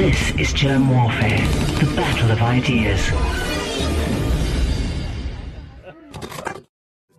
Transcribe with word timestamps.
This 0.00 0.30
is 0.36 0.52
Germ 0.54 0.88
Warfare, 0.88 1.46
the 1.78 1.92
battle 1.94 2.30
of 2.30 2.40
ideas. 2.40 3.10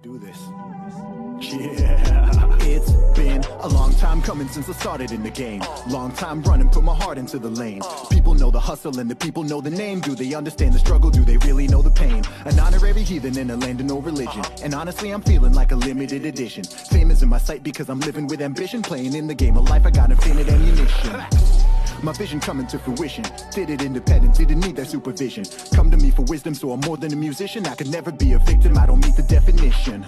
do 0.01 0.17
this. 0.17 0.39
Yeah. 1.79 2.57
It's 2.61 2.91
been 3.15 3.43
a 3.59 3.67
long 3.67 3.93
time 3.97 4.23
coming 4.23 4.47
since 4.47 4.67
I 4.67 4.71
started 4.71 5.11
in 5.11 5.21
the 5.21 5.29
game. 5.29 5.61
Long 5.89 6.11
time 6.13 6.41
running, 6.41 6.69
put 6.69 6.83
my 6.83 6.95
heart 6.95 7.19
into 7.19 7.37
the 7.37 7.51
lane. 7.51 7.83
People 8.09 8.33
know 8.33 8.49
the 8.49 8.59
hustle 8.59 8.97
and 8.99 9.11
the 9.11 9.15
people 9.15 9.43
know 9.43 9.61
the 9.61 9.69
name. 9.69 9.99
Do 9.99 10.15
they 10.15 10.33
understand 10.33 10.73
the 10.73 10.79
struggle? 10.79 11.11
Do 11.11 11.23
they 11.23 11.37
really 11.37 11.67
know 11.67 11.83
the 11.83 11.91
pain? 11.91 12.23
An 12.45 12.59
honorary 12.59 13.03
heathen 13.03 13.37
in 13.37 13.51
a 13.51 13.57
land 13.57 13.79
of 13.79 13.85
no 13.85 13.99
religion. 13.99 14.41
And 14.63 14.73
honestly, 14.73 15.11
I'm 15.11 15.21
feeling 15.21 15.53
like 15.53 15.71
a 15.71 15.75
limited 15.75 16.25
edition. 16.25 16.63
Fame 16.63 17.11
is 17.11 17.21
in 17.21 17.29
my 17.29 17.37
sight 17.37 17.61
because 17.61 17.89
I'm 17.89 17.99
living 17.99 18.25
with 18.25 18.41
ambition. 18.41 18.81
Playing 18.81 19.13
in 19.13 19.27
the 19.27 19.35
game 19.35 19.55
of 19.55 19.69
life, 19.69 19.85
I 19.85 19.91
got 19.91 20.09
infinite 20.09 20.49
ammunition. 20.49 21.21
My 22.03 22.13
vision 22.13 22.39
coming 22.39 22.65
to 22.67 22.79
fruition. 22.79 23.23
Did 23.51 23.69
it 23.69 23.83
independent, 23.83 24.35
didn't 24.35 24.59
need 24.59 24.75
their 24.75 24.85
supervision. 24.85 25.43
Come 25.75 25.91
to 25.91 25.97
me 25.97 26.09
for 26.09 26.23
wisdom, 26.23 26.55
so 26.55 26.71
I'm 26.71 26.79
more 26.79 26.97
than 26.97 27.13
a 27.13 27.15
musician. 27.15 27.67
I 27.67 27.75
could 27.75 27.89
never 27.89 28.11
be 28.11 28.33
a 28.33 28.39
victim, 28.39 28.75
I 28.75 28.87
don't 28.87 28.99
meet 29.05 29.15
the 29.15 29.21
definition. 29.21 30.03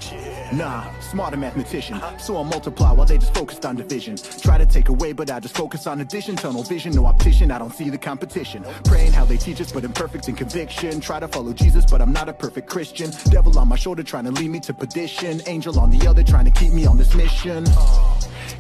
Nah, 0.53 0.91
smarter 0.99 1.37
mathematician. 1.37 2.01
So 2.17 2.37
I 2.37 2.43
multiply 2.43 2.91
while 2.93 3.05
they 3.05 3.19
just 3.19 3.35
focused 3.35 3.63
on 3.65 3.75
division. 3.75 4.15
Try 4.15 4.57
to 4.57 4.65
take 4.65 4.89
away, 4.89 5.13
but 5.13 5.29
I 5.29 5.39
just 5.39 5.55
focus 5.55 5.85
on 5.85 6.01
addition. 6.01 6.35
Tunnel 6.35 6.63
vision, 6.63 6.93
no 6.93 7.05
optician, 7.05 7.51
I 7.51 7.59
don't 7.59 7.73
see 7.73 7.91
the 7.91 7.97
competition. 7.99 8.65
Praying 8.85 9.11
how 9.11 9.25
they 9.25 9.37
teach 9.37 9.61
us, 9.61 9.71
but 9.71 9.83
imperfect 9.83 10.27
in 10.27 10.35
conviction. 10.35 10.99
Try 10.99 11.19
to 11.19 11.27
follow 11.27 11.53
Jesus, 11.53 11.85
but 11.85 12.01
I'm 12.01 12.11
not 12.11 12.27
a 12.27 12.33
perfect 12.33 12.67
Christian. 12.69 13.11
Devil 13.25 13.59
on 13.59 13.67
my 13.67 13.75
shoulder 13.75 14.01
trying 14.01 14.25
to 14.25 14.31
lead 14.31 14.49
me 14.49 14.59
to 14.61 14.73
perdition. 14.73 15.41
Angel 15.45 15.79
on 15.79 15.91
the 15.91 16.07
other 16.07 16.23
trying 16.23 16.45
to 16.45 16.51
keep 16.51 16.73
me 16.73 16.87
on 16.87 16.97
this 16.97 17.13
mission. 17.13 17.65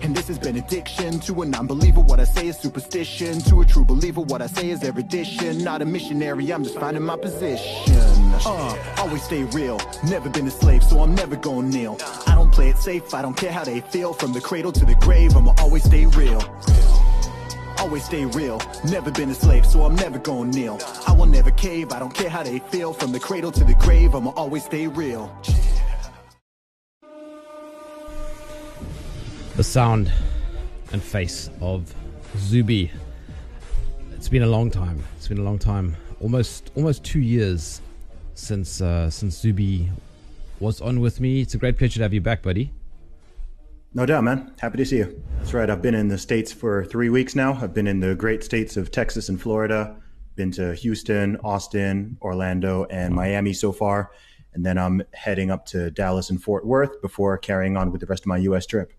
And 0.03 0.13
this 0.13 0.29
is 0.29 0.37
benediction 0.37 1.21
to 1.21 1.43
a 1.43 1.45
non-believer. 1.45 2.01
What 2.01 2.19
I 2.19 2.25
say 2.25 2.47
is 2.47 2.57
superstition. 2.57 3.39
To 3.43 3.61
a 3.61 3.65
true 3.65 3.85
believer, 3.85 4.19
what 4.19 4.41
I 4.41 4.47
say 4.47 4.69
is 4.69 4.83
erudition. 4.83 5.63
Not 5.63 5.81
a 5.81 5.85
missionary, 5.85 6.51
I'm 6.51 6.65
just 6.65 6.77
finding 6.77 7.03
my 7.03 7.15
position. 7.15 8.03
Uh, 8.45 8.75
always 8.97 9.23
stay 9.23 9.43
real. 9.43 9.79
Never 10.05 10.29
been 10.29 10.45
a 10.47 10.51
slave, 10.51 10.83
so 10.83 10.99
I'm 10.99 11.15
never 11.15 11.37
gonna 11.37 11.69
kneel. 11.69 11.97
I 12.27 12.35
don't 12.35 12.51
play 12.51 12.67
it 12.67 12.77
safe, 12.79 13.13
I 13.13 13.21
don't 13.21 13.37
care 13.37 13.53
how 13.53 13.63
they 13.63 13.79
feel. 13.79 14.13
From 14.13 14.33
the 14.33 14.41
cradle 14.41 14.73
to 14.73 14.83
the 14.83 14.95
grave, 14.95 15.37
I'ma 15.37 15.53
always 15.57 15.85
stay 15.85 16.05
real. 16.05 16.43
Always 17.77 18.03
stay 18.03 18.25
real. 18.25 18.61
Never 18.83 19.09
been 19.09 19.29
a 19.29 19.35
slave, 19.35 19.65
so 19.65 19.83
I'm 19.83 19.95
never 19.95 20.19
gonna 20.19 20.51
kneel. 20.51 20.81
I 21.07 21.13
will 21.13 21.27
never 21.27 21.51
cave, 21.51 21.93
I 21.93 21.99
don't 21.99 22.13
care 22.13 22.29
how 22.29 22.43
they 22.43 22.59
feel. 22.59 22.91
From 22.91 23.13
the 23.13 23.21
cradle 23.21 23.53
to 23.53 23.63
the 23.63 23.75
grave, 23.75 24.15
I'ma 24.15 24.31
always 24.35 24.65
stay 24.65 24.87
real. 24.87 25.31
The 29.55 29.63
sound 29.63 30.11
and 30.91 31.01
face 31.01 31.49
of 31.61 31.93
Zuby. 32.37 32.91
It's 34.13 34.27
been 34.27 34.43
a 34.43 34.47
long 34.47 34.71
time. 34.71 35.03
It's 35.17 35.27
been 35.27 35.37
a 35.37 35.43
long 35.43 35.59
time. 35.59 35.95
Almost 36.19 36.71
almost 36.75 37.03
two 37.03 37.19
years 37.19 37.81
since 38.33 38.81
uh, 38.81 39.09
since 39.09 39.37
Zuby 39.37 39.91
was 40.59 40.81
on 40.81 40.99
with 40.99 41.19
me. 41.19 41.41
It's 41.41 41.53
a 41.53 41.57
great 41.57 41.77
pleasure 41.77 41.99
to 41.99 42.03
have 42.03 42.13
you 42.13 42.21
back, 42.21 42.41
buddy. 42.41 42.71
No 43.93 44.07
doubt, 44.07 44.23
man. 44.23 44.53
Happy 44.59 44.77
to 44.77 44.85
see 44.85 44.97
you. 44.97 45.23
That's 45.37 45.53
right. 45.53 45.69
I've 45.69 45.83
been 45.83 45.93
in 45.93 46.07
the 46.07 46.17
States 46.17 46.51
for 46.51 46.83
three 46.85 47.09
weeks 47.09 47.35
now. 47.35 47.53
I've 47.61 47.75
been 47.75 47.85
in 47.85 47.99
the 47.99 48.15
great 48.15 48.43
states 48.43 48.75
of 48.75 48.89
Texas 48.89 49.29
and 49.29 49.39
Florida, 49.39 49.95
been 50.35 50.51
to 50.53 50.73
Houston, 50.73 51.37
Austin, 51.43 52.17
Orlando, 52.23 52.85
and 52.85 53.13
Miami 53.13 53.53
so 53.53 53.71
far. 53.71 54.11
And 54.55 54.65
then 54.65 54.79
I'm 54.79 55.03
heading 55.13 55.51
up 55.51 55.67
to 55.67 55.91
Dallas 55.91 56.31
and 56.31 56.41
Fort 56.41 56.65
Worth 56.65 57.01
before 57.03 57.37
carrying 57.37 57.77
on 57.77 57.91
with 57.91 58.01
the 58.01 58.07
rest 58.07 58.23
of 58.23 58.27
my 58.27 58.37
U.S. 58.37 58.65
trip. 58.65 58.93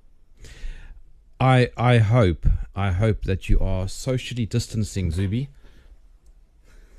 I 1.44 1.68
I 1.76 1.98
hope 1.98 2.46
I 2.74 2.90
hope 2.92 3.22
that 3.24 3.48
you 3.50 3.60
are 3.60 3.86
socially 3.86 4.46
distancing, 4.46 5.10
Zuby. 5.10 5.48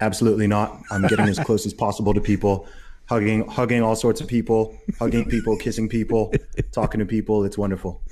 Absolutely 0.01 0.45
not. 0.45 0.81
I'm 0.91 1.01
getting 1.07 1.27
as 1.27 1.39
close 1.47 1.65
as 1.65 1.73
possible 1.73 2.13
to 2.13 2.21
people, 2.21 2.67
hugging 3.09 3.47
hugging 3.47 3.81
all 3.81 3.95
sorts 3.95 4.21
of 4.21 4.27
people, 4.27 4.77
hugging 4.99 5.25
people, 5.25 5.57
kissing 5.57 5.89
people, 5.89 6.31
talking 6.71 6.99
to 6.99 7.05
people. 7.05 7.43
It's 7.43 7.57
wonderful. 7.57 8.01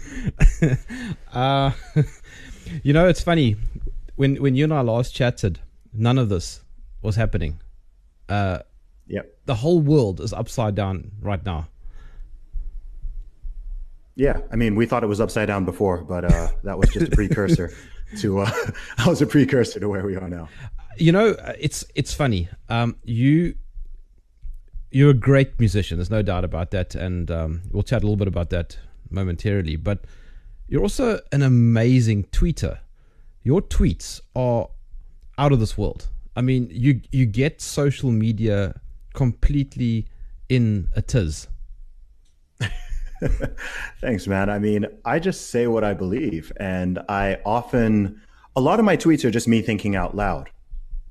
Uh, 1.33 1.72
you 2.83 2.93
know, 2.93 3.07
it's 3.07 3.22
funny 3.22 3.55
when 4.16 4.35
when 4.38 4.55
you 4.55 4.63
and 4.63 4.73
I 4.73 4.81
last 4.81 5.13
chatted, 5.13 5.59
none 5.93 6.17
of 6.17 6.29
this 6.29 6.61
was 7.01 7.16
happening. 7.16 7.59
Uh, 8.29 8.59
Yep. 9.07 9.25
the 9.45 9.55
whole 9.55 9.81
world 9.81 10.22
is 10.22 10.31
upside 10.31 10.75
down 10.75 11.11
right 11.22 11.43
now. 11.45 11.67
Yeah. 14.16 14.40
I 14.51 14.56
mean, 14.56 14.75
we 14.75 14.85
thought 14.85 15.03
it 15.03 15.07
was 15.07 15.19
upside 15.19 15.47
down 15.47 15.66
before, 15.66 16.03
but 16.03 16.25
uh, 16.25 16.50
that 16.63 16.78
was 16.78 16.90
just 16.90 17.07
a 17.12 17.16
precursor 17.16 17.74
to. 18.19 18.40
Uh, 18.40 18.46
that 18.97 19.07
was 19.07 19.22
a 19.22 19.25
precursor 19.25 19.79
to 19.79 19.90
where 19.90 20.06
we 20.06 20.16
are 20.16 20.29
now. 20.29 20.47
you 20.97 21.12
know 21.12 21.35
it's 21.59 21.84
it's 21.96 22.13
funny 22.13 22.47
um 22.69 22.96
you 23.03 23.56
you're 24.91 25.09
a 25.09 25.13
great 25.29 25.59
musician 25.59 25.97
there's 25.97 26.12
no 26.12 26.22
doubt 26.22 26.44
about 26.46 26.69
that 26.69 26.94
and 26.94 27.31
um, 27.31 27.62
we'll 27.72 27.81
chat 27.81 28.03
a 28.03 28.06
little 28.06 28.16
bit 28.16 28.28
about 28.28 28.52
that 28.52 28.78
momentarily 29.09 29.75
but 29.75 30.06
you're 30.68 30.84
also 30.84 31.19
an 31.31 31.41
amazing 31.41 32.23
tweeter 32.25 32.78
your 33.41 33.59
tweets 33.59 34.22
are 34.35 34.69
out 35.40 35.52
of 35.52 35.59
this 35.59 35.75
world 35.78 36.09
i 36.35 36.41
mean 36.41 36.68
you 36.72 37.02
you 37.12 37.25
get 37.25 37.59
social 37.59 38.12
media 38.12 38.79
completely 39.16 40.06
in 40.47 40.88
a 40.96 41.02
tiz 41.02 41.47
Thanks, 44.01 44.28
man. 44.28 44.50
I 44.50 44.59
mean, 44.59 44.85
I 45.06 45.19
just 45.19 45.50
say 45.50 45.67
what 45.67 45.84
I 45.84 45.94
believe, 45.94 46.51
and 46.57 47.00
I 47.09 47.39
often, 47.45 48.22
a 48.56 48.61
lot 48.61 48.79
of 48.79 48.85
my 48.85 48.97
tweets 48.97 49.23
are 49.25 49.31
just 49.31 49.47
me 49.47 49.61
thinking 49.61 49.95
out 49.95 50.16
loud, 50.16 50.50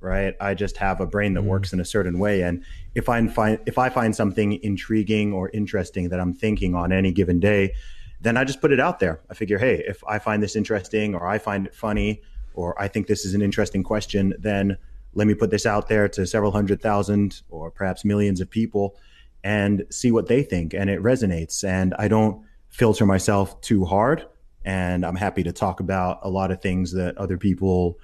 right? 0.00 0.34
I 0.40 0.54
just 0.54 0.76
have 0.78 1.00
a 1.00 1.06
brain 1.06 1.34
that 1.34 1.42
works 1.42 1.70
mm. 1.70 1.74
in 1.74 1.80
a 1.80 1.84
certain 1.84 2.18
way, 2.18 2.42
and 2.42 2.64
if 2.94 3.08
I 3.08 3.26
find 3.28 3.58
if 3.66 3.78
I 3.78 3.88
find 3.88 4.14
something 4.14 4.62
intriguing 4.62 5.32
or 5.32 5.50
interesting 5.50 6.08
that 6.10 6.20
I'm 6.20 6.34
thinking 6.34 6.74
on 6.74 6.92
any 6.92 7.12
given 7.12 7.40
day, 7.40 7.74
then 8.20 8.36
I 8.36 8.44
just 8.44 8.60
put 8.60 8.72
it 8.72 8.80
out 8.80 9.00
there. 9.00 9.20
I 9.30 9.34
figure, 9.34 9.58
hey, 9.58 9.82
if 9.86 10.02
I 10.06 10.18
find 10.18 10.42
this 10.42 10.56
interesting, 10.56 11.14
or 11.14 11.26
I 11.26 11.38
find 11.38 11.66
it 11.66 11.74
funny, 11.74 12.22
or 12.54 12.80
I 12.80 12.88
think 12.88 13.06
this 13.06 13.24
is 13.24 13.34
an 13.34 13.42
interesting 13.42 13.82
question, 13.82 14.34
then 14.38 14.76
let 15.14 15.26
me 15.26 15.34
put 15.34 15.50
this 15.50 15.66
out 15.66 15.88
there 15.88 16.08
to 16.08 16.26
several 16.26 16.52
hundred 16.52 16.80
thousand 16.80 17.42
or 17.50 17.70
perhaps 17.70 18.04
millions 18.04 18.40
of 18.40 18.50
people 18.50 18.96
and 19.44 19.84
see 19.90 20.12
what 20.12 20.28
they 20.28 20.42
think 20.42 20.74
and 20.74 20.88
it 20.90 21.00
resonates. 21.00 21.64
And 21.64 21.94
i 21.98 22.08
don't 22.08 22.44
filter 22.68 23.04
myself 23.04 23.60
too 23.60 23.84
hard 23.84 24.26
and 24.64 25.04
i'm 25.04 25.16
happy 25.16 25.42
to 25.42 25.52
talk 25.52 25.80
about 25.80 26.20
a 26.22 26.30
lot 26.30 26.50
of 26.50 26.62
things 26.62 26.92
that 26.92 27.16
other 27.18 27.36
people 27.36 27.98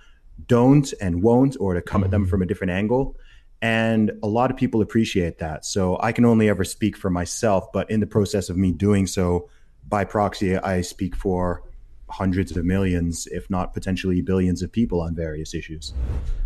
don't 0.47 0.93
and 1.01 1.23
won't 1.23 1.57
or 1.59 1.75
to 1.75 1.83
come 1.83 2.05
at 2.05 2.11
them 2.11 2.23
mm-hmm. 2.23 2.31
from 2.31 2.43
a 2.43 2.47
different 2.47 2.71
angle. 2.71 3.17
And 3.61 4.13
a 4.23 4.29
lot 4.29 4.53
of 4.53 4.57
people 4.57 4.83
appreciate 4.83 5.39
that. 5.39 5.65
So 5.65 5.99
i 6.01 6.13
can 6.13 6.25
only 6.25 6.49
ever 6.49 6.65
speak 6.65 6.97
for 6.97 7.11
myself 7.11 7.73
but 7.73 7.91
in 7.91 8.01
the 8.01 8.07
process 8.07 8.51
of 8.51 8.57
me 8.57 8.73
doing 8.73 9.07
so 9.07 9.49
by 9.89 10.05
proxy 10.05 10.57
i 10.59 10.83
speak 10.83 11.17
for 11.17 11.63
hundreds 12.11 12.57
of 12.57 12.65
millions 12.65 13.27
if 13.29 13.49
not 13.51 13.75
potentially 13.75 14.23
billions 14.23 14.63
of 14.63 14.73
people 14.73 15.01
on 15.01 15.15
various 15.15 15.55
issues. 15.55 15.93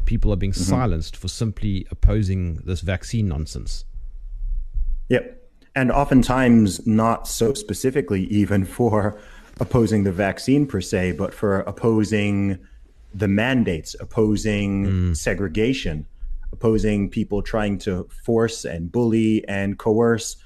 People 0.07 0.33
are 0.33 0.37
being 0.37 0.53
mm-hmm. 0.53 0.63
silenced 0.63 1.17
for 1.17 1.29
simply 1.29 1.87
opposing 1.91 2.57
this 2.65 2.81
vaccine 2.81 3.29
nonsense 3.29 3.85
Yep. 5.13 5.47
And 5.75 5.93
oftentimes, 5.93 6.87
not 6.87 7.29
so 7.29 7.53
specifically 7.53 8.25
even 8.25 8.65
for 8.65 9.21
opposing 9.61 10.05
the 10.05 10.13
vaccine 10.13 10.67
per 10.67 10.81
se, 10.81 11.13
but 11.13 11.35
for 11.35 11.61
opposing 11.61 12.59
the 13.15 13.29
mandates, 13.29 13.95
opposing 14.01 14.85
hmm. 14.87 15.13
segregation, 15.13 16.07
opposing 16.51 17.11
people 17.11 17.43
trying 17.43 17.77
to 17.79 18.09
force 18.25 18.65
and 18.65 18.91
bully 18.91 19.47
and 19.49 19.79
coerce 19.79 20.37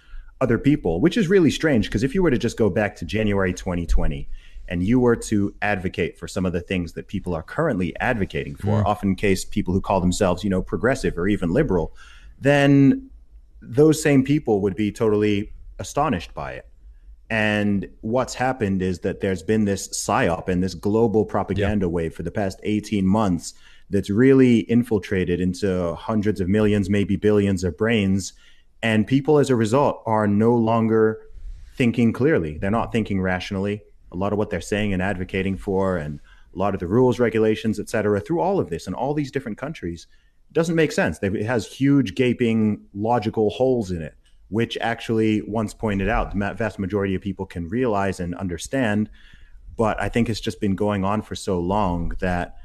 other 0.41 0.59
people, 0.59 1.01
which 1.01 1.17
is 1.17 1.29
really 1.29 1.51
strange 1.51 1.87
because 1.87 2.03
if 2.03 2.13
you 2.13 2.23
were 2.23 2.31
to 2.33 2.39
just 2.39 2.57
go 2.57 2.69
back 2.69 2.97
to 2.97 3.05
January 3.05 3.55
2020 3.55 4.29
and 4.69 4.83
you 4.83 4.99
were 4.99 5.15
to 5.15 5.55
advocate 5.63 6.19
for 6.19 6.27
some 6.27 6.45
of 6.45 6.53
the 6.53 6.61
things 6.61 6.95
that 6.95 7.07
people 7.07 7.35
are 7.35 7.43
currently 7.43 7.97
advocating 8.01 8.57
for, 8.57 8.81
hmm. 8.81 8.87
often 8.87 9.15
case 9.15 9.45
people 9.45 9.73
who 9.73 9.81
call 9.81 10.01
themselves, 10.01 10.43
you 10.43 10.51
know, 10.51 10.61
progressive 10.61 11.17
or 11.17 11.29
even 11.29 11.53
liberal, 11.53 11.95
then 12.41 13.09
those 13.61 14.03
same 14.03 14.23
people 14.25 14.61
would 14.63 14.77
be 14.77 14.93
totally 14.93 15.53
astonished 15.79 16.35
by 16.35 16.53
it. 16.53 16.69
And 17.29 17.89
what's 18.03 18.35
happened 18.35 18.83
is 18.83 19.01
that 19.01 19.21
there's 19.21 19.43
been 19.43 19.65
this 19.65 19.89
psyop 19.89 20.49
and 20.49 20.63
this 20.63 20.75
global 20.75 21.25
propaganda 21.25 21.89
wave 21.89 22.15
for 22.15 22.23
the 22.23 22.31
past 22.31 22.61
18 22.63 23.07
months 23.07 23.55
that's 23.91 24.11
really 24.11 24.61
infiltrated 24.61 25.41
into 25.41 25.95
hundreds 25.95 26.41
of 26.41 26.49
millions, 26.49 26.89
maybe 26.89 27.17
billions 27.17 27.65
of 27.65 27.77
brains. 27.77 28.33
And 28.83 29.07
people, 29.07 29.39
as 29.39 29.51
a 29.51 29.57
result, 29.57 30.03
are 30.07 30.29
no 30.29 30.55
longer 30.55 31.21
thinking 31.77 32.13
clearly. 32.13 32.59
They're 32.59 32.71
not 32.71 32.93
thinking 32.93 33.21
rationally. 33.21 33.83
A 34.13 34.17
lot 34.17 34.33
of 34.33 34.39
what 34.39 34.51
they're 34.51 34.61
saying 34.61 34.93
and 34.93 35.03
advocating 35.03 35.57
for, 35.57 35.97
and 35.97 36.21
a 36.55 36.59
lot 36.59 36.75
of 36.75 36.81
the 36.81 36.87
rules, 36.87 37.19
regulations, 37.19 37.81
et 37.81 37.89
cetera, 37.89 38.21
through 38.21 38.41
all 38.41 38.61
of 38.61 38.71
this 38.71 38.87
in 38.87 38.95
all 38.95 39.15
these 39.15 39.33
different 39.33 39.59
countries, 39.59 40.07
doesn't 40.57 40.75
make 40.75 40.91
sense. 40.91 41.19
They- 41.19 41.29
It 41.29 41.47
has 41.47 41.67
huge, 41.67 42.15
gaping, 42.15 42.81
logical 42.95 43.51
holes 43.51 43.91
in 43.91 44.01
it, 44.03 44.15
which 44.49 44.77
actually, 44.81 45.43
once 45.43 45.75
pointed 45.75 46.09
out, 46.09 46.33
the 46.33 46.55
vast 46.55 46.79
majority 46.79 47.15
of 47.15 47.23
people 47.23 47.47
can 47.47 47.69
realize 47.69 48.19
and 48.21 48.35
understand. 48.35 49.11
But 49.77 50.01
I 50.01 50.09
think 50.09 50.29
it's 50.31 50.41
just 50.41 50.59
been 50.59 50.75
going 50.75 51.05
on 51.05 51.21
for 51.21 51.35
so 51.35 51.61
long 51.61 52.13
that 52.21 52.57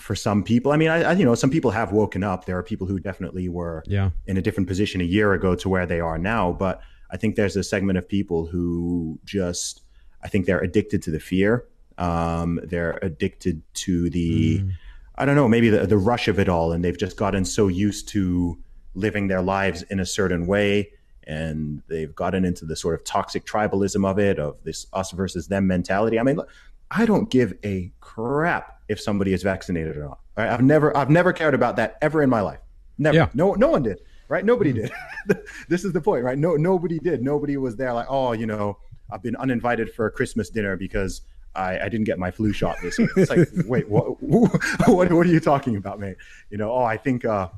for 0.00 0.16
some 0.16 0.42
people. 0.42 0.72
I 0.72 0.76
mean, 0.76 0.88
I, 0.88 1.02
I, 1.10 1.12
you 1.12 1.24
know, 1.24 1.36
some 1.36 1.50
people 1.50 1.70
have 1.70 1.92
woken 1.92 2.24
up. 2.24 2.44
There 2.44 2.58
are 2.58 2.64
people 2.64 2.88
who 2.88 2.98
definitely 2.98 3.48
were 3.48 3.84
yeah. 3.86 4.10
in 4.26 4.36
a 4.36 4.42
different 4.42 4.68
position 4.68 5.00
a 5.00 5.04
year 5.04 5.32
ago 5.32 5.54
to 5.54 5.68
where 5.68 5.86
they 5.86 6.00
are 6.00 6.18
now. 6.18 6.52
But 6.52 6.80
I 7.12 7.16
think 7.16 7.36
there's 7.36 7.54
a 7.54 7.62
segment 7.62 7.96
of 7.96 8.08
people 8.08 8.46
who 8.46 9.20
just, 9.24 9.82
I 10.24 10.28
think 10.28 10.46
they're 10.46 10.58
addicted 10.58 11.00
to 11.04 11.12
the 11.12 11.20
fear. 11.20 11.66
Um, 11.96 12.58
they're 12.64 12.98
addicted 13.02 13.62
to 13.84 14.10
the, 14.10 14.58
mm. 14.58 14.72
I 15.16 15.24
don't 15.24 15.36
know, 15.36 15.48
maybe 15.48 15.68
the, 15.70 15.86
the 15.86 15.96
rush 15.96 16.28
of 16.28 16.38
it 16.38 16.48
all. 16.48 16.72
And 16.72 16.84
they've 16.84 16.98
just 16.98 17.16
gotten 17.16 17.44
so 17.44 17.68
used 17.68 18.08
to 18.10 18.58
living 18.94 19.28
their 19.28 19.42
lives 19.42 19.82
in 19.82 20.00
a 20.00 20.06
certain 20.06 20.46
way. 20.46 20.90
And 21.26 21.82
they've 21.88 22.14
gotten 22.14 22.44
into 22.44 22.64
the 22.64 22.76
sort 22.76 22.94
of 22.94 23.04
toxic 23.04 23.46
tribalism 23.46 24.08
of 24.08 24.18
it, 24.18 24.38
of 24.38 24.62
this 24.64 24.86
us 24.92 25.10
versus 25.12 25.48
them 25.48 25.66
mentality. 25.66 26.18
I 26.18 26.22
mean, 26.22 26.36
look, 26.36 26.50
I 26.90 27.06
don't 27.06 27.30
give 27.30 27.54
a 27.64 27.92
crap 28.00 28.80
if 28.88 29.00
somebody 29.00 29.32
is 29.32 29.42
vaccinated 29.42 29.96
or 29.96 30.04
not. 30.04 30.18
Right? 30.36 30.48
I've 30.48 30.62
never, 30.62 30.94
I've 30.96 31.10
never 31.10 31.32
cared 31.32 31.54
about 31.54 31.76
that 31.76 31.96
ever 32.02 32.22
in 32.22 32.28
my 32.28 32.40
life. 32.40 32.60
Never. 32.98 33.16
Yeah. 33.16 33.28
No, 33.34 33.54
no 33.54 33.68
one 33.68 33.82
did. 33.82 34.00
Right? 34.28 34.44
Nobody 34.44 34.72
mm. 34.72 34.90
did. 35.28 35.38
this 35.68 35.84
is 35.84 35.92
the 35.92 36.00
point, 36.00 36.24
right? 36.24 36.38
No, 36.38 36.56
nobody 36.56 36.98
did. 36.98 37.22
Nobody 37.22 37.56
was 37.56 37.76
there 37.76 37.92
like, 37.92 38.06
oh, 38.08 38.32
you 38.32 38.46
know, 38.46 38.78
I've 39.10 39.22
been 39.22 39.36
uninvited 39.36 39.92
for 39.92 40.06
a 40.06 40.10
Christmas 40.10 40.50
dinner 40.50 40.76
because 40.76 41.22
I, 41.54 41.78
I 41.78 41.88
didn't 41.88 42.04
get 42.04 42.18
my 42.18 42.30
flu 42.30 42.52
shot 42.52 42.76
this 42.82 42.98
year. 42.98 43.08
It's 43.16 43.30
like, 43.30 43.48
wait, 43.66 43.88
what, 43.88 44.22
what, 44.22 45.12
what 45.12 45.26
are 45.26 45.30
you 45.30 45.40
talking 45.40 45.76
about, 45.76 46.00
mate? 46.00 46.16
You 46.50 46.58
know, 46.58 46.72
oh, 46.72 46.84
I 46.84 46.96
think, 46.96 47.24
uh, 47.24 47.48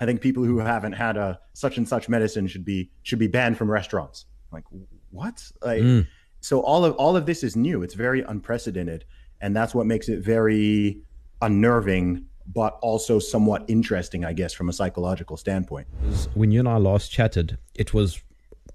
I 0.00 0.06
think 0.06 0.20
people 0.20 0.44
who 0.44 0.58
haven't 0.58 0.92
had 0.92 1.16
a 1.16 1.40
such 1.54 1.76
and 1.76 1.88
such 1.88 2.08
medicine 2.08 2.46
should 2.46 2.64
be 2.64 2.90
should 3.02 3.18
be 3.18 3.26
banned 3.26 3.58
from 3.58 3.70
restaurants. 3.70 4.26
like, 4.52 4.64
what? 5.10 5.42
Like, 5.62 5.82
mm. 5.82 6.06
so 6.40 6.60
all 6.60 6.84
of 6.84 6.94
all 6.96 7.16
of 7.16 7.26
this 7.26 7.42
is 7.42 7.56
new. 7.56 7.82
It's 7.82 7.94
very 7.94 8.22
unprecedented, 8.22 9.04
and 9.40 9.56
that's 9.56 9.74
what 9.74 9.86
makes 9.86 10.08
it 10.08 10.20
very 10.20 11.02
unnerving 11.42 12.26
but 12.52 12.78
also 12.80 13.18
somewhat 13.18 13.64
interesting, 13.68 14.24
I 14.24 14.32
guess, 14.32 14.52
from 14.54 14.68
a 14.68 14.72
psychological 14.72 15.36
standpoint. 15.36 15.86
When 16.34 16.50
you 16.50 16.60
and 16.60 16.68
I 16.68 16.78
last 16.78 17.12
chatted, 17.12 17.58
it 17.74 17.92
was 17.92 18.22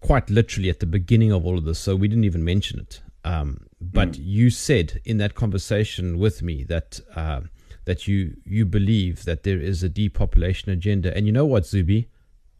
quite 0.01 0.29
literally 0.29 0.69
at 0.69 0.79
the 0.79 0.85
beginning 0.85 1.31
of 1.31 1.45
all 1.45 1.57
of 1.57 1.65
this, 1.65 1.79
so 1.79 1.95
we 1.95 2.07
didn't 2.07 2.25
even 2.25 2.43
mention 2.43 2.79
it. 2.79 3.01
Um, 3.23 3.65
but 3.91 4.13
mm. 4.13 4.19
you 4.19 4.49
said 4.49 5.01
in 5.05 5.17
that 5.17 5.35
conversation 5.35 6.19
with 6.19 6.41
me 6.41 6.63
that 6.63 6.99
uh, 7.15 7.41
that 7.85 8.07
you 8.07 8.37
you 8.45 8.65
believe 8.65 9.25
that 9.25 9.43
there 9.43 9.59
is 9.59 9.83
a 9.83 9.89
depopulation 9.89 10.71
agenda, 10.71 11.15
and 11.15 11.25
you 11.25 11.31
know 11.31 11.45
what, 11.45 11.65
Zuby, 11.65 12.09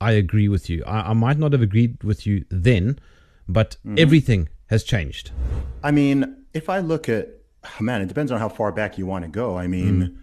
I 0.02 0.12
agree 0.12 0.50
with 0.50 0.70
you. 0.70 0.84
I, 0.86 1.12
I 1.12 1.14
might 1.14 1.38
not 1.38 1.52
have 1.54 1.62
agreed 1.62 2.04
with 2.04 2.26
you 2.26 2.46
then, 2.50 3.00
but 3.48 3.78
mm. 3.86 4.00
everything 4.00 4.50
has 4.68 4.84
changed. 4.84 5.32
I 5.84 5.92
mean, 5.92 6.46
if 6.54 6.70
I 6.70 6.80
look 6.80 7.10
at 7.10 7.30
man, 7.80 8.02
it 8.02 8.08
depends 8.08 8.32
on 8.32 8.40
how 8.40 8.50
far 8.50 8.72
back 8.72 8.98
you 8.98 9.06
want 9.06 9.24
to 9.26 9.32
go. 9.32 9.58
I 9.58 9.68
mean. 9.68 10.02
Mm 10.02 10.18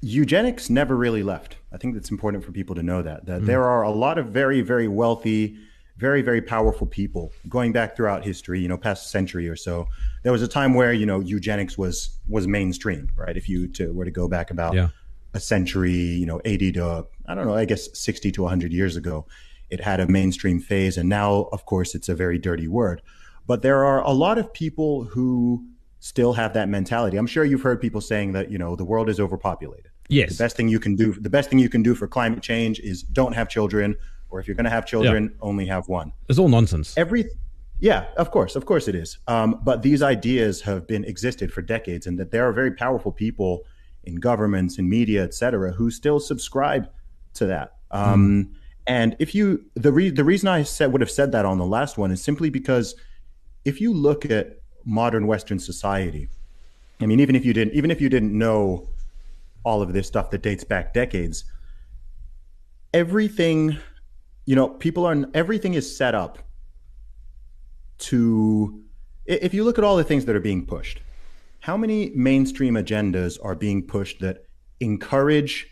eugenics 0.00 0.70
never 0.70 0.96
really 0.96 1.22
left. 1.22 1.56
I 1.72 1.76
think 1.76 1.96
it's 1.96 2.10
important 2.10 2.44
for 2.44 2.52
people 2.52 2.74
to 2.74 2.82
know 2.82 3.02
that 3.02 3.26
that 3.26 3.42
mm. 3.42 3.46
there 3.46 3.64
are 3.64 3.82
a 3.82 3.90
lot 3.90 4.18
of 4.18 4.26
very 4.26 4.60
very 4.60 4.88
wealthy, 4.88 5.56
very 5.98 6.22
very 6.22 6.40
powerful 6.40 6.86
people 6.86 7.32
going 7.48 7.72
back 7.72 7.96
throughout 7.96 8.24
history, 8.24 8.60
you 8.60 8.68
know, 8.68 8.78
past 8.78 9.10
century 9.10 9.48
or 9.48 9.56
so. 9.56 9.88
There 10.22 10.32
was 10.32 10.42
a 10.42 10.48
time 10.48 10.74
where, 10.74 10.92
you 10.92 11.04
know, 11.04 11.20
eugenics 11.20 11.76
was 11.76 12.10
was 12.28 12.46
mainstream, 12.46 13.10
right? 13.16 13.36
If 13.36 13.48
you 13.48 13.66
to, 13.68 13.92
were 13.92 14.04
to 14.04 14.10
go 14.10 14.28
back 14.28 14.50
about 14.50 14.74
yeah. 14.74 14.88
a 15.34 15.40
century, 15.40 15.92
you 15.92 16.26
know, 16.26 16.40
80 16.44 16.72
to 16.72 17.06
I 17.26 17.34
don't 17.34 17.46
know, 17.46 17.54
I 17.54 17.64
guess 17.64 17.88
60 17.98 18.30
to 18.32 18.42
100 18.42 18.72
years 18.72 18.96
ago, 18.96 19.26
it 19.70 19.80
had 19.80 20.00
a 20.00 20.06
mainstream 20.06 20.60
phase 20.60 20.96
and 20.96 21.08
now 21.08 21.48
of 21.52 21.66
course 21.66 21.94
it's 21.94 22.08
a 22.08 22.14
very 22.14 22.38
dirty 22.38 22.68
word. 22.68 23.02
But 23.46 23.62
there 23.62 23.84
are 23.84 24.00
a 24.02 24.12
lot 24.12 24.38
of 24.38 24.52
people 24.52 25.04
who 25.04 25.66
still 26.00 26.32
have 26.34 26.54
that 26.54 26.68
mentality. 26.68 27.16
I'm 27.16 27.26
sure 27.26 27.44
you've 27.44 27.62
heard 27.62 27.80
people 27.80 28.00
saying 28.00 28.34
that, 28.34 28.52
you 28.52 28.58
know, 28.58 28.76
the 28.76 28.84
world 28.84 29.08
is 29.08 29.18
overpopulated. 29.18 29.90
Yes. 30.08 30.36
The 30.36 30.44
best 30.44 30.56
thing 30.56 30.68
you 30.68 30.78
can 30.78 30.94
do 30.94 31.12
the 31.14 31.28
best 31.28 31.50
thing 31.50 31.58
you 31.58 31.68
can 31.68 31.82
do 31.82 31.96
for 31.96 32.06
climate 32.06 32.40
change 32.40 32.78
is 32.78 33.02
don't 33.02 33.32
have 33.32 33.48
children 33.48 33.96
or 34.30 34.40
if 34.40 34.46
you're 34.46 34.54
going 34.54 34.64
to 34.64 34.70
have 34.70 34.86
children, 34.86 35.24
yeah. 35.24 35.38
only 35.40 35.66
have 35.66 35.88
one. 35.88 36.12
It's 36.28 36.38
all 36.38 36.48
nonsense. 36.48 36.94
Every 36.96 37.24
yeah, 37.80 38.06
of 38.16 38.30
course, 38.30 38.56
of 38.56 38.66
course 38.66 38.88
it 38.88 38.94
is. 38.94 39.18
Um, 39.28 39.60
but 39.62 39.82
these 39.82 40.02
ideas 40.02 40.60
have 40.62 40.86
been 40.86 41.04
existed 41.04 41.52
for 41.52 41.62
decades, 41.62 42.06
and 42.06 42.18
that 42.18 42.30
there 42.30 42.48
are 42.48 42.52
very 42.52 42.72
powerful 42.72 43.12
people 43.12 43.64
in 44.04 44.16
governments, 44.16 44.78
in 44.78 44.88
media, 44.88 45.22
etc., 45.22 45.72
who 45.72 45.90
still 45.90 46.18
subscribe 46.18 46.88
to 47.34 47.46
that. 47.46 47.76
Um, 47.90 48.44
mm. 48.44 48.54
And 48.86 49.16
if 49.18 49.34
you 49.34 49.64
the 49.74 49.92
re- 49.92 50.10
the 50.10 50.24
reason 50.24 50.48
I 50.48 50.62
said 50.62 50.92
would 50.92 51.00
have 51.00 51.10
said 51.10 51.32
that 51.32 51.44
on 51.44 51.58
the 51.58 51.66
last 51.66 51.98
one 51.98 52.10
is 52.10 52.22
simply 52.22 52.50
because 52.50 52.94
if 53.64 53.80
you 53.80 53.92
look 53.92 54.24
at 54.24 54.58
modern 54.88 55.26
Western 55.26 55.58
society. 55.58 56.28
I 57.00 57.06
mean, 57.06 57.20
even 57.20 57.36
if 57.36 57.44
you 57.44 57.52
didn't, 57.52 57.74
even 57.74 57.90
if 57.90 58.00
you 58.00 58.08
didn't 58.08 58.36
know 58.36 58.88
all 59.62 59.82
of 59.82 59.92
this 59.92 60.06
stuff 60.06 60.30
that 60.30 60.42
dates 60.42 60.64
back 60.64 60.94
decades, 60.94 61.44
everything, 62.94 63.76
you 64.48 64.56
know, 64.56 64.68
people 64.68 65.04
are 65.04 65.16
everything 65.34 65.74
is 65.74 65.96
set 65.96 66.14
up 66.14 66.38
to. 67.98 68.82
If 69.26 69.52
you 69.52 69.62
look 69.62 69.76
at 69.76 69.84
all 69.84 69.96
the 69.96 70.04
things 70.04 70.24
that 70.24 70.34
are 70.34 70.40
being 70.40 70.64
pushed, 70.64 71.00
how 71.60 71.76
many 71.76 72.10
mainstream 72.14 72.74
agendas 72.74 73.38
are 73.44 73.54
being 73.54 73.86
pushed 73.86 74.20
that 74.20 74.44
encourage 74.80 75.66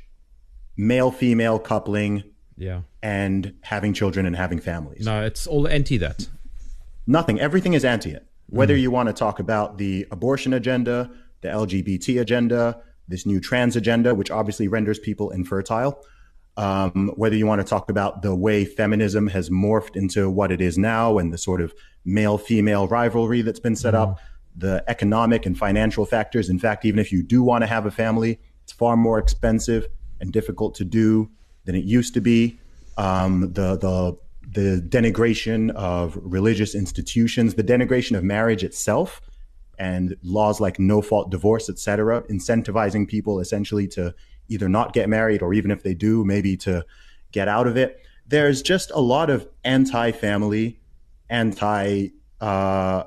male 0.77 1.11
female 1.11 1.59
coupling 1.59 2.23
yeah 2.59 2.83
and 3.03 3.55
having 3.63 3.95
children 3.95 4.27
and 4.27 4.37
having 4.37 4.59
families 4.59 5.07
no 5.07 5.23
it's 5.25 5.47
all 5.47 5.67
anti 5.69 5.97
that 5.97 6.29
nothing 7.07 7.41
everything 7.41 7.73
is 7.73 7.83
anti 7.83 8.11
it 8.11 8.27
whether 8.49 8.75
mm. 8.75 8.81
you 8.81 8.91
want 8.91 9.09
to 9.09 9.13
talk 9.13 9.39
about 9.39 9.79
the 9.79 10.07
abortion 10.11 10.53
agenda, 10.53 11.11
the 11.41 11.49
LGBT 11.49 12.21
agenda, 12.21 12.81
this 13.09 13.27
new 13.27 13.41
trans 13.41 13.77
agenda, 13.77 14.15
which 14.15 14.31
obviously 14.31 14.69
renders 14.69 14.99
people 14.99 15.31
infertile, 15.31 16.03
um, 16.57 17.13
whether 17.17 17.37
you 17.37 17.47
want 17.47 17.61
to 17.61 17.67
talk 17.67 17.91
about 17.91 18.23
the 18.23 18.35
way 18.35 18.65
feminism 18.65 19.27
has 19.29 19.51
morphed 19.51 19.97
into 19.97 20.31
what 20.31 20.51
it 20.51 20.61
is 20.61 20.79
now 20.79 21.19
and 21.19 21.33
the 21.33 21.39
sort 21.39 21.61
of 21.61 21.75
male 22.05 22.39
female 22.39 22.89
rivalry 22.89 23.43
that's 23.43 23.61
been 23.61 23.77
set 23.77 23.95
mm. 23.95 23.99
up, 23.99 24.19
the 24.57 24.83
economic 24.89 25.45
and 25.45 25.59
financial 25.59 26.07
factors. 26.07 26.49
In 26.49 26.59
fact, 26.59 26.85
even 26.85 26.99
if 26.99 27.13
you 27.13 27.23
do 27.23 27.43
want 27.43 27.63
to 27.63 27.67
have 27.67 27.85
a 27.85 27.91
family, 27.91 28.41
it's 28.63 28.73
far 28.73 28.97
more 28.97 29.19
expensive 29.19 29.87
and 30.21 30.33
difficult 30.33 30.75
to 30.77 30.85
do 30.85 31.31
than 31.65 31.75
it 31.75 31.85
used 31.85 32.15
to 32.15 32.21
be. 32.21 32.59
Um, 32.97 33.53
the 33.53 33.77
the 33.77 34.17
the 34.49 34.81
denigration 34.89 35.71
of 35.73 36.19
religious 36.23 36.75
institutions, 36.75 37.55
the 37.55 37.65
denigration 37.65 38.17
of 38.17 38.25
marriage 38.25 38.65
itself, 38.65 39.21
and 39.79 40.17
laws 40.23 40.61
like 40.61 40.79
no 40.79 41.03
fault 41.03 41.31
divorce, 41.31 41.69
etc., 41.69 42.23
incentivizing 42.23 43.07
people 43.07 43.41
essentially 43.41 43.87
to 43.89 44.15
either 44.49 44.69
not 44.69 44.93
get 44.93 45.09
married 45.09 45.43
or 45.43 45.55
even 45.55 45.71
if 45.71 45.83
they 45.83 45.95
do, 45.95 46.25
maybe 46.25 46.57
to 46.59 46.85
get 47.33 47.49
out 47.49 47.67
of 47.67 47.77
it. 47.77 48.01
There's 48.27 48.63
just 48.63 48.91
a 48.91 49.01
lot 49.01 49.31
of 49.31 49.49
anti-family, 49.65 50.81
anti 51.29 52.09
uh, 52.41 53.05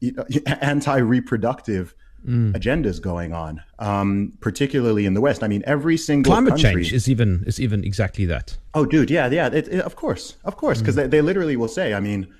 anti-reproductive 0.46 1.94
mm. 2.26 2.52
agendas 2.52 3.00
going 3.00 3.32
on, 3.32 3.62
um, 3.78 4.32
particularly 4.40 5.06
in 5.06 5.14
the 5.14 5.20
West. 5.20 5.42
I 5.42 5.48
mean, 5.48 5.62
every 5.66 5.96
single 5.96 6.32
climate 6.32 6.52
country, 6.52 6.84
change 6.84 6.92
is 6.92 7.08
even 7.08 7.44
is 7.46 7.60
even 7.60 7.84
exactly 7.84 8.26
that. 8.26 8.56
Oh, 8.74 8.84
dude, 8.84 9.10
yeah, 9.10 9.28
yeah, 9.28 9.46
it, 9.48 9.68
it, 9.68 9.80
of 9.80 9.96
course, 9.96 10.36
of 10.44 10.56
course, 10.56 10.80
because 10.80 10.94
mm. 10.94 11.02
they, 11.02 11.06
they 11.08 11.20
literally 11.20 11.56
will 11.56 11.68
say, 11.68 11.94
I 11.94 12.00
mean, 12.00 12.32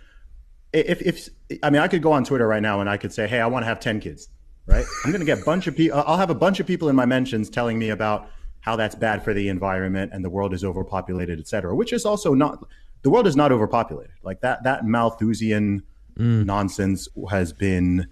if 0.72 1.00
if 1.02 1.28
I 1.62 1.70
mean, 1.70 1.82
I 1.82 1.88
could 1.88 2.02
go 2.02 2.12
on 2.12 2.24
Twitter 2.24 2.46
right 2.46 2.62
now 2.62 2.80
and 2.80 2.90
I 2.90 2.96
could 2.96 3.12
say, 3.12 3.26
hey, 3.26 3.40
I 3.40 3.46
want 3.46 3.62
to 3.62 3.68
have 3.68 3.80
ten 3.80 4.00
kids, 4.00 4.28
right? 4.66 4.84
I'm 5.04 5.10
going 5.10 5.20
to 5.20 5.26
get 5.26 5.40
a 5.40 5.44
bunch 5.44 5.66
of 5.66 5.76
people. 5.76 6.02
I'll 6.06 6.16
have 6.16 6.30
a 6.30 6.34
bunch 6.34 6.60
of 6.60 6.66
people 6.66 6.88
in 6.88 6.96
my 6.96 7.06
mentions 7.06 7.48
telling 7.48 7.78
me 7.78 7.90
about 7.90 8.30
how 8.60 8.76
that's 8.76 8.94
bad 8.94 9.22
for 9.22 9.32
the 9.32 9.48
environment 9.48 10.12
and 10.12 10.24
the 10.24 10.30
world 10.30 10.52
is 10.52 10.64
overpopulated, 10.64 11.38
et 11.38 11.46
cetera, 11.46 11.74
which 11.74 11.92
is 11.92 12.04
also 12.04 12.34
not 12.34 12.66
the 13.02 13.10
world 13.10 13.26
is 13.26 13.36
not 13.36 13.52
overpopulated. 13.52 14.12
Like 14.22 14.40
that 14.40 14.64
that 14.64 14.84
Malthusian 14.84 15.82
mm. 16.18 16.44
nonsense 16.44 17.08
has 17.30 17.52
been 17.52 18.08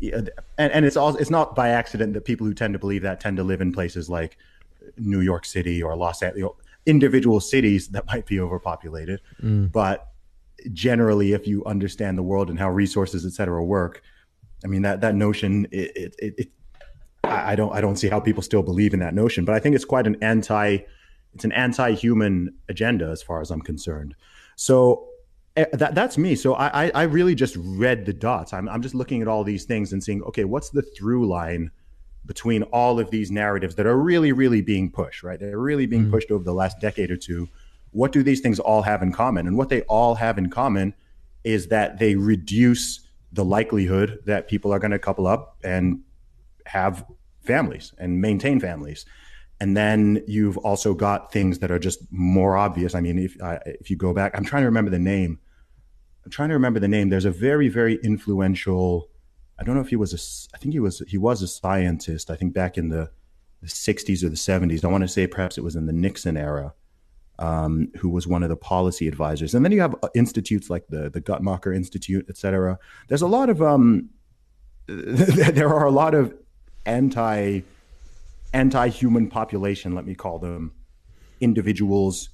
and, 0.00 0.30
and 0.58 0.84
it's 0.84 0.96
all 0.96 1.14
it's 1.16 1.30
not 1.30 1.54
by 1.54 1.68
accident 1.68 2.14
that 2.14 2.24
people 2.24 2.46
who 2.46 2.54
tend 2.54 2.72
to 2.72 2.78
believe 2.78 3.02
that 3.02 3.20
tend 3.20 3.36
to 3.36 3.44
live 3.44 3.60
in 3.60 3.72
places 3.72 4.10
like 4.10 4.36
New 4.98 5.20
York 5.20 5.44
City 5.44 5.82
or 5.82 5.94
Los 5.94 6.22
Angeles, 6.22 6.52
individual 6.86 7.38
cities 7.38 7.88
that 7.88 8.06
might 8.06 8.26
be 8.26 8.40
overpopulated. 8.40 9.20
Mm. 9.40 9.70
But 9.70 10.08
generally, 10.72 11.32
if 11.32 11.46
you 11.46 11.64
understand 11.64 12.18
the 12.18 12.22
world 12.22 12.50
and 12.50 12.58
how 12.58 12.70
resources, 12.70 13.24
et 13.24 13.32
cetera, 13.32 13.64
work, 13.64 14.02
I 14.64 14.68
mean 14.68 14.82
that 14.82 15.00
that 15.00 15.14
notion, 15.14 15.66
it, 15.70 16.14
it, 16.18 16.34
it, 16.38 16.48
I 17.24 17.54
don't 17.54 17.72
I 17.72 17.80
don't 17.80 17.96
see 17.96 18.08
how 18.08 18.20
people 18.20 18.42
still 18.42 18.62
believe 18.62 18.94
in 18.94 19.00
that 19.00 19.14
notion. 19.14 19.44
But 19.44 19.54
I 19.54 19.58
think 19.58 19.74
it's 19.74 19.84
quite 19.84 20.06
an 20.06 20.16
anti, 20.22 20.78
it's 21.34 21.44
an 21.44 21.52
anti-human 21.52 22.54
agenda 22.68 23.06
as 23.06 23.22
far 23.22 23.40
as 23.40 23.50
I'm 23.50 23.62
concerned. 23.62 24.14
So 24.56 25.08
Eh, 25.56 25.66
that, 25.74 25.94
that's 25.94 26.16
me. 26.16 26.34
So 26.34 26.54
I, 26.54 26.90
I 26.94 27.02
really 27.02 27.34
just 27.34 27.56
read 27.58 28.06
the 28.06 28.12
dots. 28.12 28.52
I'm, 28.52 28.68
I'm 28.68 28.80
just 28.80 28.94
looking 28.94 29.20
at 29.20 29.28
all 29.28 29.44
these 29.44 29.64
things 29.64 29.92
and 29.92 30.02
seeing, 30.02 30.22
okay, 30.22 30.44
what's 30.44 30.70
the 30.70 30.82
through 30.82 31.26
line 31.26 31.70
between 32.24 32.62
all 32.64 32.98
of 32.98 33.10
these 33.10 33.30
narratives 33.30 33.74
that 33.74 33.86
are 33.86 33.98
really, 33.98 34.32
really 34.32 34.62
being 34.62 34.90
pushed, 34.90 35.22
right? 35.22 35.38
They're 35.38 35.58
really 35.58 35.86
being 35.86 36.06
mm. 36.06 36.10
pushed 36.10 36.30
over 36.30 36.42
the 36.42 36.54
last 36.54 36.80
decade 36.80 37.10
or 37.10 37.16
two. 37.16 37.48
What 37.90 38.12
do 38.12 38.22
these 38.22 38.40
things 38.40 38.58
all 38.60 38.80
have 38.82 39.02
in 39.02 39.12
common? 39.12 39.46
And 39.46 39.58
what 39.58 39.68
they 39.68 39.82
all 39.82 40.14
have 40.14 40.38
in 40.38 40.48
common 40.48 40.94
is 41.44 41.66
that 41.68 41.98
they 41.98 42.14
reduce 42.14 43.00
the 43.32 43.44
likelihood 43.44 44.20
that 44.26 44.48
people 44.48 44.72
are 44.72 44.78
going 44.78 44.90
to 44.90 44.98
couple 44.98 45.26
up 45.26 45.56
and 45.64 46.00
have 46.66 47.04
families 47.40 47.92
and 47.98 48.20
maintain 48.20 48.60
families. 48.60 49.04
And 49.60 49.76
then 49.76 50.22
you've 50.26 50.58
also 50.58 50.92
got 50.92 51.32
things 51.32 51.60
that 51.60 51.70
are 51.70 51.78
just 51.78 52.00
more 52.10 52.56
obvious. 52.56 52.94
I 52.94 53.00
mean, 53.00 53.18
if 53.18 53.40
uh, 53.40 53.58
if 53.64 53.90
you 53.90 53.96
go 53.96 54.12
back, 54.12 54.32
I'm 54.34 54.44
trying 54.44 54.62
to 54.62 54.66
remember 54.66 54.90
the 54.90 54.98
name. 54.98 55.38
I'm 56.24 56.30
trying 56.30 56.48
to 56.48 56.54
remember 56.54 56.80
the 56.80 56.88
name. 56.88 57.08
There's 57.08 57.24
a 57.24 57.30
very 57.30 57.68
very 57.68 57.96
influential. 58.02 59.08
I 59.58 59.64
don't 59.64 59.76
know 59.76 59.80
if 59.80 59.88
he 59.88 59.96
was 59.96 60.12
a. 60.12 60.56
I 60.56 60.58
think 60.58 60.72
he 60.72 60.80
was 60.80 61.00
he 61.06 61.16
was 61.16 61.42
a 61.42 61.48
scientist. 61.48 62.30
I 62.30 62.36
think 62.36 62.54
back 62.54 62.76
in 62.76 62.88
the, 62.88 63.10
the 63.60 63.68
60s 63.68 64.24
or 64.24 64.28
the 64.28 64.34
70s. 64.34 64.84
I 64.84 64.88
want 64.88 65.02
to 65.02 65.08
say 65.08 65.26
perhaps 65.28 65.56
it 65.56 65.64
was 65.64 65.76
in 65.76 65.86
the 65.86 65.92
Nixon 65.92 66.36
era. 66.36 66.74
Um, 67.38 67.88
who 67.96 68.08
was 68.08 68.26
one 68.26 68.42
of 68.42 68.50
the 68.50 68.56
policy 68.56 69.08
advisors, 69.08 69.54
and 69.54 69.64
then 69.64 69.72
you 69.72 69.80
have 69.80 69.96
uh, 70.02 70.08
institutes 70.14 70.70
like 70.70 70.86
the 70.88 71.10
the 71.10 71.20
Guttmacher 71.20 71.74
Institute, 71.74 72.26
et 72.28 72.36
cetera. 72.36 72.78
There's 73.08 73.22
a 73.22 73.26
lot 73.26 73.48
of 73.48 73.60
um, 73.62 74.10
there 74.86 75.68
are 75.68 75.86
a 75.86 75.90
lot 75.90 76.14
of 76.14 76.34
anti 76.86 77.62
anti-human 78.52 79.28
population, 79.28 79.94
let 79.94 80.04
me 80.04 80.14
call 80.14 80.38
them, 80.38 80.72
individuals, 81.40 82.28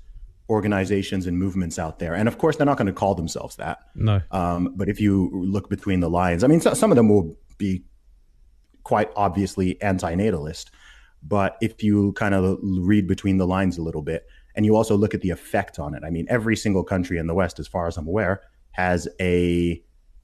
organizations, 0.50 1.26
and 1.26 1.38
movements 1.38 1.78
out 1.78 1.99
there. 1.99 2.14
And 2.14 2.28
of 2.28 2.38
course, 2.38 2.57
they're 2.57 2.67
not 2.67 2.76
going 2.76 2.87
to 2.87 2.93
call 2.93 3.14
themselves 3.14 3.57
that. 3.57 3.78
No. 3.95 4.21
Um, 4.31 4.73
but 4.75 4.88
if 4.88 5.00
you 5.00 5.31
look 5.33 5.69
between 5.69 6.00
the 6.00 6.11
lines, 6.11 6.43
I 6.43 6.47
mean, 6.47 6.61
so, 6.61 6.75
some 6.75 6.90
of 6.90 6.97
them 6.97 7.09
will 7.09 7.37
be 7.57 7.85
quite 8.83 9.11
obviously 9.17 9.76
antinatalist. 9.76 10.67
But 11.23 11.57
if 11.61 11.83
you 11.83 12.12
kind 12.12 12.35
of 12.35 12.59
read 12.62 13.07
between 13.07 13.38
the 13.38 13.47
lines 13.47 13.76
a 13.78 13.83
little 13.83 14.02
bit, 14.02 14.26
and 14.59 14.67
you 14.67 14.75
also 14.75 14.97
look 14.97 15.15
at 15.15 15.21
the 15.21 15.31
effect 15.31 15.79
on 15.79 15.95
it, 15.95 16.03
I 16.05 16.11
mean, 16.11 16.27
every 16.29 16.57
single 16.57 16.83
country 16.83 17.17
in 17.17 17.29
the 17.29 17.33
West, 17.33 17.61
as 17.61 17.69
far 17.69 17.87
as 17.87 17.97
I'm 17.97 18.09
aware, 18.09 18.43
has 18.73 19.07
a 19.21 19.81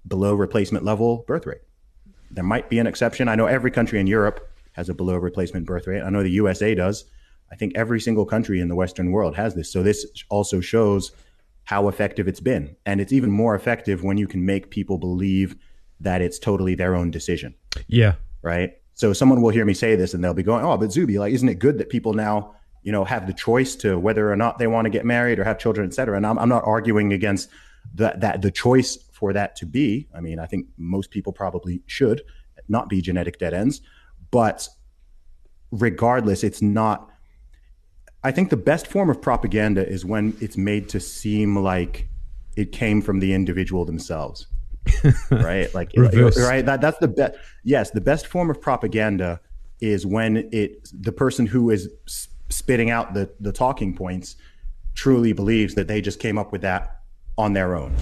below 0.09 0.35
replacement 0.35 0.85
level 0.85 1.25
birth 1.29 1.47
rate. 1.47 1.61
There 2.33 2.43
might 2.43 2.69
be 2.69 2.81
an 2.81 2.88
exception. 2.88 3.29
I 3.29 3.37
know 3.37 3.47
every 3.47 3.71
country 3.71 4.00
in 4.00 4.09
Europe 4.09 4.50
has 4.73 4.88
a 4.88 4.95
below 4.95 5.19
replacement 5.19 5.67
birth 5.67 5.87
rate. 5.87 6.03
I 6.03 6.11
know 6.11 6.25
the 6.25 6.31
USA 6.31 6.75
does. 6.75 7.05
I 7.53 7.55
think 7.55 7.76
every 7.76 8.00
single 8.00 8.26
country 8.26 8.59
in 8.59 8.67
the 8.67 8.75
Western 8.75 9.12
world 9.12 9.37
has 9.37 9.55
this. 9.55 9.73
So 9.73 9.85
this 9.85 10.05
also 10.31 10.59
shows 10.59 11.12
how 11.62 11.87
effective 11.87 12.26
it's 12.26 12.41
been. 12.41 12.75
And 12.85 13.00
it's 13.00 13.12
even 13.12 13.31
more 13.31 13.55
effective 13.55 14.03
when 14.03 14.19
you 14.19 14.26
can 14.26 14.45
make 14.45 14.69
people 14.69 14.99
believe 14.99 15.55
that 16.00 16.21
it's 16.21 16.41
totally 16.41 16.75
their 16.75 16.97
own 16.97 17.12
decision. 17.12 17.55
Yeah. 17.87 18.14
Right. 18.43 18.73
So 18.95 19.12
someone 19.12 19.43
will 19.43 19.50
hear 19.50 19.64
me 19.64 19.75
say 19.75 19.95
this 19.95 20.12
and 20.12 20.25
they'll 20.25 20.35
be 20.35 20.43
going, 20.43 20.64
Oh, 20.64 20.76
but 20.76 20.91
Zuby, 20.91 21.21
like, 21.21 21.33
isn't 21.33 21.49
it 21.49 21.61
good 21.61 21.79
that 21.79 21.88
people 21.88 22.14
now, 22.14 22.57
you 22.85 22.93
know, 22.93 23.05
have 23.05 23.26
the 23.26 23.33
choice 23.33 23.75
to 23.76 23.99
whether 23.99 24.31
or 24.31 24.37
not 24.37 24.59
they 24.59 24.69
want 24.69 24.85
to 24.85 24.91
get 24.91 25.05
married 25.05 25.41
or 25.41 25.45
have 25.45 25.59
children, 25.59 25.87
et 25.87 25.95
cetera? 25.95 26.17
And 26.17 26.25
I'm, 26.25 26.38
I'm 26.38 26.49
not 26.49 26.62
arguing 26.64 27.12
against 27.12 27.49
that, 27.95 28.21
that 28.21 28.43
the 28.43 28.50
choice 28.50 28.97
for 29.12 29.33
that 29.33 29.57
to 29.57 29.67
be. 29.67 30.09
I 30.14 30.21
mean, 30.21 30.38
I 30.38 30.47
think 30.47 30.67
most 30.76 31.11
people 31.11 31.33
probably 31.33 31.83
should 31.87 32.23
not 32.69 32.88
be 32.88 33.00
genetic 33.00 33.38
dead 33.38 33.55
ends. 33.55 33.81
But 34.31 34.69
regardless, 35.71 36.45
it's 36.45 36.62
not. 36.62 37.11
I 38.23 38.31
think 38.31 38.50
the 38.50 38.57
best 38.57 38.87
form 38.87 39.11
of 39.11 39.21
propaganda 39.21 39.87
is 39.87 40.05
when 40.05 40.37
it's 40.41 40.57
made 40.57 40.88
to 40.91 41.00
seem 41.00 41.59
like 41.59 42.09
it 42.57 42.73
came 42.73 43.03
from 43.03 43.21
the 43.21 43.35
individual 43.35 43.85
themselves. 43.85 44.47
right? 45.31 45.73
Like 45.75 45.93
right 45.97 46.64
that 46.67 46.81
that's 46.81 46.99
the 46.99 47.09
best 47.09 47.35
yes, 47.64 47.91
the 47.91 48.00
best 48.00 48.26
form 48.26 48.50
of 48.50 48.61
propaganda 48.61 49.41
is 49.81 50.07
when 50.07 50.49
it 50.53 50.88
the 50.93 51.12
person 51.12 51.47
who 51.47 51.71
is 51.71 51.88
spitting 52.51 52.91
out 52.91 53.15
the 53.15 53.31
the 53.41 53.53
talking 53.53 53.95
points 53.95 54.37
truly 54.95 55.33
believes 55.33 55.75
that 55.75 55.89
they 55.89 56.01
just 56.01 56.21
came 56.21 56.39
up 56.39 56.53
with 56.53 56.63
that 56.63 57.01
on 57.37 57.53
their 57.53 57.75
own 57.75 57.95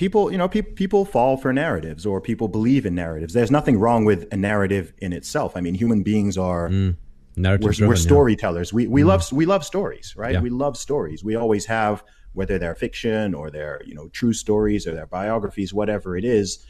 people, 0.00 0.32
you 0.32 0.38
know, 0.38 0.48
pe- 0.48 0.62
people 0.62 1.04
fall 1.04 1.36
for 1.36 1.52
narratives 1.52 2.06
or 2.06 2.22
people 2.22 2.48
believe 2.48 2.86
in 2.86 2.94
narratives. 2.94 3.34
There's 3.34 3.50
nothing 3.50 3.78
wrong 3.78 4.06
with 4.06 4.26
a 4.32 4.36
narrative 4.36 4.94
in 4.96 5.12
itself. 5.12 5.58
I 5.58 5.60
mean, 5.60 5.74
human 5.74 6.02
beings 6.02 6.38
are 6.38 6.70
mm. 6.70 6.96
we're, 7.36 7.58
we're, 7.86 7.96
storytellers. 7.96 8.72
Yeah. 8.72 8.76
We 8.76 8.86
we 8.86 9.02
mm. 9.02 9.08
love 9.08 9.30
we 9.30 9.44
love 9.44 9.62
stories, 9.62 10.14
right? 10.16 10.32
Yeah. 10.32 10.40
We 10.40 10.48
love 10.48 10.78
stories. 10.78 11.22
We 11.22 11.36
always 11.36 11.66
have, 11.66 12.02
whether 12.32 12.58
they're 12.58 12.74
fiction 12.74 13.34
or 13.34 13.50
they're 13.50 13.82
you 13.84 13.94
know 13.94 14.08
true 14.08 14.32
stories 14.32 14.86
or 14.86 14.94
their 14.94 15.06
biographies, 15.06 15.74
whatever 15.74 16.16
it 16.16 16.24
is. 16.24 16.64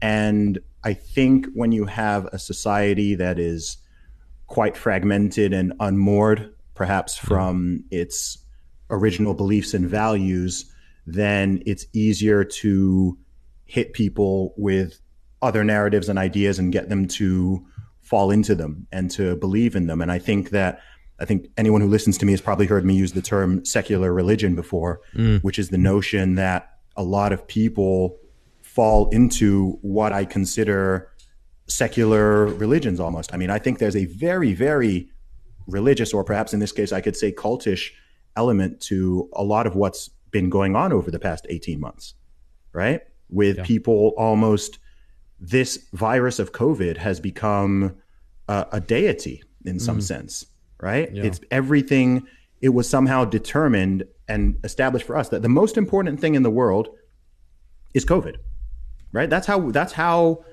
And 0.00 0.58
I 0.82 0.94
think 0.94 1.46
when 1.54 1.70
you 1.70 1.84
have 1.84 2.26
a 2.32 2.38
society 2.38 3.14
that 3.14 3.38
is 3.38 3.76
quite 4.48 4.76
fragmented 4.76 5.52
and 5.52 5.72
unmoored, 5.78 6.52
perhaps 6.74 7.16
from 7.16 7.84
its 7.90 8.38
original 8.90 9.34
beliefs 9.34 9.74
and 9.74 9.88
values 9.88 10.72
then 11.06 11.62
it's 11.66 11.86
easier 11.92 12.44
to 12.44 13.18
hit 13.64 13.92
people 13.92 14.54
with 14.56 15.00
other 15.40 15.64
narratives 15.64 16.08
and 16.08 16.18
ideas 16.18 16.58
and 16.58 16.72
get 16.72 16.88
them 16.88 17.08
to 17.08 17.66
fall 18.00 18.30
into 18.30 18.54
them 18.54 18.86
and 18.92 19.10
to 19.10 19.36
believe 19.36 19.74
in 19.74 19.86
them. 19.86 20.00
And 20.00 20.12
I 20.12 20.18
think 20.18 20.50
that 20.50 20.80
I 21.18 21.24
think 21.24 21.48
anyone 21.56 21.80
who 21.80 21.88
listens 21.88 22.18
to 22.18 22.26
me 22.26 22.32
has 22.32 22.40
probably 22.40 22.66
heard 22.66 22.84
me 22.84 22.94
use 22.94 23.12
the 23.12 23.22
term 23.22 23.64
secular 23.64 24.12
religion 24.12 24.56
before, 24.56 25.00
mm. 25.14 25.40
which 25.42 25.58
is 25.58 25.68
the 25.68 25.78
notion 25.78 26.34
that 26.34 26.78
a 26.96 27.02
lot 27.02 27.32
of 27.32 27.46
people 27.46 28.18
fall 28.60 29.08
into 29.10 29.78
what 29.82 30.12
I 30.12 30.24
consider 30.24 31.10
secular 31.66 32.46
religions 32.46 32.98
almost. 32.98 33.32
I 33.32 33.36
mean, 33.36 33.50
I 33.50 33.58
think 33.58 33.78
there's 33.78 33.96
a 33.96 34.06
very, 34.06 34.52
very 34.52 35.10
religious, 35.66 36.12
or 36.12 36.24
perhaps 36.24 36.52
in 36.52 36.60
this 36.60 36.72
case, 36.72 36.92
I 36.92 37.00
could 37.00 37.16
say 37.16 37.32
cultish 37.32 37.90
element 38.36 38.80
to 38.80 39.28
a 39.34 39.42
lot 39.42 39.66
of 39.66 39.76
what's 39.76 40.10
been 40.30 40.48
going 40.48 40.74
on 40.74 40.92
over 40.92 41.10
the 41.10 41.18
past 41.18 41.46
18 41.48 41.78
months, 41.78 42.14
right? 42.72 43.02
With 43.28 43.58
yeah. 43.58 43.64
people 43.64 44.14
almost, 44.16 44.78
this 45.38 45.86
virus 45.92 46.38
of 46.38 46.52
COVID 46.52 46.96
has 46.96 47.20
become 47.20 47.96
a, 48.48 48.66
a 48.72 48.80
deity 48.80 49.42
in 49.64 49.78
some 49.78 49.98
mm. 49.98 50.02
sense, 50.02 50.46
right? 50.80 51.14
Yeah. 51.14 51.24
It's 51.24 51.40
everything, 51.50 52.26
it 52.60 52.70
was 52.70 52.88
somehow 52.88 53.24
determined 53.24 54.04
and 54.28 54.58
established 54.64 55.06
for 55.06 55.16
us 55.16 55.28
that 55.28 55.42
the 55.42 55.48
most 55.48 55.76
important 55.76 56.20
thing 56.20 56.34
in 56.34 56.42
the 56.42 56.50
world 56.50 56.88
is 57.92 58.04
COVID, 58.04 58.36
right? 59.12 59.28
That's 59.28 59.46
how, 59.46 59.70
that's 59.70 59.92
how, 59.92 60.44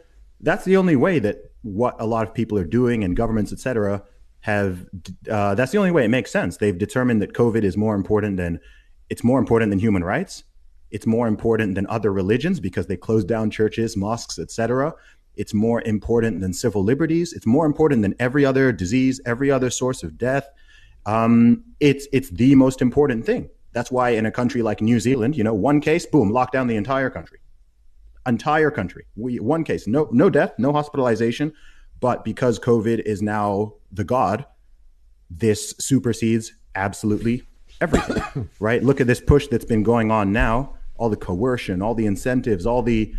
that's 0.41 0.65
the 0.65 0.77
only 0.77 0.95
way 0.95 1.19
that 1.19 1.51
what 1.61 1.95
a 1.99 2.05
lot 2.05 2.27
of 2.27 2.33
people 2.33 2.57
are 2.57 2.65
doing 2.65 3.03
and 3.03 3.15
governments, 3.15 3.51
et 3.51 3.59
cetera, 3.59 4.03
have 4.41 4.86
uh, 5.29 5.55
that's 5.55 5.72
the 5.72 5.77
only 5.77 5.91
way 5.91 6.05
it 6.05 6.10
makes 6.10 6.31
sense. 6.31 6.58
They've 6.58 6.77
determined 6.77 7.22
that 7.22 7.34
COVID 7.34 7.63
is 7.63 7.75
more 7.75 7.96
important 7.96 8.38
than 8.38 8.60
it's 9.10 9.24
more 9.24 9.39
important 9.39 9.72
than 9.72 9.79
human 9.79 10.03
rights. 10.03 10.43
It's 10.91 11.05
more 11.05 11.27
important 11.27 11.75
than 11.75 11.86
other 11.88 12.12
religions 12.12 12.60
because 12.60 12.88
they 12.88 12.98
close 12.98 13.24
down 13.24 13.51
churches, 13.51 13.96
mosques, 13.96 14.39
etc. 14.39 14.93
It's 15.36 15.53
more 15.53 15.81
important 15.84 16.41
than 16.41 16.53
civil 16.53 16.84
liberties. 16.84 17.34
It's 17.34 17.46
more 17.46 17.65
important 17.65 18.01
than 18.01 18.15
every 18.19 18.46
other 18.46 18.72
disease, 18.72 19.22
every 19.25 19.51
other 19.51 19.69
source 19.69 20.03
of 20.03 20.17
death. 20.17 20.50
Um, 21.05 21.63
it's 21.79 22.08
it's 22.12 22.29
the 22.29 22.55
most 22.55 22.81
important 22.81 23.25
thing. 23.25 23.50
That's 23.72 23.91
why 23.91 24.10
in 24.10 24.25
a 24.25 24.31
country 24.31 24.62
like 24.62 24.81
New 24.81 25.00
Zealand, 25.00 25.38
you 25.38 25.43
know, 25.43 25.53
one 25.53 25.79
case, 25.79 26.05
boom, 26.05 26.31
lock 26.31 26.51
down 26.51 26.67
the 26.67 26.75
entire 26.75 27.10
country, 27.10 27.39
entire 28.25 28.72
country. 28.72 29.05
We 29.15 29.39
one 29.39 29.63
case, 29.63 29.88
no 29.88 30.10
no 30.12 30.29
death, 30.29 30.53
no 30.58 30.74
hospitalization, 30.74 31.53
but 31.99 32.23
because 32.23 32.59
COVID 32.59 32.99
is 32.99 33.21
now 33.21 33.73
the 33.91 34.03
god, 34.03 34.45
this 35.29 35.75
supersedes 35.79 36.53
absolutely 36.75 37.43
everything, 37.81 38.49
right? 38.59 38.83
Look 38.83 39.01
at 39.01 39.07
this 39.07 39.19
push 39.19 39.47
that's 39.47 39.65
been 39.65 39.83
going 39.83 40.11
on 40.11 40.31
now, 40.31 40.75
all 40.97 41.09
the 41.09 41.17
coercion, 41.17 41.81
all 41.81 41.95
the 41.95 42.05
incentives, 42.05 42.65
all 42.65 42.81
the 42.81 43.13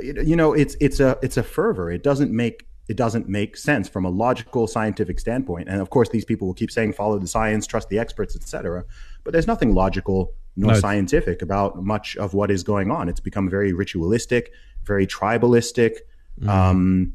you 0.00 0.36
know, 0.36 0.52
it's 0.52 0.76
it's 0.80 1.00
a 1.00 1.18
it's 1.22 1.36
a 1.36 1.42
fervor. 1.42 1.90
It 1.90 2.02
doesn't 2.02 2.30
make 2.30 2.66
it 2.88 2.96
doesn't 2.96 3.28
make 3.28 3.56
sense 3.56 3.88
from 3.88 4.04
a 4.04 4.08
logical 4.08 4.66
scientific 4.66 5.20
standpoint. 5.20 5.68
And 5.68 5.80
of 5.80 5.90
course, 5.90 6.08
these 6.08 6.24
people 6.24 6.46
will 6.46 6.54
keep 6.54 6.70
saying 6.70 6.94
follow 6.94 7.18
the 7.18 7.26
science, 7.26 7.66
trust 7.66 7.88
the 7.88 7.98
experts, 7.98 8.34
etc. 8.34 8.84
But 9.24 9.32
there's 9.32 9.46
nothing 9.46 9.74
logical 9.74 10.32
nor 10.56 10.72
no. 10.72 10.80
scientific 10.80 11.42
about 11.42 11.82
much 11.84 12.16
of 12.16 12.32
what 12.34 12.50
is 12.50 12.62
going 12.62 12.90
on. 12.90 13.08
It's 13.08 13.20
become 13.20 13.50
very 13.50 13.72
ritualistic, 13.72 14.52
very 14.84 15.06
tribalistic. 15.06 15.98
Mm. 16.40 16.48
Um, 16.48 17.12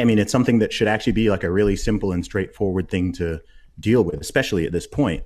I 0.00 0.04
mean, 0.04 0.18
it's 0.18 0.32
something 0.32 0.58
that 0.60 0.72
should 0.72 0.88
actually 0.88 1.12
be 1.12 1.30
like 1.30 1.44
a 1.44 1.50
really 1.50 1.76
simple 1.76 2.12
and 2.12 2.24
straightforward 2.24 2.88
thing 2.88 3.12
to 3.14 3.40
deal 3.78 4.02
with, 4.02 4.20
especially 4.20 4.66
at 4.66 4.72
this 4.72 4.86
point 4.86 5.24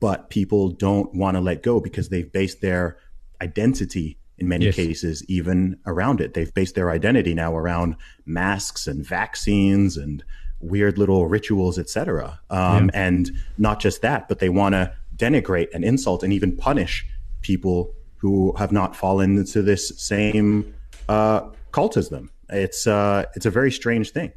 but 0.00 0.30
people 0.30 0.70
don't 0.70 1.14
want 1.14 1.36
to 1.36 1.40
let 1.40 1.62
go 1.62 1.78
because 1.78 2.08
they've 2.08 2.32
based 2.32 2.62
their 2.62 2.98
identity 3.40 4.18
in 4.38 4.48
many 4.48 4.64
yes. 4.64 4.74
cases 4.74 5.22
even 5.28 5.78
around 5.86 6.20
it. 6.20 6.32
They've 6.32 6.52
based 6.52 6.74
their 6.74 6.90
identity 6.90 7.34
now 7.34 7.54
around 7.54 7.96
masks 8.24 8.86
and 8.86 9.06
vaccines 9.06 9.98
and 9.98 10.24
weird 10.60 10.96
little 10.96 11.26
rituals, 11.26 11.78
etc. 11.78 12.40
Um, 12.48 12.86
yeah. 12.86 12.90
And 12.94 13.30
not 13.58 13.80
just 13.80 14.00
that, 14.00 14.28
but 14.28 14.38
they 14.38 14.48
want 14.48 14.74
to 14.74 14.92
denigrate 15.14 15.68
and 15.74 15.84
insult 15.84 16.22
and 16.22 16.32
even 16.32 16.56
punish 16.56 17.06
people 17.42 17.94
who 18.16 18.54
have 18.56 18.72
not 18.72 18.96
fallen 18.96 19.36
into 19.36 19.60
this 19.60 19.88
same 20.00 20.74
uh, 21.08 21.42
cult 21.72 21.98
as 21.98 22.08
them. 22.08 22.30
It's 22.50 22.86
uh, 22.86 23.24
it's 23.34 23.46
a 23.46 23.50
very 23.50 23.72
strange 23.72 24.10
thing. 24.10 24.32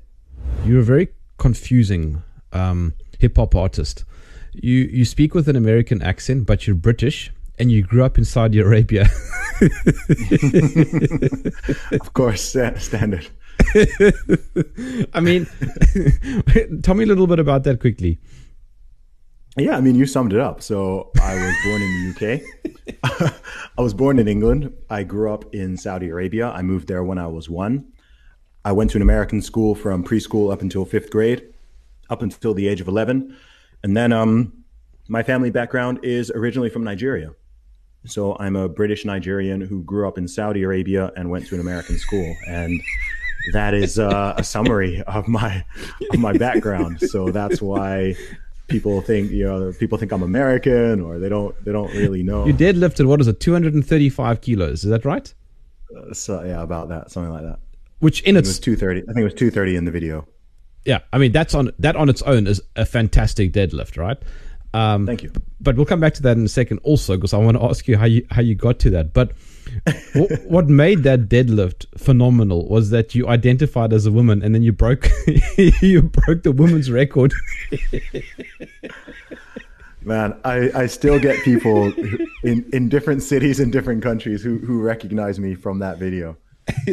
You're 0.65 0.81
a 0.81 0.83
very 0.83 1.09
confusing 1.37 2.23
um, 2.51 2.93
hip 3.19 3.37
hop 3.37 3.55
artist 3.55 4.05
you 4.53 4.89
you 4.91 5.05
speak 5.05 5.33
with 5.33 5.47
an 5.47 5.55
American 5.55 6.01
accent, 6.01 6.45
but 6.45 6.67
you're 6.67 6.75
British 6.75 7.31
and 7.59 7.71
you 7.71 7.83
grew 7.83 8.03
up 8.03 8.17
in 8.17 8.25
Saudi 8.25 8.59
Arabia. 8.59 9.07
of 11.91 12.13
course, 12.13 12.55
uh, 12.55 12.75
standard. 12.77 13.27
I 15.13 15.19
mean, 15.19 15.45
tell 16.81 16.95
me 16.95 17.03
a 17.03 17.07
little 17.07 17.27
bit 17.27 17.37
about 17.39 17.63
that 17.63 17.79
quickly. 17.79 18.19
Yeah, 19.55 19.77
I 19.77 19.81
mean, 19.81 19.93
you 19.93 20.07
summed 20.07 20.33
it 20.33 20.39
up. 20.39 20.63
So 20.63 21.11
I 21.21 21.35
was 21.35 21.55
born 21.63 21.83
in 21.83 22.03
the 22.03 22.09
UK. 22.15 22.41
I 23.77 23.81
was 23.81 23.93
born 23.93 24.17
in 24.17 24.27
England. 24.27 24.73
I 24.89 25.03
grew 25.03 25.31
up 25.31 25.53
in 25.53 25.77
Saudi 25.77 26.09
Arabia. 26.09 26.49
I 26.49 26.63
moved 26.63 26.87
there 26.87 27.03
when 27.03 27.19
I 27.19 27.27
was 27.27 27.51
one. 27.51 27.92
I 28.65 28.71
went 28.71 28.91
to 28.91 28.97
an 28.97 29.01
American 29.01 29.41
school 29.41 29.75
from 29.75 30.03
preschool 30.03 30.51
up 30.51 30.61
until 30.61 30.85
fifth 30.85 31.09
grade, 31.09 31.53
up 32.09 32.21
until 32.21 32.53
the 32.53 32.67
age 32.67 32.81
of 32.81 32.87
11. 32.87 33.35
And 33.83 33.97
then 33.97 34.13
um, 34.13 34.63
my 35.07 35.23
family 35.23 35.49
background 35.49 35.99
is 36.03 36.31
originally 36.31 36.69
from 36.69 36.83
Nigeria. 36.83 37.31
So 38.05 38.35
I'm 38.39 38.55
a 38.55 38.67
British 38.67 39.05
Nigerian 39.05 39.61
who 39.61 39.83
grew 39.83 40.07
up 40.07 40.17
in 40.17 40.27
Saudi 40.27 40.63
Arabia 40.63 41.11
and 41.15 41.29
went 41.29 41.47
to 41.47 41.55
an 41.55 41.61
American 41.61 41.97
school. 41.97 42.35
And 42.47 42.81
that 43.51 43.73
is 43.73 43.99
uh, 43.99 44.33
a 44.37 44.43
summary 44.43 45.01
of 45.07 45.27
my 45.27 45.63
of 46.11 46.19
my 46.19 46.33
background. 46.33 46.99
So 47.01 47.29
that's 47.29 47.61
why 47.61 48.15
people 48.67 49.01
think 49.01 49.31
you 49.31 49.45
know 49.45 49.73
people 49.73 49.97
think 49.97 50.11
I'm 50.11 50.23
American 50.23 51.01
or 51.01 51.19
they 51.19 51.29
don't 51.29 51.53
they 51.65 51.71
don't 51.71 51.93
really 51.93 52.23
know. 52.23 52.45
You 52.45 52.53
deadlifted 52.53 53.05
what 53.05 53.21
is 53.21 53.27
it, 53.27 53.39
235 53.39 54.41
kilos? 54.41 54.83
Is 54.83 54.89
that 54.89 55.05
right? 55.05 55.33
Uh, 55.95 56.13
so 56.13 56.43
yeah, 56.43 56.61
about 56.61 56.89
that, 56.89 57.11
something 57.11 57.31
like 57.31 57.43
that. 57.43 57.59
Which 58.03 58.21
in 58.23 58.35
its 58.35 58.49
was 58.49 58.59
two 58.59 58.75
thirty. 58.75 59.01
I 59.01 59.13
think 59.13 59.19
it 59.19 59.23
was 59.23 59.33
two 59.33 59.49
thirty 59.49 59.77
in 59.77 59.85
the 59.85 59.91
video. 59.91 60.27
yeah, 60.83 60.99
I 61.13 61.17
mean 61.17 61.31
that's 61.31 61.55
on 61.55 61.71
that 61.79 61.95
on 61.95 62.09
its 62.09 62.21
own 62.23 62.47
is 62.47 62.61
a 62.75 62.85
fantastic 62.85 63.53
deadlift, 63.53 63.97
right? 63.97 64.17
Um, 64.73 65.05
Thank 65.05 65.23
you. 65.23 65.31
but 65.61 65.77
we'll 65.77 65.85
come 65.85 66.01
back 66.01 66.13
to 66.15 66.21
that 66.23 66.35
in 66.35 66.43
a 66.43 66.49
second 66.49 66.79
also 66.79 67.15
because 67.15 67.33
I 67.33 67.37
want 67.37 67.55
to 67.57 67.63
ask 67.63 67.87
you 67.87 67.95
how 67.95 68.03
you 68.05 68.27
how 68.29 68.41
you 68.41 68.55
got 68.55 68.79
to 68.79 68.89
that. 68.89 69.13
But 69.13 69.31
what, 70.13 70.31
what 70.45 70.67
made 70.67 71.03
that 71.03 71.29
deadlift 71.29 71.85
phenomenal 71.97 72.67
was 72.67 72.89
that 72.89 73.15
you 73.15 73.29
identified 73.29 73.93
as 73.93 74.05
a 74.05 74.11
woman 74.11 74.43
and 74.43 74.53
then 74.53 74.63
you 74.63 74.73
broke 74.73 75.07
you 75.57 76.01
broke 76.01 76.43
the 76.43 76.51
woman's 76.51 76.91
record. 76.91 77.33
Man, 80.01 80.37
I, 80.43 80.71
I 80.75 80.87
still 80.87 81.17
get 81.17 81.41
people 81.45 81.93
in, 82.43 82.65
in 82.73 82.89
different 82.89 83.23
cities 83.23 83.61
and 83.61 83.71
different 83.71 84.03
countries 84.03 84.43
who, 84.43 84.57
who 84.57 84.81
recognize 84.81 85.39
me 85.39 85.55
from 85.55 85.79
that 85.79 85.97
video 85.97 86.35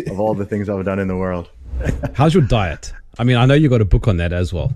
of 0.07 0.21
all 0.21 0.35
the 0.35 0.47
things 0.47 0.69
I've 0.69 0.85
done 0.85 0.99
in 0.99 1.09
the 1.09 1.17
world. 1.17 1.51
How's 2.15 2.35
your 2.35 2.43
diet? 2.43 2.93
I 3.19 3.25
mean, 3.25 3.37
I 3.37 3.47
know 3.47 3.55
you 3.55 3.69
got 3.69 3.81
a 3.81 3.87
book 3.87 4.09
on 4.09 4.17
that 4.19 4.33
as 4.33 4.53
well. 4.53 4.73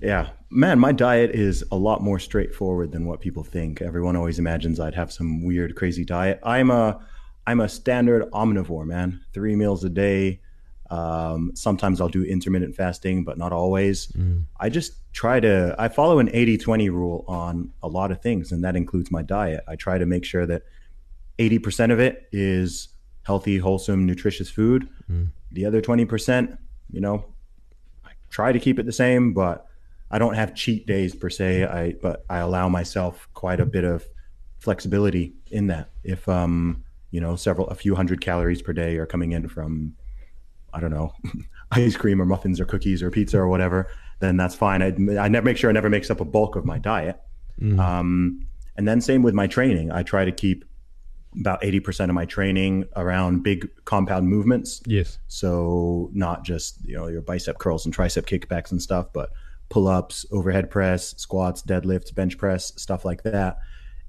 Yeah, 0.00 0.30
man, 0.50 0.78
my 0.78 0.92
diet 0.92 1.30
is 1.30 1.64
a 1.72 1.76
lot 1.76 2.02
more 2.02 2.18
straightforward 2.18 2.92
than 2.92 3.06
what 3.06 3.20
people 3.20 3.42
think. 3.42 3.82
Everyone 3.82 4.16
always 4.16 4.38
imagines 4.38 4.78
I'd 4.78 4.94
have 4.94 5.12
some 5.12 5.44
weird, 5.44 5.74
crazy 5.74 6.04
diet. 6.04 6.40
I'm 6.42 6.70
a 6.70 7.00
I'm 7.46 7.60
a 7.60 7.68
standard 7.68 8.30
omnivore, 8.32 8.86
man. 8.86 9.22
Three 9.32 9.56
meals 9.56 9.82
a 9.82 9.88
day. 9.88 10.40
Um, 10.90 11.52
sometimes 11.54 12.00
I'll 12.00 12.08
do 12.08 12.22
intermittent 12.22 12.76
fasting, 12.76 13.24
but 13.24 13.38
not 13.38 13.52
always. 13.52 14.12
I 14.60 14.68
just 14.68 14.92
try 15.14 15.40
to, 15.40 15.74
I 15.78 15.88
follow 15.88 16.18
an 16.18 16.28
80 16.32 16.58
20 16.58 16.90
rule 16.90 17.24
on 17.26 17.72
a 17.82 17.88
lot 17.88 18.10
of 18.10 18.20
things, 18.20 18.52
and 18.52 18.62
that 18.64 18.76
includes 18.76 19.10
my 19.10 19.22
diet. 19.22 19.64
I 19.66 19.76
try 19.76 19.96
to 19.96 20.04
make 20.04 20.24
sure 20.26 20.46
that 20.46 20.62
80% 21.38 21.90
of 21.90 22.00
it 22.00 22.28
is 22.32 22.88
healthy, 23.28 23.58
wholesome, 23.58 24.06
nutritious 24.06 24.48
food. 24.48 24.88
The 25.52 25.66
other 25.66 25.82
20%, 25.82 26.56
you 26.90 27.00
know, 27.02 27.26
I 28.06 28.12
try 28.30 28.52
to 28.52 28.58
keep 28.58 28.78
it 28.78 28.86
the 28.86 28.92
same, 29.04 29.34
but 29.34 29.66
I 30.10 30.18
don't 30.18 30.34
have 30.34 30.54
cheat 30.54 30.86
days 30.86 31.14
per 31.14 31.28
se. 31.28 31.64
I, 31.64 31.92
but 32.00 32.24
I 32.30 32.38
allow 32.38 32.70
myself 32.70 33.28
quite 33.34 33.60
a 33.60 33.66
bit 33.66 33.84
of 33.84 34.06
flexibility 34.60 35.34
in 35.50 35.66
that. 35.66 35.90
If, 36.02 36.26
um, 36.26 36.82
you 37.10 37.20
know, 37.20 37.36
several, 37.36 37.66
a 37.68 37.74
few 37.74 37.94
hundred 37.94 38.22
calories 38.22 38.62
per 38.62 38.72
day 38.72 38.96
are 38.96 39.04
coming 39.04 39.32
in 39.32 39.46
from, 39.48 39.94
I 40.72 40.80
don't 40.80 40.90
know, 40.90 41.12
ice 41.72 41.98
cream 41.98 42.22
or 42.22 42.24
muffins 42.24 42.58
or 42.58 42.64
cookies 42.64 43.02
or 43.02 43.10
pizza 43.10 43.36
or 43.38 43.48
whatever, 43.48 43.90
then 44.20 44.38
that's 44.38 44.54
fine. 44.54 44.80
I, 44.82 44.88
I 45.22 45.28
never 45.28 45.44
make 45.44 45.58
sure 45.58 45.68
it 45.68 45.74
never 45.74 45.90
makes 45.90 46.10
up 46.10 46.20
a 46.20 46.24
bulk 46.24 46.56
of 46.56 46.64
my 46.64 46.78
diet. 46.78 47.20
Um, 47.78 48.46
and 48.76 48.88
then 48.88 49.02
same 49.02 49.22
with 49.22 49.34
my 49.34 49.46
training. 49.46 49.92
I 49.92 50.02
try 50.02 50.24
to 50.24 50.32
keep 50.32 50.64
about 51.38 51.60
80% 51.62 52.08
of 52.08 52.14
my 52.14 52.24
training 52.24 52.84
around 52.96 53.42
big 53.42 53.68
compound 53.84 54.28
movements. 54.28 54.80
Yes. 54.86 55.18
So 55.28 56.10
not 56.12 56.44
just, 56.44 56.84
you 56.84 56.96
know, 56.96 57.06
your 57.06 57.20
bicep 57.20 57.58
curls 57.58 57.84
and 57.84 57.94
tricep 57.94 58.24
kickbacks 58.24 58.70
and 58.72 58.80
stuff, 58.80 59.12
but 59.12 59.30
pull-ups, 59.68 60.24
overhead 60.30 60.70
press, 60.70 61.14
squats, 61.18 61.62
deadlifts, 61.62 62.14
bench 62.14 62.38
press, 62.38 62.72
stuff 62.80 63.04
like 63.04 63.22
that. 63.24 63.58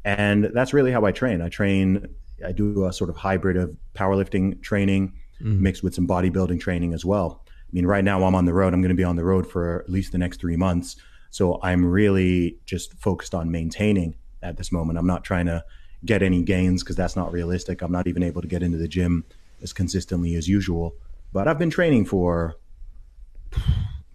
And 0.06 0.50
that's 0.54 0.74
really 0.74 0.92
how 0.92 1.06
I 1.06 1.12
train. 1.12 1.42
I 1.42 1.50
train 1.50 2.08
I 2.46 2.52
do 2.52 2.86
a 2.86 2.94
sort 2.94 3.10
of 3.10 3.18
hybrid 3.18 3.58
of 3.58 3.76
powerlifting 3.96 4.62
training 4.62 5.14
mm. 5.42 5.60
mixed 5.60 5.84
with 5.84 5.94
some 5.94 6.08
bodybuilding 6.08 6.60
training 6.60 6.94
as 6.94 7.06
well. 7.06 7.44
I 7.48 7.72
mean, 7.72 7.86
right 7.86 8.04
now 8.04 8.24
I'm 8.24 8.36
on 8.36 8.46
the 8.46 8.54
road. 8.54 8.74
I'm 8.74 8.82
going 8.82 8.90
to 8.90 8.96
be 8.96 9.04
on 9.04 9.16
the 9.16 9.24
road 9.24 9.46
for 9.46 9.82
at 9.82 9.90
least 9.90 10.12
the 10.12 10.18
next 10.18 10.40
three 10.40 10.56
months. 10.56 10.96
So 11.32 11.60
I'm 11.62 11.86
really 11.86 12.58
just 12.66 12.94
focused 12.94 13.36
on 13.36 13.52
maintaining 13.52 14.16
at 14.42 14.58
this 14.58 14.72
moment. 14.72 14.98
I'm 14.98 15.06
not 15.06 15.24
trying 15.24 15.46
to 15.46 15.64
get 16.06 16.22
any 16.22 16.44
gains 16.44 16.84
because 16.84 16.96
that's 16.96 17.16
not 17.16 17.32
realistic. 17.32 17.82
I'm 17.82 17.92
not 17.92 18.08
even 18.08 18.24
able 18.24 18.42
to 18.42 18.48
get 18.48 18.64
into 18.64 18.78
the 18.78 18.88
gym 18.88 19.26
as 19.62 19.74
consistently 19.74 20.36
as 20.36 20.48
usual. 20.48 20.96
But 21.34 21.48
I've 21.48 21.60
been 21.60 21.70
training 21.70 22.06
for, 22.06 22.56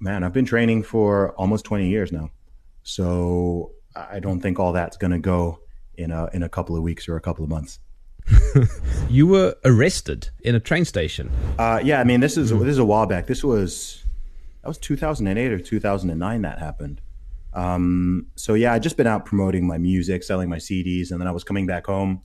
man, 0.01 0.25
I've 0.25 0.33
been 0.33 0.47
training 0.47 0.83
for 0.83 1.33
almost 1.33 1.65
20 1.65 1.89
years 1.89 2.11
now. 2.11 2.31
So 2.83 3.73
I 3.95 4.19
don't 4.19 4.41
think 4.41 4.59
all 4.59 4.73
that's 4.73 4.97
going 4.97 5.13
to 5.13 5.19
go 5.19 5.61
in 5.97 6.11
a 6.11 6.29
in 6.33 6.43
a 6.43 6.49
couple 6.49 6.77
of 6.77 6.83
weeks 6.83 7.09
or 7.09 7.17
a 7.17 7.21
couple 7.21 7.45
of 7.45 7.51
months. 7.51 7.79
You 9.11 9.27
were 9.27 9.55
arrested 9.65 10.31
in 10.41 10.55
a 10.55 10.61
train 10.61 10.85
station. 10.85 11.31
Uh, 11.59 11.81
yeah, 11.85 12.01
I 12.01 12.05
mean, 12.05 12.21
this 12.21 12.37
is 12.37 12.51
this 12.51 12.69
is 12.69 12.79
a 12.79 12.85
while 12.85 13.07
back. 13.07 13.27
This 13.27 13.45
was 13.45 14.03
that 14.63 14.69
was 14.69 14.79
2008 14.79 15.53
or 15.53 15.59
2009 15.59 16.43
that 16.43 16.59
happened. 16.59 17.01
Um, 17.55 18.27
so 18.35 18.55
yeah, 18.55 18.73
I 18.73 18.79
just 18.79 18.97
been 18.97 19.07
out 19.07 19.25
promoting 19.25 19.67
my 19.67 19.79
music, 19.79 20.23
selling 20.23 20.49
my 20.49 20.59
CDs, 20.59 21.11
and 21.11 21.21
then 21.21 21.29
I 21.29 21.31
was 21.31 21.45
coming 21.45 21.67
back 21.67 21.87
home, 21.87 22.23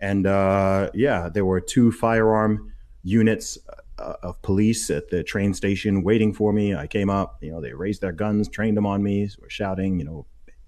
and 0.00 0.26
uh, 0.26 0.90
yeah, 0.92 1.28
there 1.28 1.44
were 1.44 1.60
two 1.60 1.92
firearm 1.92 2.72
units 3.04 3.58
uh, 3.98 4.14
of 4.22 4.40
police 4.42 4.90
at 4.90 5.08
the 5.10 5.22
train 5.22 5.54
station 5.54 6.02
waiting 6.02 6.32
for 6.32 6.52
me. 6.52 6.74
I 6.74 6.86
came 6.86 7.10
up, 7.10 7.38
you 7.40 7.52
know, 7.52 7.60
they 7.60 7.72
raised 7.72 8.00
their 8.00 8.12
guns, 8.12 8.48
trained 8.48 8.76
them 8.76 8.86
on 8.86 9.02
me, 9.02 9.28
were 9.40 9.50
shouting, 9.50 9.98
you 9.98 10.04
know, 10.04 10.26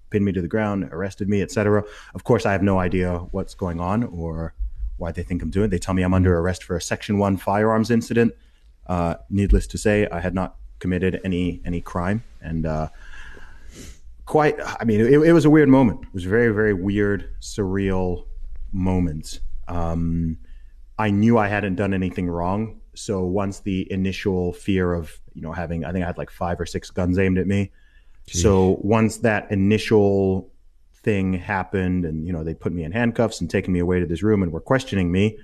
pinned 0.09 0.23
me 0.23 0.31
to 0.31 0.41
the 0.41 0.47
ground, 0.47 0.87
arrested 0.91 1.27
me, 1.27 1.41
etc. 1.41 1.83
Of 2.13 2.23
course, 2.23 2.45
I 2.45 2.53
have 2.53 2.63
no 2.63 2.79
idea 2.79 3.17
what's 3.31 3.53
going 3.53 3.81
on 3.81 4.03
or 4.05 4.53
why 4.97 5.11
they 5.11 5.23
think 5.23 5.41
I'm 5.41 5.49
doing. 5.49 5.65
it. 5.65 5.71
They 5.71 5.79
tell 5.79 5.93
me 5.93 6.03
I'm 6.03 6.13
under 6.13 6.37
arrest 6.37 6.63
for 6.63 6.77
a 6.77 6.81
Section 6.81 7.17
One 7.17 7.35
firearms 7.35 7.91
incident. 7.91 8.33
Uh, 8.87 9.15
needless 9.29 9.67
to 9.67 9.77
say, 9.77 10.07
I 10.09 10.21
had 10.21 10.33
not 10.33 10.55
committed 10.79 11.19
any 11.23 11.61
any 11.65 11.81
crime, 11.81 12.23
and 12.41 12.65
uh, 12.65 12.89
quite. 14.25 14.57
I 14.61 14.83
mean, 14.83 15.01
it, 15.01 15.11
it 15.11 15.33
was 15.33 15.45
a 15.45 15.49
weird 15.49 15.69
moment. 15.69 16.01
It 16.03 16.13
was 16.13 16.25
a 16.25 16.29
very 16.29 16.53
very 16.53 16.73
weird, 16.73 17.35
surreal 17.41 18.25
moment. 18.71 19.39
Um, 19.67 20.37
I 20.97 21.09
knew 21.09 21.37
I 21.37 21.47
hadn't 21.47 21.75
done 21.75 21.93
anything 21.93 22.27
wrong, 22.27 22.81
so 22.93 23.23
once 23.23 23.59
the 23.59 23.91
initial 23.91 24.53
fear 24.53 24.93
of 24.93 25.19
you 25.33 25.41
know 25.41 25.51
having, 25.51 25.85
I 25.85 25.91
think 25.91 26.03
I 26.03 26.07
had 26.07 26.17
like 26.17 26.29
five 26.29 26.59
or 26.59 26.65
six 26.65 26.89
guns 26.89 27.19
aimed 27.19 27.37
at 27.37 27.47
me. 27.47 27.71
So 28.27 28.79
once 28.81 29.17
that 29.17 29.51
initial 29.51 30.49
thing 31.05 31.33
happened 31.33 32.03
and 32.03 32.25
you 32.25 32.33
know 32.33 32.43
they 32.43 32.55
put 32.55 32.73
me 32.73 32.83
in 32.83 32.91
handcuffs 32.91 33.39
and 33.39 33.47
taken 33.47 33.71
me 33.71 33.79
away 33.79 33.99
to 33.99 34.07
this 34.07 34.23
room 34.23 34.41
and 34.41 34.51
were 34.51 34.59
questioning 34.59 35.11
me 35.11 35.37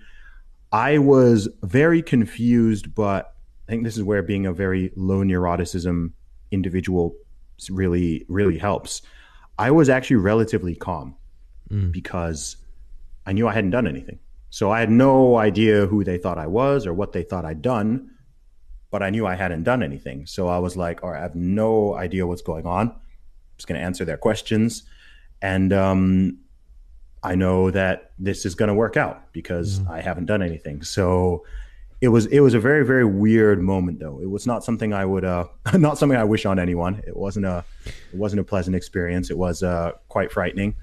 i 0.71 0.97
was 0.97 1.47
very 1.61 2.01
confused 2.01 2.95
but 2.95 3.35
i 3.67 3.71
think 3.71 3.83
this 3.83 3.95
is 3.95 4.01
where 4.01 4.23
being 4.23 4.47
a 4.47 4.51
very 4.51 4.91
low 4.95 5.19
neuroticism 5.19 6.11
individual 6.49 7.13
really 7.69 8.25
really 8.27 8.57
helps. 8.57 9.01
I 9.57 9.71
was 9.71 9.89
actually 9.89 10.17
relatively 10.17 10.75
calm 10.75 11.15
because 11.91 12.57
i 13.25 13.31
knew 13.31 13.47
i 13.47 13.53
hadn't 13.53 13.71
done 13.71 13.87
anything. 13.87 14.19
So 14.49 14.71
i 14.71 14.79
had 14.79 14.89
no 14.89 15.37
idea 15.37 15.85
who 15.85 16.03
they 16.03 16.17
thought 16.17 16.37
i 16.37 16.47
was 16.47 16.85
or 16.85 16.93
what 16.93 17.13
they 17.13 17.23
thought 17.23 17.45
i'd 17.45 17.61
done 17.61 18.09
but 18.89 19.01
i 19.01 19.09
knew 19.09 19.25
i 19.25 19.35
hadn't 19.35 19.63
done 19.63 19.83
anything. 19.83 20.25
So 20.25 20.47
i 20.47 20.59
was 20.59 20.75
like 20.75 21.03
all 21.03 21.11
right 21.11 21.19
i 21.19 21.21
have 21.21 21.35
no 21.35 21.95
idea 21.95 22.27
what's 22.27 22.41
going 22.41 22.65
on. 22.65 22.87
I'm 22.89 23.57
just 23.57 23.67
going 23.67 23.79
to 23.79 23.85
answer 23.85 24.05
their 24.05 24.17
questions. 24.17 24.83
And 25.41 25.71
um, 25.73 26.37
I 27.23 27.35
know 27.35 27.71
that 27.71 28.11
this 28.17 28.45
is 28.45 28.55
going 28.55 28.67
to 28.67 28.73
work 28.73 28.97
out 28.97 29.31
because 29.33 29.81
I 29.87 30.01
haven't 30.01 30.25
done 30.25 30.41
anything. 30.41 30.83
So 30.83 31.45
it 32.01 32.07
was 32.07 32.25
it 32.27 32.39
was 32.39 32.53
a 32.53 32.59
very 32.59 32.85
very 32.85 33.05
weird 33.05 33.61
moment 33.61 33.99
though. 33.99 34.19
It 34.19 34.29
was 34.29 34.47
not 34.47 34.63
something 34.63 34.93
I 34.93 35.05
would 35.05 35.23
uh 35.23 35.45
not 35.77 35.97
something 35.97 36.17
I 36.17 36.23
wish 36.23 36.45
on 36.45 36.59
anyone. 36.59 37.01
It 37.07 37.15
wasn't 37.15 37.45
a 37.45 37.63
it 37.85 38.17
wasn't 38.17 38.41
a 38.41 38.43
pleasant 38.43 38.75
experience. 38.75 39.29
It 39.29 39.37
was 39.37 39.63
uh 39.63 39.91
quite 40.09 40.31
frightening. 40.31 40.75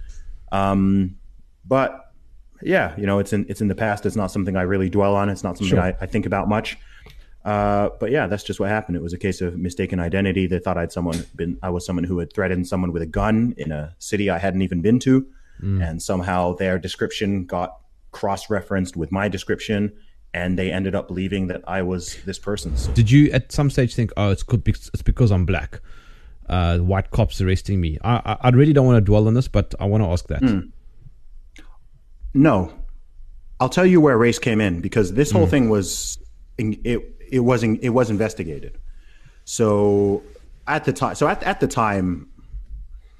Um, 0.52 1.16
but 1.64 2.12
yeah, 2.62 2.94
you 2.96 3.06
know, 3.06 3.18
it's 3.18 3.32
in 3.32 3.46
it's 3.48 3.60
in 3.60 3.68
the 3.68 3.74
past. 3.74 4.06
It's 4.06 4.16
not 4.16 4.30
something 4.30 4.56
I 4.56 4.62
really 4.62 4.88
dwell 4.88 5.14
on. 5.16 5.28
It's 5.28 5.44
not 5.44 5.58
something 5.58 5.76
Sure. 5.76 5.80
I, 5.80 5.96
I 6.00 6.06
think 6.06 6.24
about 6.26 6.48
much. 6.48 6.78
Uh, 7.44 7.90
but 8.00 8.10
yeah, 8.10 8.26
that's 8.26 8.42
just 8.42 8.60
what 8.60 8.68
happened. 8.68 8.96
It 8.96 9.02
was 9.02 9.12
a 9.12 9.18
case 9.18 9.40
of 9.40 9.56
mistaken 9.56 10.00
identity. 10.00 10.46
They 10.46 10.58
thought 10.58 10.76
I'd 10.76 10.92
someone 10.92 11.24
been 11.34 11.58
I 11.62 11.70
was 11.70 11.84
someone 11.86 12.04
who 12.04 12.18
had 12.18 12.32
threatened 12.32 12.66
someone 12.68 12.92
with 12.92 13.02
a 13.02 13.06
gun 13.06 13.54
in 13.56 13.72
a 13.72 13.94
city 13.98 14.28
I 14.30 14.38
hadn't 14.38 14.62
even 14.62 14.82
been 14.82 14.98
to, 15.00 15.26
and 15.82 16.00
somehow 16.02 16.54
their 16.54 16.78
description 16.78 17.44
got 17.44 17.78
cross 18.12 18.48
referenced 18.50 18.96
with 18.96 19.10
my 19.12 19.28
description, 19.28 19.92
and 20.34 20.58
they 20.58 20.70
ended 20.70 20.94
up 20.94 21.08
believing 21.08 21.48
that 21.48 21.62
I 21.66 21.82
was 21.82 22.16
this 22.24 22.38
person. 22.38 22.76
So, 22.76 22.92
Did 22.92 23.10
you 23.10 23.30
at 23.32 23.50
some 23.52 23.70
stage 23.70 23.94
think, 23.94 24.12
oh, 24.16 24.30
it's 24.30 24.42
could 24.42 24.64
be, 24.64 24.72
it's 24.72 25.02
because 25.02 25.30
I'm 25.30 25.46
black? 25.46 25.80
Uh, 26.48 26.78
white 26.78 27.10
cops 27.10 27.40
arresting 27.40 27.80
me. 27.80 27.98
I, 28.02 28.16
I 28.24 28.36
I 28.48 28.50
really 28.50 28.72
don't 28.72 28.86
want 28.86 28.96
to 28.96 29.02
dwell 29.02 29.26
on 29.26 29.34
this, 29.34 29.48
but 29.48 29.74
I 29.78 29.84
want 29.84 30.02
to 30.02 30.08
ask 30.08 30.26
that. 30.28 30.42
no, 32.34 32.72
I'll 33.60 33.68
tell 33.68 33.86
you 33.86 34.00
where 34.00 34.16
race 34.16 34.38
came 34.38 34.60
in 34.60 34.80
because 34.80 35.12
this 35.12 35.30
whole 35.30 35.46
thing 35.46 35.68
was 35.68 36.18
it 36.56 37.02
it 37.30 37.40
wasn't 37.40 37.82
it 37.82 37.90
was 37.90 38.10
investigated. 38.10 38.78
So 39.44 40.22
at 40.66 40.84
the 40.84 40.92
time, 40.92 41.14
so 41.14 41.26
at, 41.28 41.42
at 41.42 41.60
the 41.60 41.66
time, 41.66 42.28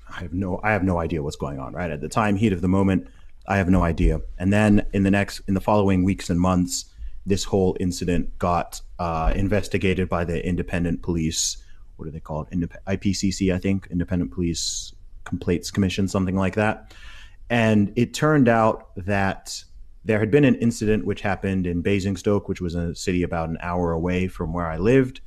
I 0.08 0.20
have 0.20 0.32
no 0.32 0.60
I 0.62 0.72
have 0.72 0.84
no 0.84 0.98
idea 0.98 1.22
what's 1.22 1.36
going 1.36 1.58
on. 1.58 1.72
Right 1.72 1.90
at 1.90 2.00
the 2.00 2.08
time, 2.08 2.36
heat 2.36 2.52
of 2.52 2.60
the 2.60 2.68
moment, 2.68 3.08
I 3.46 3.56
have 3.56 3.68
no 3.68 3.82
idea. 3.82 4.20
And 4.38 4.52
then 4.52 4.86
in 4.92 5.02
the 5.02 5.10
next 5.10 5.40
in 5.48 5.54
the 5.54 5.60
following 5.60 6.04
weeks 6.04 6.30
and 6.30 6.40
months, 6.40 6.86
this 7.28 7.44
whole 7.44 7.76
incident 7.78 8.38
got 8.38 8.80
uh, 8.98 9.32
investigated 9.36 10.08
by 10.08 10.24
the 10.24 10.44
independent 10.44 11.02
police. 11.02 11.58
What 11.96 12.08
are 12.08 12.10
they 12.10 12.20
called? 12.20 12.50
Indep- 12.50 12.76
IPCC, 12.86 13.54
I 13.54 13.58
think, 13.58 13.86
Independent 13.90 14.32
Police 14.32 14.94
Complaints 15.24 15.70
Commission, 15.70 16.08
something 16.08 16.36
like 16.36 16.54
that. 16.54 16.94
And 17.50 17.92
it 17.96 18.14
turned 18.14 18.48
out 18.48 18.90
that 18.96 19.62
there 20.04 20.18
had 20.18 20.30
been 20.30 20.44
an 20.44 20.54
incident 20.56 21.04
which 21.04 21.20
happened 21.20 21.66
in 21.66 21.82
Basingstoke, 21.82 22.48
which 22.48 22.60
was 22.60 22.74
a 22.74 22.94
city 22.94 23.22
about 23.22 23.50
an 23.50 23.58
hour 23.60 23.92
away 23.92 24.26
from 24.26 24.52
where 24.52 24.66
I 24.66 24.78
lived. 24.78 25.20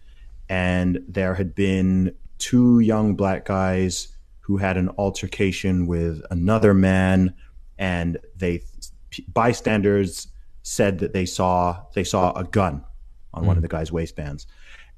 And 0.49 1.03
there 1.07 1.35
had 1.35 1.53
been 1.53 2.15
two 2.39 2.79
young 2.79 3.15
black 3.15 3.45
guys 3.45 4.07
who 4.39 4.57
had 4.57 4.77
an 4.77 4.89
altercation 4.97 5.85
with 5.85 6.21
another 6.31 6.73
man. 6.73 7.35
And 7.77 8.17
they, 8.35 8.63
bystanders 9.33 10.27
said 10.63 10.99
that 10.99 11.13
they 11.13 11.25
saw, 11.25 11.83
they 11.93 12.03
saw 12.03 12.31
a 12.33 12.43
gun 12.43 12.83
on 13.33 13.45
one 13.45 13.57
of 13.57 13.61
mm. 13.61 13.63
the 13.63 13.69
guy's 13.69 13.91
waistbands. 13.91 14.47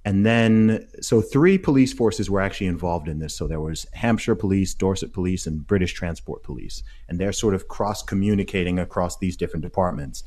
And 0.05 0.25
then, 0.25 0.87
so 1.01 1.21
three 1.21 1.57
police 1.57 1.93
forces 1.93 2.29
were 2.29 2.41
actually 2.41 2.67
involved 2.67 3.07
in 3.07 3.19
this. 3.19 3.33
So 3.35 3.47
there 3.47 3.61
was 3.61 3.87
Hampshire 3.93 4.35
Police, 4.35 4.73
Dorset 4.73 5.13
Police, 5.13 5.47
and 5.47 5.65
British 5.65 5.93
Transport 5.93 6.43
Police. 6.43 6.83
And 7.07 7.17
they're 7.17 7.31
sort 7.31 7.53
of 7.53 7.69
cross 7.69 8.03
communicating 8.03 8.79
across 8.79 9.17
these 9.17 9.37
different 9.37 9.63
departments. 9.63 10.23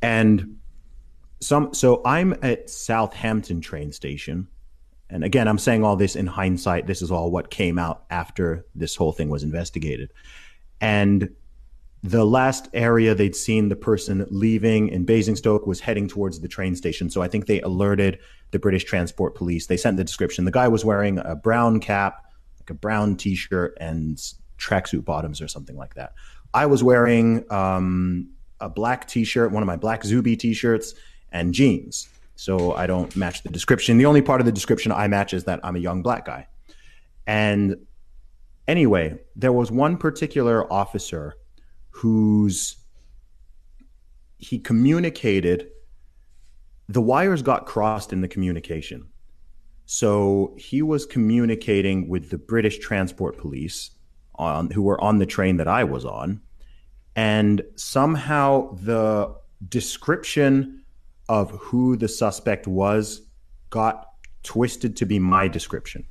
And 0.00 0.56
some, 1.40 1.74
so 1.74 2.00
I'm 2.06 2.34
at 2.42 2.70
Southampton 2.70 3.60
train 3.60 3.92
station. 3.92 4.48
And 5.10 5.22
again, 5.22 5.48
I'm 5.48 5.58
saying 5.58 5.84
all 5.84 5.96
this 5.96 6.16
in 6.16 6.26
hindsight. 6.26 6.86
This 6.86 7.02
is 7.02 7.10
all 7.10 7.30
what 7.30 7.50
came 7.50 7.78
out 7.78 8.04
after 8.08 8.64
this 8.74 8.96
whole 8.96 9.12
thing 9.12 9.28
was 9.28 9.42
investigated. 9.42 10.12
And 10.80 11.28
the 12.04 12.26
last 12.26 12.68
area 12.74 13.14
they'd 13.14 13.34
seen 13.34 13.70
the 13.70 13.76
person 13.76 14.26
leaving 14.28 14.88
in 14.88 15.06
Basingstoke 15.06 15.66
was 15.66 15.80
heading 15.80 16.06
towards 16.06 16.38
the 16.38 16.48
train 16.48 16.76
station. 16.76 17.08
So 17.08 17.22
I 17.22 17.28
think 17.28 17.46
they 17.46 17.62
alerted 17.62 18.18
the 18.50 18.58
British 18.58 18.84
Transport 18.84 19.34
Police. 19.34 19.68
They 19.68 19.78
sent 19.78 19.96
the 19.96 20.04
description. 20.04 20.44
The 20.44 20.50
guy 20.50 20.68
was 20.68 20.84
wearing 20.84 21.18
a 21.18 21.34
brown 21.34 21.80
cap, 21.80 22.26
like 22.60 22.68
a 22.68 22.74
brown 22.74 23.16
t 23.16 23.34
shirt, 23.34 23.74
and 23.80 24.18
tracksuit 24.58 25.06
bottoms 25.06 25.40
or 25.40 25.48
something 25.48 25.78
like 25.78 25.94
that. 25.94 26.12
I 26.52 26.66
was 26.66 26.84
wearing 26.84 27.50
um, 27.50 28.28
a 28.60 28.68
black 28.68 29.08
t 29.08 29.24
shirt, 29.24 29.50
one 29.50 29.62
of 29.62 29.66
my 29.66 29.76
black 29.76 30.04
Zuby 30.04 30.36
t 30.36 30.52
shirts, 30.52 30.92
and 31.32 31.54
jeans. 31.54 32.10
So 32.36 32.74
I 32.74 32.86
don't 32.86 33.16
match 33.16 33.44
the 33.44 33.48
description. 33.48 33.96
The 33.96 34.04
only 34.04 34.20
part 34.20 34.42
of 34.42 34.44
the 34.44 34.52
description 34.52 34.92
I 34.92 35.08
match 35.08 35.32
is 35.32 35.44
that 35.44 35.58
I'm 35.64 35.74
a 35.74 35.80
young 35.80 36.02
black 36.02 36.26
guy. 36.26 36.48
And 37.26 37.78
anyway, 38.68 39.20
there 39.36 39.54
was 39.54 39.70
one 39.70 39.96
particular 39.96 40.70
officer 40.70 41.36
whose 41.94 42.76
he 44.38 44.58
communicated 44.58 45.68
the 46.88 47.00
wires 47.00 47.40
got 47.40 47.66
crossed 47.66 48.12
in 48.12 48.20
the 48.20 48.28
communication. 48.28 49.08
So 49.86 50.54
he 50.58 50.82
was 50.82 51.06
communicating 51.06 52.08
with 52.08 52.30
the 52.30 52.38
british 52.38 52.78
transport 52.78 53.38
police 53.38 53.90
on 54.34 54.70
who 54.70 54.82
were 54.82 55.00
on 55.00 55.18
the 55.18 55.26
train 55.26 55.56
that 55.58 55.68
i 55.68 55.84
was 55.84 56.04
on. 56.04 56.40
And 57.16 57.62
somehow 57.76 58.74
the 58.74 59.34
description 59.68 60.82
of 61.28 61.50
who 61.52 61.96
the 61.96 62.08
suspect 62.08 62.66
was 62.66 63.22
got 63.70 64.06
twisted 64.42 64.96
to 64.96 65.06
be 65.06 65.18
my 65.20 65.46
description. 65.48 66.04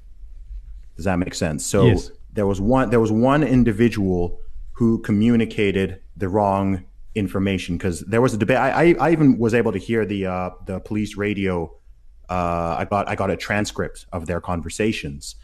Does 0.96 1.06
that 1.06 1.20
make 1.20 1.36
sense? 1.36 1.66
So 1.66 1.88
Yes. 1.88 2.10
there 2.32 2.48
was 2.48 2.62
one 2.62 2.90
there 2.90 3.02
was 3.02 3.12
one 3.12 3.44
individual 3.44 4.40
who 4.74 5.00
communicated 5.00 6.02
the 6.18 6.30
wrong 6.30 6.84
information 7.16 7.78
because 7.78 8.02
there 8.02 8.22
was 8.22 8.34
a 8.34 8.38
debate. 8.38 8.58
I, 8.58 8.70
I, 8.70 8.96
I 9.00 9.12
even 9.12 9.38
was 9.38 9.54
able 9.54 9.72
to 9.72 9.78
hear 9.78 10.06
the 10.06 10.26
uh, 10.26 10.50
the 10.66 10.80
police 10.80 11.16
radio. 11.16 11.72
Uh, 12.30 12.76
I 12.80 12.86
got 12.90 13.08
I 13.08 13.16
got 13.16 13.30
a 13.30 13.38
transcript 13.38 14.06
of 14.12 14.26
their 14.26 14.42
conversations, 14.42 15.36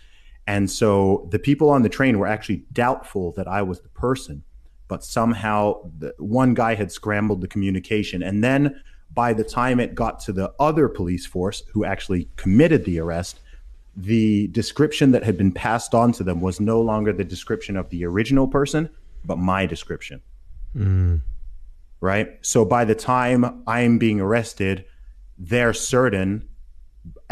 and 0.48 0.70
so 0.70 1.28
the 1.32 1.40
people 1.40 1.70
on 1.70 1.84
the 1.84 1.90
train 1.90 2.18
were 2.18 2.28
actually 2.28 2.64
doubtful 2.74 3.34
that 3.34 3.48
I 3.48 3.62
was 3.62 3.82
the 3.82 3.90
person, 3.90 4.44
but 4.88 5.04
somehow 5.04 5.92
the, 5.98 6.14
one 6.18 6.54
guy 6.54 6.76
had 6.76 6.92
scrambled 6.92 7.42
the 7.42 7.48
communication, 7.48 8.24
and 8.24 8.44
then 8.44 8.82
by 9.14 9.34
the 9.34 9.44
time 9.44 9.80
it 9.80 9.96
got 9.96 10.20
to 10.22 10.32
the 10.32 10.52
other 10.60 10.88
police 10.88 11.26
force 11.26 11.64
who 11.74 11.84
actually 11.84 12.30
committed 12.36 12.86
the 12.86 13.00
arrest, 13.00 13.40
the 13.96 14.48
description 14.48 15.12
that 15.12 15.24
had 15.24 15.38
been 15.38 15.52
passed 15.52 15.94
on 15.94 16.12
to 16.14 16.24
them 16.24 16.42
was 16.42 16.60
no 16.60 16.82
longer 16.82 17.12
the 17.12 17.24
description 17.24 17.76
of 17.76 17.90
the 17.90 18.06
original 18.06 18.48
person, 18.48 18.90
but 19.24 19.38
my 19.38 19.66
description. 19.66 20.22
Hmm. 20.74 21.18
Right. 22.02 22.38
So 22.42 22.64
by 22.64 22.86
the 22.86 22.96
time 22.96 23.64
I'm 23.68 23.98
being 23.98 24.22
arrested, 24.22 24.86
they're 25.38 25.74
certain, 25.74 26.48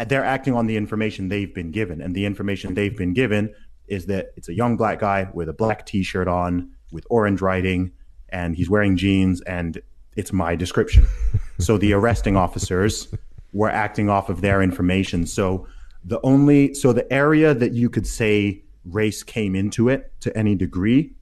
they're 0.06 0.24
acting 0.24 0.54
on 0.54 0.66
the 0.66 0.76
information 0.76 1.28
they've 1.28 1.54
been 1.54 1.70
given. 1.70 2.00
And 2.02 2.14
the 2.14 2.26
information 2.26 2.74
they've 2.74 2.96
been 2.96 3.14
given 3.14 3.54
is 3.86 4.06
that 4.06 4.32
it's 4.36 4.48
a 4.48 4.54
young 4.54 4.76
black 4.76 5.00
guy 5.00 5.28
with 5.32 5.48
a 5.48 5.52
black 5.52 5.86
t 5.86 6.02
shirt 6.02 6.28
on 6.28 6.70
with 6.92 7.06
orange 7.10 7.40
writing, 7.40 7.92
and 8.30 8.56
he's 8.56 8.68
wearing 8.68 8.96
jeans, 8.96 9.40
and 9.42 9.80
it's 10.16 10.32
my 10.32 10.54
description. 10.54 11.06
so 11.58 11.78
the 11.78 11.92
arresting 11.92 12.36
officers 12.36 13.08
were 13.52 13.70
acting 13.70 14.10
off 14.10 14.28
of 14.28 14.40
their 14.40 14.62
information. 14.62 15.26
So 15.26 15.66
the 16.04 16.20
only, 16.22 16.74
so 16.74 16.92
the 16.92 17.10
area 17.12 17.54
that 17.54 17.72
you 17.72 17.88
could 17.88 18.06
say 18.06 18.62
race 18.84 19.22
came 19.22 19.54
into 19.54 19.88
it 19.88 20.12
to 20.20 20.36
any 20.36 20.54
degree 20.54 21.14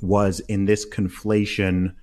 was 0.00 0.40
in 0.40 0.64
this 0.66 0.88
conflation 0.88 1.94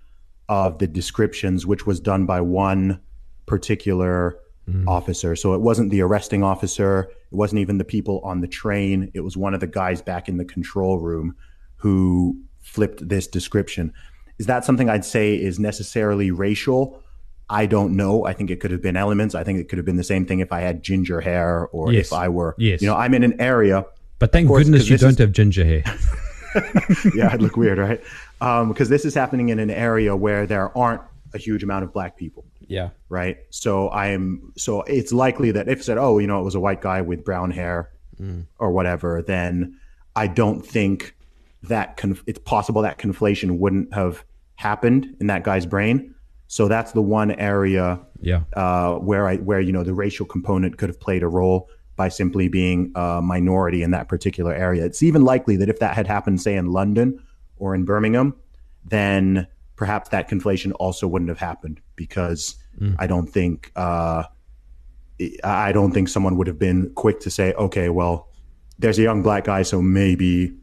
of 0.50 0.80
the 0.80 0.88
descriptions, 0.88 1.66
which 1.66 1.86
was 1.86 2.00
done 2.00 2.26
by 2.26 2.42
one 2.42 3.00
particular 3.46 4.38
mm. 4.70 4.88
officer. 4.88 5.36
So 5.36 5.54
it 5.54 5.62
wasn't 5.62 5.92
the 5.92 6.02
arresting 6.02 6.44
officer, 6.44 7.10
it 7.32 7.36
wasn't 7.36 7.60
even 7.60 7.78
the 7.78 7.86
people 7.86 8.20
on 8.24 8.42
the 8.42 8.48
train. 8.48 9.12
It 9.14 9.22
was 9.22 9.38
one 9.38 9.54
of 9.54 9.60
the 9.60 9.68
guys 9.68 10.02
back 10.02 10.30
in 10.30 10.38
the 10.38 10.46
control 10.46 11.00
room 11.00 11.36
who 11.78 12.38
flipped 12.62 13.08
this 13.08 13.28
description. 13.28 13.94
Is 14.40 14.46
that 14.48 14.66
something 14.66 14.90
I'd 14.90 15.06
say 15.06 15.36
is 15.36 15.60
necessarily 15.60 16.32
racial? 16.32 17.02
I 17.50 17.66
don't 17.66 17.96
know. 17.96 18.26
I 18.26 18.34
think 18.34 18.50
it 18.50 18.60
could 18.60 18.72
have 18.72 18.82
been 18.82 18.96
elements. 18.96 19.36
I 19.36 19.44
think 19.44 19.60
it 19.60 19.70
could 19.70 19.78
have 19.78 19.86
been 19.86 19.98
the 19.98 20.04
same 20.04 20.26
thing 20.26 20.40
if 20.40 20.52
I 20.52 20.62
had 20.62 20.82
ginger 20.82 21.22
hair 21.22 21.68
or 21.68 21.92
Yes. 21.92 22.08
if 22.08 22.14
I 22.14 22.30
were, 22.30 22.56
Yes. 22.58 22.82
you 22.82 22.88
know, 22.88 22.96
I'm 22.96 23.14
in 23.14 23.24
an 23.24 23.40
area 23.40 23.86
But 24.20 24.32
thank 24.32 24.48
course, 24.48 24.64
goodness 24.64 24.90
you 24.90 24.98
don't 24.98 25.12
is- 25.12 25.18
have 25.18 25.32
ginger 25.32 25.66
hair. 25.66 25.84
yeah, 27.16 27.30
I'd 27.32 27.42
look 27.42 27.58
weird, 27.58 27.78
right? 27.78 28.02
Um, 28.42 28.70
because 28.70 28.89
this 28.89 29.06
is 29.06 29.13
happening 29.13 29.50
in 29.50 29.60
an 29.60 29.70
area 29.70 30.16
where 30.16 30.46
there 30.46 30.76
aren't 30.78 31.02
a 31.34 31.38
huge 31.38 31.63
amount 31.63 31.84
of 31.84 31.94
black 31.94 32.16
people, 32.18 32.46
yeah. 32.68 32.89
right? 33.10 33.38
So 33.50 33.88
I 33.89 34.08
am, 34.08 34.54
so 34.56 34.82
it's 34.84 35.12
likely 35.12 35.52
that 35.52 35.68
if 35.68 35.84
said, 35.84 35.98
oh, 35.98 36.20
you 36.20 36.28
know, 36.28 36.39
it 36.39 36.44
was 36.44 36.56
a 36.56 36.60
white 36.60 36.82
guy 36.82 37.02
with 37.02 37.24
brown 37.26 37.52
hair 37.52 37.89
or 38.60 38.72
whatever, 38.72 39.22
then 39.22 39.78
I 40.16 40.28
don't 40.28 40.66
think 40.66 41.16
that 41.63 41.98
conf- 41.98 42.24
it's 42.28 42.39
possible 42.39 42.82
that 42.84 42.98
conflation 42.98 43.58
wouldn't 43.58 43.94
have 43.94 44.24
happened 44.56 45.16
in 45.20 45.28
that 45.28 45.44
guy's 45.44 45.66
brain. 45.66 46.13
So 46.48 46.68
that's 46.68 46.92
the 46.92 47.02
one 47.02 47.32
area 47.32 48.00
Yeah. 48.22 48.42
uh, 48.54 48.96
where 48.96 49.28
I 49.28 49.38
where 49.38 49.60
you 49.60 49.72
know 49.72 49.84
the 49.84 49.94
racial 49.94 50.26
component 50.26 50.78
could 50.78 50.89
have 50.89 51.00
played 51.00 51.24
a 51.24 51.28
role 51.28 51.68
by 51.96 52.10
simply 52.10 52.48
being 52.48 52.92
a 52.96 53.22
minority 53.22 53.84
in 53.84 53.92
that 53.92 54.08
particular 54.08 54.54
area. 54.54 54.84
It's 54.86 55.04
even 55.04 55.24
likely 55.24 55.58
that 55.58 55.70
if 55.70 55.80
that 55.80 55.96
had 55.96 56.08
happened, 56.08 56.42
say 56.42 56.56
in 56.56 56.72
London 56.72 57.20
or 57.58 57.76
in 57.76 57.86
Birmingham, 57.86 58.36
then 58.84 59.48
perhaps 59.76 60.10
that 60.10 60.30
conflation 60.30 60.72
also 60.80 61.08
wouldn't 61.08 61.30
have 61.30 61.40
happened 61.40 61.82
because 61.96 62.56
I 62.98 63.06
don't 63.08 63.28
think 63.28 63.72
uh, 63.76 64.24
I 65.44 65.72
don't 65.72 65.92
think 65.92 66.10
someone 66.10 66.38
would 66.38 66.48
have 66.48 66.58
been 66.60 66.92
quick 66.96 67.20
to 67.22 67.30
say, 67.30 67.54
okay, 67.54 67.90
well, 67.90 68.30
there's 68.80 68.98
a 68.98 69.04
young 69.04 69.22
black 69.22 69.44
guy, 69.46 69.62
so 69.62 69.82
maybe 69.82 70.54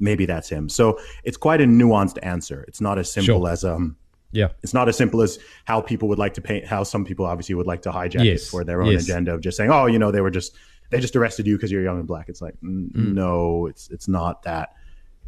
maybe 0.00 0.24
that's 0.26 0.48
him. 0.48 0.68
So 0.68 0.98
it's 1.24 1.36
quite 1.36 1.60
a 1.60 1.64
nuanced 1.64 2.18
answer. 2.22 2.64
It's 2.68 2.80
not 2.80 2.98
as 2.98 3.12
simple 3.12 3.40
Sure. 3.42 3.50
as 3.50 3.64
um 3.64 3.96
Yeah. 4.32 4.48
it's 4.62 4.74
not 4.74 4.88
as 4.88 4.96
simple 4.96 5.22
as 5.22 5.38
how 5.64 5.80
people 5.80 6.08
would 6.08 6.18
like 6.18 6.34
to 6.34 6.40
paint 6.40 6.66
how 6.66 6.82
some 6.82 7.04
people 7.04 7.24
obviously 7.24 7.54
would 7.54 7.66
like 7.66 7.82
to 7.82 7.90
hijack 7.90 8.24
Yes, 8.24 8.42
it 8.42 8.50
for 8.50 8.62
their 8.64 8.82
own 8.82 8.92
yes. 8.92 9.04
agenda 9.04 9.32
of 9.34 9.40
just 9.40 9.56
saying 9.56 9.70
oh 9.70 9.86
you 9.86 9.98
know 9.98 10.10
they 10.10 10.20
were 10.20 10.30
just 10.30 10.54
they 10.90 11.00
just 11.00 11.16
arrested 11.16 11.46
you 11.46 11.56
because 11.56 11.72
you're 11.72 11.82
young 11.82 11.98
and 11.98 12.06
black 12.06 12.28
it's 12.28 12.42
like 12.42 12.54
mm, 12.62 12.94
no 12.94 13.66
it's 13.66 13.88
it's 13.90 14.06
not 14.08 14.42
that 14.42 14.74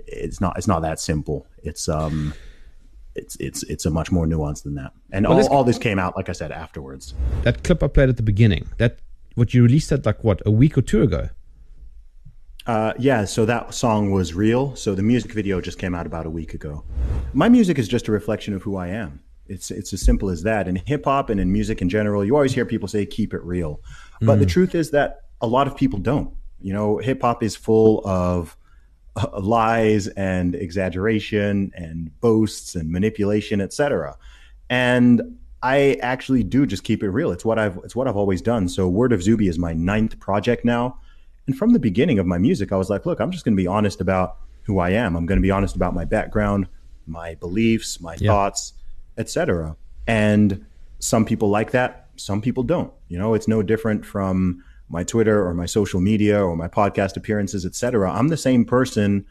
it's 0.07 0.41
not 0.41 0.57
it's 0.59 0.67
not 0.67 0.83
that 0.83 1.01
simple 1.01 1.47
it's 1.63 1.89
um 1.89 2.35
it's 3.15 3.37
it's 3.37 3.63
it's 3.65 3.87
a 3.87 3.91
much 3.91 4.13
more 4.13 4.25
nuanced 4.27 4.63
than 4.63 4.75
that. 4.77 4.93
And 5.13 5.25
Well, 5.25 5.33
all, 5.33 5.37
let's- 5.39 5.49
all 5.49 5.65
this 5.65 5.79
came 5.79 5.99
out, 5.99 6.17
like 6.17 6.29
I 6.29 6.33
said, 6.33 6.53
afterwards. 6.53 7.13
That 7.43 7.65
clip 7.65 7.83
I 7.83 7.89
played 7.89 8.09
at 8.09 8.17
the 8.17 8.23
beginning, 8.23 8.69
that 8.79 8.99
what 9.35 9.53
you 9.53 9.63
released 9.65 9.91
that 9.91 10.07
like 10.07 10.23
what 10.23 10.41
a 10.47 10.51
week 10.51 10.79
or 10.79 10.83
two 10.83 11.03
ago. 11.03 11.29
Uh, 12.71 12.95
yeah, 13.01 13.25
so 13.25 13.45
that 13.45 13.75
song 13.75 14.13
was 14.13 14.33
real. 14.33 14.77
So 14.77 14.95
the 14.95 15.03
music 15.03 15.33
video 15.33 15.61
just 15.61 15.77
came 15.77 15.93
out 15.93 16.07
about 16.07 16.25
a 16.25 16.31
week 16.31 16.55
ago. 16.55 16.85
My 17.33 17.49
music 17.49 17.81
is 17.81 17.89
just 17.89 18.07
a 18.07 18.13
reflection 18.13 18.55
of 18.55 18.63
who 18.63 18.77
I 18.77 18.87
am. 18.87 19.21
It's 19.49 19.73
it's 19.73 19.93
as 19.93 20.03
simple 20.03 20.31
as 20.31 20.45
that. 20.45 20.69
In 20.69 20.77
hip 20.77 21.05
hop 21.05 21.31
and 21.31 21.41
in 21.41 21.51
music 21.53 21.83
in 21.83 21.89
general, 21.89 22.25
you 22.25 22.37
always 22.37 22.55
hear 22.55 22.65
people 22.65 22.87
say 22.87 23.05
keep 23.05 23.35
it 23.35 23.43
real. 23.43 23.81
But 24.21 24.39
the 24.39 24.47
truth 24.47 24.77
is 24.77 24.93
that 24.93 25.23
a 25.41 25.49
lot 25.49 25.67
of 25.67 25.77
people 25.77 25.99
don't. 25.99 26.33
You 26.61 26.73
know, 26.73 26.99
hip 26.99 27.23
hop 27.23 27.43
is 27.43 27.57
full 27.57 28.07
of 28.07 28.57
uh, 29.17 29.41
lies 29.41 30.07
and 30.07 30.55
exaggeration 30.55 31.73
and 31.75 32.21
boasts 32.21 32.77
and 32.77 32.89
manipulation, 32.89 33.61
etc. 33.61 34.17
And 34.69 35.41
I 35.61 35.99
actually 36.03 36.45
do 36.45 36.67
just 36.67 36.85
keep 36.85 37.03
it 37.03 37.11
real. 37.11 37.33
It's 37.33 37.45
what 37.45 37.59
I've 37.59 37.79
it's 37.79 37.97
what 37.97 38.07
I've 38.07 38.17
always 38.17 38.41
done. 38.41 38.69
So 38.69 38.87
Word 38.87 39.13
of 39.13 39.25
Zuby 39.25 39.49
is 39.49 39.59
my 39.59 39.73
ninth 39.73 40.21
project 40.21 40.65
now. 40.65 41.01
And 41.51 41.59
from 41.59 41.73
the 41.73 41.81
beginning 41.81 42.21
of 42.21 42.27
my 42.27 42.39
music, 42.39 42.71
I 42.71 42.77
was 42.77 42.89
like, 42.89 43.07
look, 43.07 43.19
I'm 43.19 43.33
just 43.33 43.45
going 43.45 43.57
to 43.57 43.61
be 43.61 43.67
honest 43.67 44.01
about 44.01 44.37
who 44.63 44.79
I 44.79 44.91
am. 44.91 45.17
I'm 45.17 45.27
going 45.27 45.39
to 45.39 45.43
be 45.43 45.51
honest 45.51 45.75
about 45.75 45.95
my 45.95 46.05
background, 46.05 46.69
my 47.09 47.35
beliefs, 47.35 48.01
my 48.01 48.15
thoughts, 48.15 48.73
etc. 49.19 49.75
And 50.07 50.65
some 51.01 51.25
people 51.25 51.49
like 51.49 51.73
that, 51.73 52.07
some 52.15 52.41
people 52.41 52.63
don't. 52.63 52.93
You 53.09 53.19
know, 53.19 53.35
it's 53.35 53.49
no 53.49 53.65
different 53.65 54.07
from 54.07 54.63
my 54.89 55.03
Twitter 55.03 55.45
or 55.45 55.53
my 55.55 55.67
social 55.67 56.01
media 56.01 56.41
or 56.41 56.55
my 56.55 56.69
podcast 56.69 57.17
appearances, 57.17 57.67
etc. 57.67 58.13
I'm 58.13 58.29
the 58.29 58.37
same 58.37 58.65
person 58.65 59.27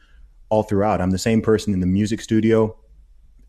all 0.49 0.63
throughout. 0.63 0.99
I'm 0.99 1.11
the 1.11 1.17
same 1.17 1.41
person 1.41 1.73
in 1.73 1.79
the 1.79 1.87
music 1.87 2.19
studio 2.19 2.75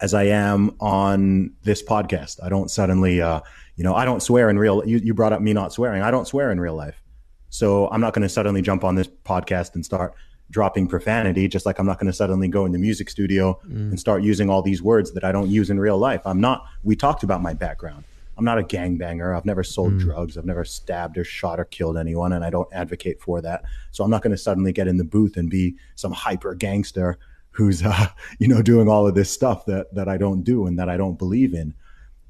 as 0.00 0.14
I 0.14 0.26
am 0.26 0.76
on 0.78 1.54
this 1.64 1.82
podcast. 1.82 2.38
I 2.40 2.48
don't 2.50 2.70
suddenly, 2.70 3.20
uh, 3.20 3.40
you 3.74 3.82
know, 3.82 3.96
I 3.96 4.04
don't 4.04 4.22
swear 4.22 4.48
in 4.48 4.60
real. 4.60 4.86
You, 4.86 4.98
you 4.98 5.12
brought 5.12 5.32
up 5.32 5.42
me 5.42 5.52
not 5.54 5.72
swearing. 5.72 6.02
I 6.02 6.12
don't 6.12 6.28
swear 6.28 6.52
in 6.52 6.60
real 6.60 6.76
life. 6.76 7.02
So 7.50 7.88
I'm 7.90 8.00
not 8.00 8.14
going 8.14 8.22
to 8.22 8.28
suddenly 8.28 8.62
jump 8.62 8.84
on 8.84 8.94
this 8.94 9.08
podcast 9.08 9.74
and 9.74 9.84
start 9.84 10.14
dropping 10.50 10.88
profanity, 10.88 11.46
just 11.46 11.66
like 11.66 11.78
I'm 11.78 11.86
not 11.86 11.98
going 11.98 12.08
to 12.08 12.12
suddenly 12.12 12.48
go 12.48 12.64
in 12.64 12.72
the 12.72 12.78
music 12.78 13.08
studio 13.08 13.60
and 13.90 14.00
start 14.00 14.22
using 14.22 14.50
all 14.50 14.62
these 14.62 14.82
words 14.82 15.12
that 15.12 15.22
I 15.22 15.30
don't 15.30 15.48
use 15.48 15.70
in 15.70 15.78
real 15.78 15.98
life. 15.98 16.22
I'm 16.24 16.40
not, 16.40 16.64
we 16.82 16.96
talked 16.96 17.22
about 17.22 17.40
my 17.40 17.54
background. 17.54 18.04
I'm 18.36 18.44
not 18.44 18.58
a 18.58 18.62
gangbanger. 18.62 19.36
I've 19.36 19.44
never 19.44 19.62
sold 19.62 19.98
drugs. 19.98 20.38
I've 20.38 20.46
never 20.46 20.64
stabbed 20.64 21.18
or 21.18 21.24
shot 21.24 21.60
or 21.60 21.66
killed 21.66 21.98
anyone, 21.98 22.32
and 22.32 22.42
I 22.42 22.48
don't 22.48 22.72
advocate 22.72 23.20
for 23.20 23.42
that. 23.42 23.64
So 23.90 24.02
I'm 24.02 24.10
not 24.10 24.22
going 24.22 24.30
to 24.30 24.38
suddenly 24.38 24.72
get 24.72 24.88
in 24.88 24.96
the 24.96 25.04
booth 25.04 25.36
and 25.36 25.50
be 25.50 25.76
some 25.94 26.12
hyper 26.12 26.54
gangster 26.54 27.18
who's, 27.50 27.82
uh, 27.84 28.06
you 28.38 28.48
know, 28.48 28.62
doing 28.62 28.88
all 28.88 29.06
of 29.06 29.14
this 29.14 29.30
stuff 29.30 29.66
that 29.66 29.94
that 29.94 30.08
I 30.08 30.16
don't 30.16 30.42
do 30.42 30.66
and 30.66 30.78
that 30.78 30.88
I 30.88 30.96
don't 30.96 31.18
believe 31.18 31.52
in. 31.52 31.74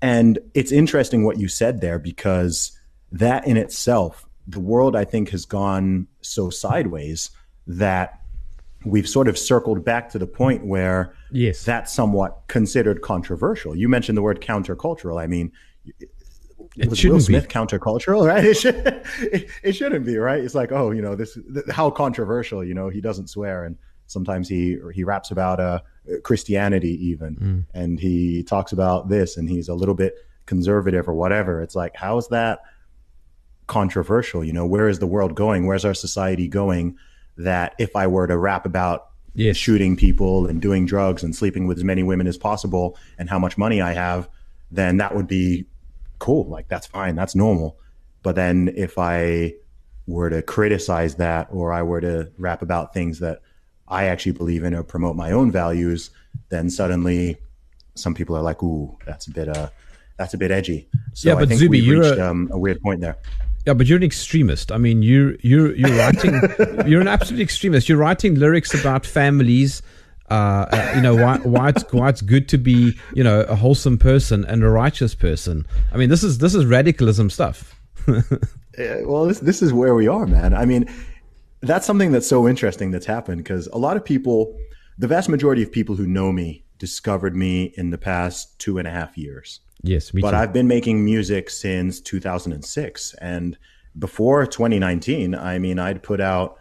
And 0.03 0.41
it's 0.53 0.73
interesting 0.73 1.25
what 1.25 1.39
you 1.39 1.47
said 1.47 1.81
there 1.81 2.01
because 2.01 2.77
that 3.13 3.47
in 3.47 3.57
itself, 3.57 4.27
the 4.51 4.61
world 4.61 4.97
I 4.97 5.05
think 5.05 5.31
has 5.31 5.45
gone 5.45 6.07
so 6.21 6.51
sideways 6.51 7.31
that 7.67 8.21
we've 8.85 9.09
sort 9.09 9.29
of 9.29 9.37
circled 9.39 9.85
back 9.85 10.09
to 10.11 10.19
the 10.19 10.27
point 10.27 10.65
where 10.67 11.15
Yes. 11.31 11.65
that's 11.65 11.93
somewhat 11.93 12.43
considered 12.49 13.03
controversial. 13.03 13.77
You 13.77 13.89
mentioned 13.89 14.17
the 14.19 14.23
word 14.23 14.41
countercultural. 14.41 15.21
I 15.21 15.27
mean, 15.27 15.53
It 15.87 16.09
was 16.77 16.89
Will 16.89 16.95
shouldn't 16.95 17.19
be. 17.21 17.25
Smith 17.25 17.49
countercultural, 17.49 18.27
right? 18.33 18.45
It, 18.45 18.57
should, 18.57 18.77
it, 19.21 19.49
it 19.63 19.73
shouldn't 19.73 20.07
be, 20.07 20.17
right? 20.17 20.43
It's 20.43 20.55
like, 20.55 20.73
oh, 20.73 20.91
you 20.93 21.03
know, 21.03 21.15
this 21.15 21.35
th- 21.35 21.67
how 21.71 21.91
controversial. 21.91 22.65
You 22.65 22.75
know, 22.75 22.89
he 22.89 23.01
doesn't 23.01 23.29
swear, 23.29 23.65
and 23.65 23.77
sometimes 24.07 24.49
he 24.49 24.79
he 24.95 25.05
raps 25.05 25.31
about 25.31 25.61
uh, 25.61 25.81
Christianity 26.23 26.95
even, 27.09 27.67
and 27.75 27.99
he 28.01 28.43
talks 28.45 28.73
about 28.73 29.09
this, 29.09 29.37
and 29.37 29.49
he's 29.49 29.69
a 29.69 29.75
little 29.75 29.95
bit 29.95 30.15
conservative 30.47 31.09
or 31.09 31.15
whatever. 31.15 31.61
It's 31.63 31.75
like, 31.77 31.95
how 31.97 32.19
is 32.19 32.29
that 32.29 32.61
controversial? 33.71 34.45
You 34.45 34.53
know, 34.53 34.67
where 34.67 34.89
is 34.89 34.99
the 34.99 35.07
world 35.07 35.35
going? 35.35 35.67
Where's 35.67 35.85
our 35.87 35.95
society 35.95 36.49
going? 36.49 36.97
That 37.39 37.75
if 37.79 37.97
I 37.97 38.07
were 38.07 38.27
to 38.27 38.37
rap 38.37 38.67
about 38.67 39.07
Yes. 39.35 39.57
shooting 39.57 39.97
people 39.97 40.47
and 40.47 40.61
doing 40.61 40.85
drugs 40.87 41.23
and 41.23 41.35
sleeping 41.35 41.69
with 41.69 41.79
as 41.79 41.85
many 41.85 42.03
women 42.03 42.27
as 42.27 42.37
possible 42.37 42.97
and 43.17 43.31
how 43.31 43.39
much 43.39 43.57
money 43.57 43.81
I 43.81 43.93
have, 43.93 44.29
then 44.73 44.97
that 44.97 45.15
would 45.15 45.29
be 45.29 45.67
cool. 46.19 46.49
Like 46.49 46.67
that's 46.69 46.87
fine. 46.89 47.15
That's 47.15 47.37
normal. 47.37 47.79
But 48.25 48.35
then 48.35 48.73
if 48.77 48.99
I 48.99 49.55
were 50.09 50.29
to 50.31 50.43
criticize 50.43 51.15
that 51.15 51.47
or 51.53 51.73
I 51.73 51.83
were 51.83 52.01
to 52.01 52.31
rap 52.39 52.61
about 52.61 52.93
things 52.93 53.21
that 53.21 53.41
I 53.87 54.07
actually 54.07 54.33
believe 54.33 54.65
in 54.65 54.75
or 54.75 54.83
promote 54.83 55.15
my 55.15 55.31
own 55.31 55.53
values, 55.53 56.11
then 56.49 56.69
suddenly 56.69 57.39
some 57.95 58.15
people 58.15 58.37
are 58.37 58.43
like, 58.43 58.63
ooh, 58.65 58.99
that's 59.07 59.29
a 59.29 59.31
bit 59.31 59.49
uh 59.49 59.69
that's 60.19 60.35
a 60.35 60.39
bit 60.39 60.51
edgy. 60.51 60.89
So 61.15 61.29
Yeah, 61.29 61.37
I 61.37 61.41
but 61.41 61.49
think 61.49 61.61
Zuby, 61.61 61.79
you're 61.79 62.01
reached 62.03 62.19
a- 62.19 62.29
um, 62.31 62.49
a 62.53 62.59
weird 62.59 62.81
point 62.83 63.01
there. 63.01 63.17
Yeah, 63.67 63.75
but 63.75 63.87
you're 63.87 63.99
an 63.99 64.03
extremist. 64.03 64.73
I 64.73 64.79
mean, 64.79 65.03
you 65.03 65.39
you 65.43 65.73
you're 65.75 65.97
writing. 65.97 66.41
you're 66.87 67.01
an 67.01 67.09
absolute 67.09 67.43
extremist. 67.43 67.89
You're 67.89 67.99
writing 67.99 68.37
lyrics 68.37 68.79
about 68.79 69.05
families. 69.05 69.83
Uh, 70.31 70.67
uh, 70.71 70.93
you 70.95 71.03
know 71.03 71.15
why 71.15 71.39
why 71.39 71.69
it's 71.71 71.83
why 71.93 72.09
it's 72.09 72.23
good 72.23 72.49
to 72.49 72.59
be 72.59 72.97
you 73.15 73.25
know 73.25 73.41
a 73.43 73.57
wholesome 73.57 73.99
person 73.99 74.45
and 74.45 74.63
a 74.63 74.69
righteous 74.69 75.15
person. 75.15 75.67
I 75.93 75.97
mean, 75.97 76.09
this 76.09 76.23
is 76.23 76.39
this 76.39 76.55
is 76.55 76.65
radicalism 76.67 77.31
stuff. 77.31 77.79
Uh, 78.79 78.99
well, 79.03 79.27
this 79.27 79.41
this 79.41 79.63
is 79.63 79.73
where 79.73 79.97
we 79.97 80.07
are, 80.07 80.27
man. 80.27 80.55
I 80.55 80.65
mean, 80.65 80.89
that's 81.61 81.85
something 81.85 82.13
that's 82.13 82.29
so 82.29 82.49
interesting 82.49 82.93
that's 82.93 83.05
happened 83.05 83.43
because 83.43 83.67
a 83.67 83.77
lot 83.77 83.97
of 83.97 84.05
people, 84.05 84.57
the 84.97 85.09
vast 85.09 85.29
majority 85.29 85.63
of 85.63 85.73
people 85.73 85.97
who 85.97 86.07
know 86.07 86.31
me, 86.31 86.65
discovered 86.79 87.35
me 87.37 87.75
in 87.77 87.91
the 87.91 87.99
past 87.99 88.59
two 88.59 88.79
and 88.79 88.87
a 88.87 88.91
half 88.91 89.19
years. 89.19 89.61
Yes, 89.83 90.11
But 90.11 90.31
too. 90.31 90.37
I've 90.37 90.53
been 90.53 90.69
making 90.69 91.05
music 91.05 91.51
since 91.51 92.01
2006, 92.01 93.15
and 93.15 93.57
before 93.99 94.47
2019, 94.47 95.35
I 95.35 95.59
mean, 95.59 95.79
I'd 95.79 96.03
put 96.03 96.21
out 96.21 96.59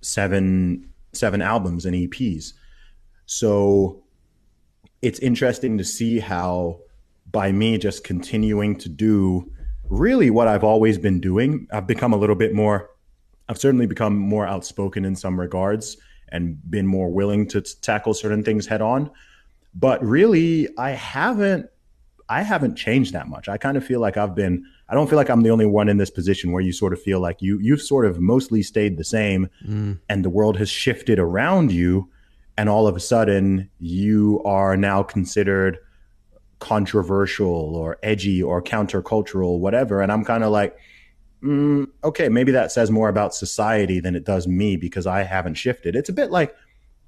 seven 0.00 0.88
seven 1.12 1.40
albums 1.40 1.86
and 1.86 1.94
EPs. 1.94 2.52
So 3.26 4.02
it's 5.02 5.18
interesting 5.20 5.78
to 5.78 5.84
see 5.84 6.18
how 6.18 6.80
by 7.30 7.52
me 7.52 7.78
just 7.78 8.04
continuing 8.04 8.76
to 8.76 8.88
do 8.88 9.50
really 9.88 10.30
what 10.30 10.48
I've 10.48 10.64
always 10.64 10.98
been 10.98 11.20
doing, 11.20 11.68
I've 11.72 11.86
become 11.86 12.12
a 12.12 12.16
little 12.16 12.34
bit 12.36 12.54
more 12.54 12.90
I've 13.48 13.58
certainly 13.58 13.86
become 13.86 14.16
more 14.16 14.46
outspoken 14.46 15.04
in 15.04 15.14
some 15.14 15.38
regards 15.38 15.98
and 16.30 16.58
been 16.70 16.86
more 16.86 17.10
willing 17.10 17.46
to 17.48 17.60
t- 17.60 17.72
tackle 17.82 18.14
certain 18.14 18.42
things 18.42 18.66
head 18.66 18.80
on. 18.80 19.10
But 19.74 20.02
really, 20.02 20.68
I 20.78 20.90
haven't 20.92 21.68
I 22.28 22.42
haven't 22.42 22.76
changed 22.76 23.12
that 23.12 23.28
much. 23.28 23.48
I 23.48 23.58
kind 23.58 23.76
of 23.76 23.84
feel 23.84 24.00
like 24.00 24.16
I've 24.16 24.34
been 24.34 24.64
I 24.88 24.94
don't 24.94 25.08
feel 25.08 25.16
like 25.16 25.30
I'm 25.30 25.42
the 25.42 25.50
only 25.50 25.66
one 25.66 25.88
in 25.88 25.96
this 25.96 26.10
position 26.10 26.52
where 26.52 26.62
you 26.62 26.72
sort 26.72 26.92
of 26.92 27.02
feel 27.02 27.20
like 27.20 27.40
you 27.40 27.58
you've 27.60 27.82
sort 27.82 28.06
of 28.06 28.20
mostly 28.20 28.62
stayed 28.62 28.96
the 28.96 29.04
same 29.04 29.48
and 30.08 30.24
the 30.24 30.30
world 30.30 30.56
has 30.58 30.68
shifted 30.70 31.18
around 31.18 31.72
you 31.72 32.10
and 32.56 32.68
all 32.68 32.86
of 32.86 32.96
a 32.96 33.00
sudden 33.00 33.70
you 33.78 34.42
are 34.44 34.76
now 34.76 35.02
considered 35.02 35.78
controversial 36.60 37.76
or 37.76 37.98
edgy 38.02 38.42
or 38.42 38.62
countercultural 38.62 39.58
whatever 39.58 40.00
and 40.00 40.10
I'm 40.10 40.24
kind 40.24 40.44
of 40.44 40.50
like 40.50 40.78
mm, 41.44 41.86
okay, 42.02 42.28
maybe 42.28 42.52
that 42.52 42.72
says 42.72 42.90
more 42.90 43.08
about 43.08 43.34
society 43.34 44.00
than 44.00 44.16
it 44.16 44.24
does 44.24 44.48
me 44.48 44.76
because 44.76 45.06
I 45.06 45.22
haven't 45.22 45.54
shifted. 45.54 45.94
It's 45.94 46.08
a 46.08 46.12
bit 46.12 46.30
like, 46.30 46.54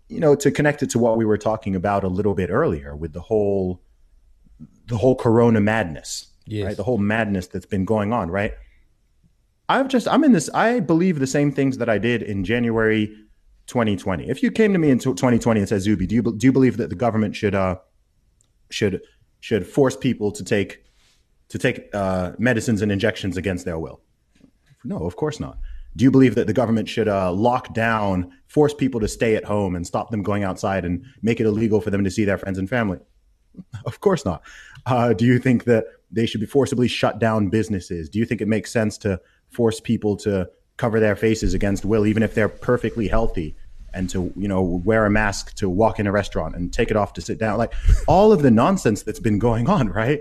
you 0.09 0.21
know, 0.21 0.35
to 0.37 0.51
connect 0.51 0.83
it 0.83 0.91
to 0.91 0.99
what 0.99 1.17
we 1.17 1.25
were 1.25 1.39
talking 1.39 1.75
about 1.75 2.05
a 2.05 2.09
little 2.09 2.35
bit 2.35 2.51
earlier 2.51 2.95
with 2.95 3.13
the 3.13 3.21
whole, 3.21 3.81
the 4.89 4.97
whole 4.97 5.15
Corona 5.17 5.61
madness, 5.61 6.27
Yes. 6.47 6.65
right? 6.67 6.77
The 6.77 6.85
whole 6.85 6.99
madness 6.99 7.47
that's 7.49 7.67
been 7.67 7.85
going 7.85 8.13
on, 8.13 8.31
right? 8.31 8.53
I've 9.69 9.89
just, 9.89 10.07
I'm 10.07 10.23
in 10.23 10.33
this, 10.33 10.49
I 10.55 10.79
believe 10.81 11.19
the 11.19 11.27
same 11.27 11.51
things 11.51 11.79
that 11.79 11.89
I 11.89 11.99
did 11.99 12.23
in 12.23 12.45
January 12.45 13.09
2020. 13.67 14.29
If 14.29 14.43
you 14.43 14.53
came 14.53 14.73
to 14.73 14.79
me 14.79 14.91
in 14.91 14.99
2020 15.01 15.61
and 15.61 15.69
said, 15.69 15.81
Zuby, 15.83 16.07
do 16.07 16.15
you, 16.15 16.23
do 16.23 16.47
you 16.47 16.53
believe 16.53 16.77
that 16.77 16.89
the 16.89 16.95
government 16.95 17.35
should, 17.35 17.55
uh, 17.55 17.77
should, 18.71 19.03
should 19.41 19.67
force 19.67 19.97
people 19.97 20.31
to 20.33 20.45
take, 20.45 20.85
to 21.49 21.59
take, 21.59 21.89
uh, 21.93 22.33
medicines 22.39 22.81
and 22.81 22.93
injections 22.93 23.37
against 23.37 23.65
their 23.65 23.79
will? 23.79 24.01
No, 24.85 24.99
of 24.99 25.17
course 25.17 25.41
not. 25.41 25.59
Do 25.97 26.05
you 26.05 26.13
believe 26.13 26.37
that 26.37 26.47
the 26.47 26.53
government 26.53 26.89
should 26.89 27.09
uh, 27.09 27.33
lock 27.33 27.75
down, 27.75 28.31
force 28.47 28.73
people 28.75 29.01
to 29.01 29.09
stay 29.09 29.35
at 29.35 29.45
home 29.45 29.75
and 29.75 29.85
stop 29.85 30.11
them 30.11 30.23
going 30.23 30.45
outside 30.45 30.85
and 30.85 31.05
make 31.23 31.41
it 31.41 31.47
illegal 31.47 31.81
for 31.81 31.91
them 31.91 32.05
to 32.05 32.11
see 32.11 32.25
their 32.25 32.39
friends 32.39 32.59
and 32.59 32.69
family? 32.69 32.99
Of 33.85 34.01
course 34.01 34.25
not. 34.25 34.43
Uh, 34.85 35.13
do 35.13 35.25
you 35.25 35.39
think 35.39 35.65
that 35.65 35.85
they 36.11 36.27
should 36.27 36.41
be 36.41 36.47
forcibly 36.47 36.89
shut 36.89 37.19
down 37.19 37.49
businesses? 37.49 38.09
Do 38.09 38.19
you 38.19 38.25
think 38.25 38.41
it 38.41 38.49
makes 38.49 38.73
sense 38.73 38.99
to 38.99 39.21
force 39.51 39.79
people 39.81 40.17
to 40.19 40.49
cover 40.77 40.99
their 40.99 41.15
faces 41.15 41.55
against 41.55 41.85
will, 41.85 42.07
even 42.07 42.23
if 42.23 42.35
they're 42.35 42.49
perfectly 42.49 43.07
healthy, 43.09 43.57
and 43.95 44.11
to 44.11 44.33
you 44.37 44.49
know 44.49 44.63
wear 44.63 45.07
a 45.07 45.11
mask 45.11 45.55
to 45.57 45.69
walk 45.71 45.99
in 45.99 46.07
a 46.07 46.13
restaurant 46.13 46.57
and 46.57 46.73
take 46.73 46.91
it 46.91 46.97
off 46.97 47.13
to 47.15 47.21
sit 47.21 47.39
down? 47.39 47.59
Like 47.59 47.73
all 48.07 48.33
of 48.33 48.43
the 48.43 48.51
nonsense 48.51 49.03
that's 49.03 49.21
been 49.21 49.39
going 49.39 49.69
on, 49.69 49.89
right? 49.89 50.21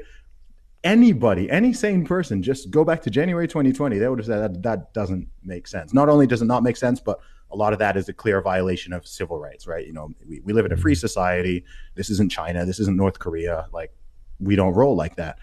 anybody, 0.85 1.49
any 1.49 1.73
sane 1.73 2.05
person, 2.05 2.41
just 2.41 2.69
go 2.69 2.85
back 2.85 3.01
to 3.01 3.09
January 3.09 3.47
2020, 3.47 3.97
they 3.97 4.07
would 4.07 4.19
have 4.19 4.27
said 4.27 4.41
that 4.41 4.63
that 4.63 4.93
doesn't 4.93 5.27
make 5.43 5.67
sense. 5.67 5.93
Not 5.93 6.07
only 6.07 6.27
does 6.27 6.41
it 6.41 6.45
not 6.45 6.63
make 6.63 6.77
sense, 6.77 7.01
but 7.01 7.19
a 7.51 7.55
lot 7.55 7.73
of 7.73 7.79
that 7.79 7.95
is 7.95 8.10
a 8.10 8.13
clear 8.13 8.41
violation 8.41 8.93
of 8.93 9.08
civil 9.08 9.39
rights, 9.39 9.67
right? 9.67 9.86
You 9.86 9.93
know, 9.93 10.13
we, 10.27 10.41
we 10.41 10.53
live 10.53 10.65
in 10.65 10.71
a 10.71 10.77
free 10.77 10.93
mm-hmm. 10.93 10.99
society. 10.99 11.63
This 11.95 12.10
isn't 12.10 12.31
China. 12.31 12.65
This 12.65 12.79
isn't 12.79 12.97
North 12.97 13.19
Korea. 13.19 13.67
Like, 13.71 13.93
we 14.39 14.55
don't 14.55 14.73
roll 14.73 14.95
like 14.95 15.15
that. 15.15 15.38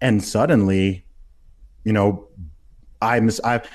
And 0.00 0.22
suddenly, 0.22 1.04
you 1.84 1.92
know, 1.92 2.28
I'm 3.00 3.30
I've 3.44 3.68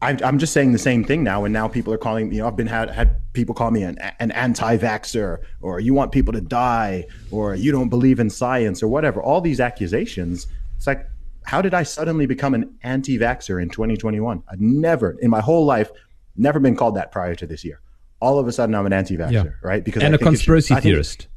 I'm, 0.00 0.18
I'm 0.22 0.38
just 0.38 0.52
saying 0.52 0.72
the 0.72 0.78
same 0.78 1.02
thing 1.02 1.24
now, 1.24 1.44
and 1.44 1.52
now 1.52 1.66
people 1.66 1.92
are 1.92 1.98
calling. 1.98 2.32
You 2.32 2.40
know, 2.40 2.46
I've 2.46 2.56
been 2.56 2.68
had 2.68 2.90
had 2.90 3.16
people 3.32 3.54
call 3.54 3.70
me 3.70 3.82
an 3.82 3.98
an 4.20 4.30
anti-vaxer, 4.30 5.38
or 5.60 5.80
you 5.80 5.94
want 5.94 6.12
people 6.12 6.32
to 6.32 6.40
die, 6.40 7.06
or 7.30 7.54
you 7.54 7.72
don't 7.72 7.88
believe 7.88 8.20
in 8.20 8.30
science, 8.30 8.82
or 8.82 8.88
whatever. 8.88 9.22
All 9.22 9.40
these 9.40 9.58
accusations. 9.58 10.46
It's 10.76 10.86
like, 10.86 11.08
how 11.44 11.60
did 11.60 11.74
I 11.74 11.82
suddenly 11.82 12.26
become 12.26 12.54
an 12.54 12.72
anti-vaxer 12.84 13.60
in 13.60 13.68
2021? 13.70 14.44
I've 14.48 14.60
never 14.60 15.16
in 15.20 15.30
my 15.30 15.40
whole 15.40 15.64
life 15.64 15.90
never 16.38 16.60
been 16.60 16.76
called 16.76 16.94
that 16.96 17.12
prior 17.12 17.34
to 17.34 17.46
this 17.46 17.64
year. 17.64 17.80
All 18.20 18.38
of 18.38 18.48
a 18.48 18.52
sudden, 18.52 18.74
I'm 18.74 18.86
an 18.86 18.92
anti-vaxxer, 18.92 19.32
Yeah. 19.32 19.44
right? 19.62 19.84
Because 19.84 20.02
and 20.02 20.14
I 20.14 20.16
a 20.16 20.18
should- 20.18 20.24
conspiracy 20.24 20.74
think 20.74 20.82
theorist. 20.82 21.28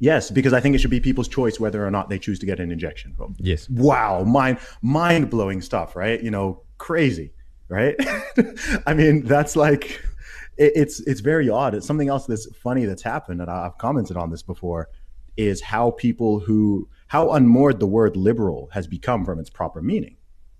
Yes, 0.00 0.30
because 0.30 0.52
I 0.52 0.60
think 0.60 0.74
it 0.74 0.78
should 0.78 0.90
be 0.90 1.00
people's 1.00 1.28
choice 1.28 1.60
whether 1.60 1.86
or 1.86 1.90
not 1.90 2.08
they 2.08 2.18
choose 2.18 2.38
to 2.40 2.46
get 2.46 2.60
an 2.60 2.70
injection. 2.72 3.14
Yes. 3.38 3.68
Wow, 3.70 4.24
mind 4.24 4.58
mind 4.82 5.30
blowing 5.30 5.60
stuff, 5.60 5.96
right? 5.96 6.22
You 6.22 6.30
know, 6.30 6.62
crazy, 6.78 7.32
right? 7.68 7.94
I 8.86 8.92
mean, 8.94 9.22
that's 9.24 9.54
like 9.56 10.02
it, 10.58 10.72
it's 10.74 11.00
it's 11.00 11.20
very 11.20 11.48
odd. 11.48 11.74
It's 11.74 11.86
something 11.86 12.08
else 12.08 12.26
that's 12.26 12.46
funny 12.56 12.84
that's 12.86 13.02
happened, 13.02 13.40
and 13.40 13.48
I've 13.50 13.78
commented 13.78 14.16
on 14.16 14.30
this 14.30 14.42
before, 14.42 14.88
is 15.36 15.60
how 15.60 15.92
people 15.92 16.40
who 16.40 16.88
how 17.06 17.30
unmoored 17.32 17.78
the 17.78 17.86
word 17.86 18.16
liberal 18.16 18.68
has 18.72 18.86
become 18.86 19.24
from 19.24 19.38
its 19.38 19.48
proper 19.48 19.80
meaning, 19.80 20.16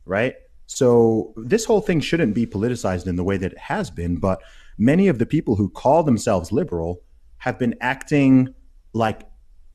right? 0.06 0.34
So 0.66 1.32
this 1.36 1.64
whole 1.64 1.80
thing 1.80 2.00
shouldn't 2.00 2.34
be 2.34 2.46
politicized 2.46 3.06
in 3.06 3.16
the 3.16 3.24
way 3.24 3.36
that 3.36 3.52
it 3.52 3.58
has 3.58 3.90
been, 3.90 4.16
but 4.16 4.40
many 4.78 5.08
of 5.08 5.18
the 5.18 5.26
people 5.26 5.56
who 5.56 5.68
call 5.68 6.02
themselves 6.02 6.52
liberal 6.52 7.00
have 7.38 7.58
been 7.58 7.74
acting 7.80 8.54
like 8.92 9.22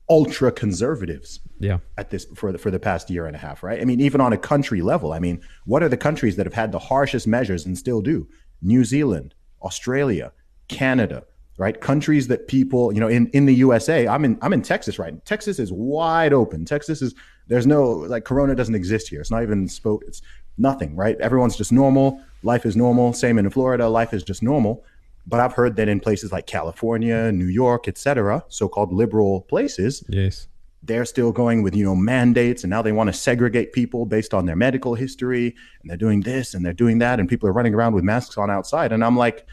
ultra 0.08 0.50
conservatives 0.50 1.38
Yeah. 1.60 1.78
at 1.96 2.10
this 2.10 2.26
for 2.34 2.50
the, 2.50 2.58
for 2.58 2.70
the 2.72 2.80
past 2.80 3.08
year 3.10 3.26
and 3.26 3.36
a 3.36 3.38
half, 3.38 3.62
right? 3.62 3.80
I 3.80 3.84
mean, 3.84 4.00
even 4.00 4.20
on 4.20 4.32
a 4.32 4.36
country 4.38 4.82
level, 4.82 5.12
I 5.12 5.20
mean, 5.20 5.40
what 5.66 5.82
are 5.84 5.88
the 5.88 5.96
countries 5.96 6.34
that 6.36 6.46
have 6.46 6.54
had 6.54 6.72
the 6.72 6.80
harshest 6.80 7.28
measures 7.28 7.64
and 7.64 7.78
still 7.78 8.00
do? 8.02 8.28
New 8.60 8.84
Zealand, 8.84 9.34
Australia, 9.62 10.32
Canada, 10.66 11.22
right? 11.58 11.80
Countries 11.80 12.26
that 12.28 12.48
people, 12.48 12.92
you 12.92 12.98
know, 12.98 13.06
in, 13.08 13.28
in 13.28 13.46
the 13.46 13.54
USA, 13.54 14.08
I'm 14.08 14.24
in 14.24 14.36
I'm 14.42 14.52
in 14.52 14.62
Texas 14.62 14.98
right. 14.98 15.24
Texas 15.24 15.58
is 15.60 15.70
wide 15.72 16.32
open. 16.32 16.64
Texas 16.64 17.02
is 17.02 17.14
there's 17.50 17.66
no 17.66 17.82
like 18.14 18.24
Corona 18.24 18.54
doesn't 18.54 18.74
exist 18.74 19.08
here. 19.08 19.20
It's 19.20 19.30
not 19.30 19.42
even 19.42 19.68
spoke. 19.68 20.02
It's 20.06 20.22
nothing, 20.56 20.96
right? 20.96 21.16
Everyone's 21.20 21.56
just 21.56 21.72
normal. 21.72 22.22
Life 22.42 22.64
is 22.64 22.76
normal. 22.76 23.12
Same 23.12 23.38
in 23.38 23.50
Florida. 23.50 23.88
Life 23.88 24.14
is 24.14 24.22
just 24.22 24.42
normal. 24.42 24.82
But 25.26 25.40
I've 25.40 25.52
heard 25.52 25.76
that 25.76 25.88
in 25.88 26.00
places 26.00 26.32
like 26.32 26.46
California, 26.46 27.30
New 27.32 27.46
York, 27.62 27.88
etc., 27.88 28.44
so-called 28.48 28.92
liberal 28.92 29.42
places, 29.42 30.02
Yes. 30.08 30.48
they're 30.82 31.04
still 31.04 31.32
going 31.32 31.62
with 31.64 31.74
you 31.76 31.84
know 31.84 31.94
mandates 31.94 32.64
and 32.64 32.70
now 32.70 32.80
they 32.82 32.92
want 32.92 33.08
to 33.08 33.12
segregate 33.12 33.72
people 33.74 34.06
based 34.06 34.32
on 34.32 34.46
their 34.46 34.56
medical 34.56 34.94
history 34.94 35.46
and 35.80 35.90
they're 35.90 35.98
doing 36.06 36.20
this 36.22 36.54
and 36.54 36.64
they're 36.64 36.72
doing 36.84 36.98
that 37.00 37.20
and 37.20 37.28
people 37.28 37.46
are 37.48 37.52
running 37.52 37.74
around 37.74 37.92
with 37.94 38.02
masks 38.02 38.38
on 38.38 38.48
outside 38.50 38.90
and 38.92 39.04
i'm 39.04 39.14
like 39.24 39.44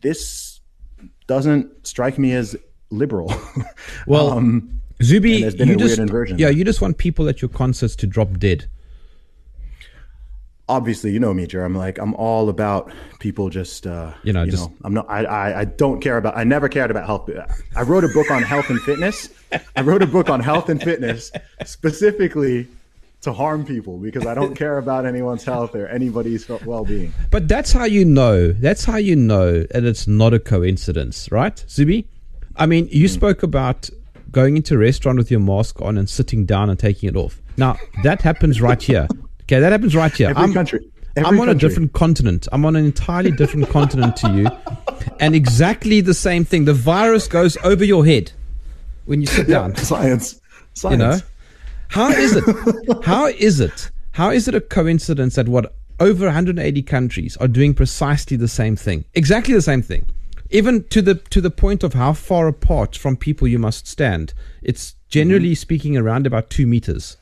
this 0.00 0.60
doesn't 1.26 1.86
strike 1.86 2.18
me 2.18 2.32
as 2.32 2.56
liberal 2.90 3.32
Well, 4.06 4.30
um, 4.30 4.80
Zuby, 5.02 5.40
there's 5.42 5.54
been 5.54 5.68
you 5.68 5.74
a 5.74 5.78
just 5.78 5.98
weird 5.98 6.08
inversion 6.08 6.38
yeah, 6.38 6.48
you 6.48 6.64
just 6.64 6.80
want 6.80 6.98
people 6.98 7.28
at 7.28 7.40
your 7.40 7.48
concerts 7.48 7.94
to 7.96 8.06
drop 8.06 8.38
dead. 8.38 8.66
obviously 10.68 11.10
you 11.10 11.18
know 11.18 11.32
me 11.32 11.46
Jer. 11.46 11.64
i'm 11.64 11.74
like 11.74 11.98
i'm 11.98 12.14
all 12.14 12.48
about 12.50 12.92
people 13.20 13.48
just 13.48 13.86
uh 13.86 14.12
You 14.22 14.32
know, 14.34 14.44
just- 14.46 14.68
i'm 14.84 14.92
not 14.94 15.08
I, 15.08 15.24
I 15.24 15.60
i 15.60 15.64
don't 15.64 16.00
care 16.00 16.18
about 16.18 16.36
i 16.36 16.44
never 16.44 16.68
cared 16.68 16.90
about 16.90 17.06
health 17.06 17.30
i 17.76 17.82
wrote 17.82 18.04
a 18.04 18.08
book 18.08 18.30
on 18.30 18.42
health 18.42 18.68
and 18.68 18.80
fitness 18.82 19.30
i 19.76 19.80
wrote 19.80 20.02
a 20.02 20.06
book 20.06 20.28
on 20.28 20.40
health 20.40 20.68
and 20.68 20.82
fitness 20.82 21.32
specifically 21.64 22.66
to 23.22 23.32
harm 23.32 23.64
people 23.64 23.96
because 23.98 24.26
i 24.26 24.34
don't 24.34 24.54
care 24.54 24.76
about 24.78 25.06
anyone's 25.06 25.42
health 25.44 25.74
or 25.74 25.86
anybody's 25.88 26.46
well-being 26.48 27.12
But 27.30 27.48
that's 27.48 27.72
how 27.72 27.84
you 27.84 28.04
know. 28.04 28.52
That's 28.52 28.84
how 28.84 28.96
you 28.96 29.16
know 29.16 29.64
and 29.74 29.86
it's 29.86 30.06
not 30.06 30.34
a 30.34 30.38
coincidence, 30.38 31.30
right, 31.32 31.64
Zuby? 31.68 32.06
I 32.56 32.66
mean, 32.66 32.88
you 32.90 33.08
spoke 33.08 33.42
about 33.42 33.88
going 34.30 34.56
into 34.56 34.74
a 34.74 34.78
restaurant 34.78 35.18
with 35.18 35.30
your 35.30 35.40
mask 35.40 35.80
on 35.80 35.98
and 35.98 36.08
sitting 36.08 36.44
down 36.44 36.70
and 36.70 36.78
taking 36.78 37.08
it 37.08 37.16
off. 37.16 37.40
Now 37.56 37.76
that 38.02 38.22
happens 38.22 38.60
right 38.60 38.82
here. 38.82 39.08
Okay, 39.42 39.60
that 39.60 39.72
happens 39.72 39.96
right 39.96 40.12
here. 40.12 40.30
Every 40.30 40.42
I'm, 40.42 40.52
country. 40.52 40.80
I'm 41.16 41.24
Every 41.24 41.40
on 41.40 41.48
a 41.48 41.54
different 41.54 41.94
continent. 41.94 42.46
I'm 42.52 42.64
on 42.64 42.76
an 42.76 42.84
entirely 42.84 43.32
different 43.32 43.68
continent 43.70 44.14
to 44.16 44.30
you, 44.32 44.46
and 45.18 45.34
exactly 45.34 46.00
the 46.00 46.14
same 46.14 46.44
thing. 46.44 46.64
The 46.64 46.74
virus 46.74 47.26
goes 47.26 47.56
over 47.64 47.84
your 47.84 48.04
head 48.06 48.32
when 49.08 49.20
you 49.20 49.26
sit 49.26 49.48
down. 49.48 49.74
science 49.76 50.40
science 50.74 50.92
you 50.92 50.98
know 50.98 51.18
how 51.88 52.10
is 52.10 52.36
it 52.36 53.04
how 53.04 53.26
is 53.26 53.58
it 53.58 53.90
how 54.12 54.30
is 54.30 54.46
it 54.46 54.54
a 54.54 54.60
coincidence 54.60 55.34
that 55.34 55.48
what 55.48 55.74
over 55.98 56.26
180 56.26 56.82
countries 56.82 57.36
are 57.38 57.48
doing 57.48 57.74
precisely 57.74 58.36
the 58.36 58.46
same 58.46 58.76
thing 58.76 59.04
exactly 59.14 59.54
the 59.54 59.62
same 59.62 59.82
thing 59.82 60.06
even 60.50 60.84
to 60.88 61.02
the 61.02 61.14
to 61.14 61.40
the 61.40 61.50
point 61.50 61.82
of 61.82 61.94
how 61.94 62.12
far 62.12 62.48
apart 62.48 62.96
from 62.96 63.16
people 63.16 63.46
you 63.48 63.58
must 63.58 63.86
stand. 63.86 64.32
It's 64.62 64.94
generally 65.08 65.54
speaking 65.54 65.96
around 65.96 66.26
about 66.26 66.50
two 66.50 66.66
meters. 66.66 67.16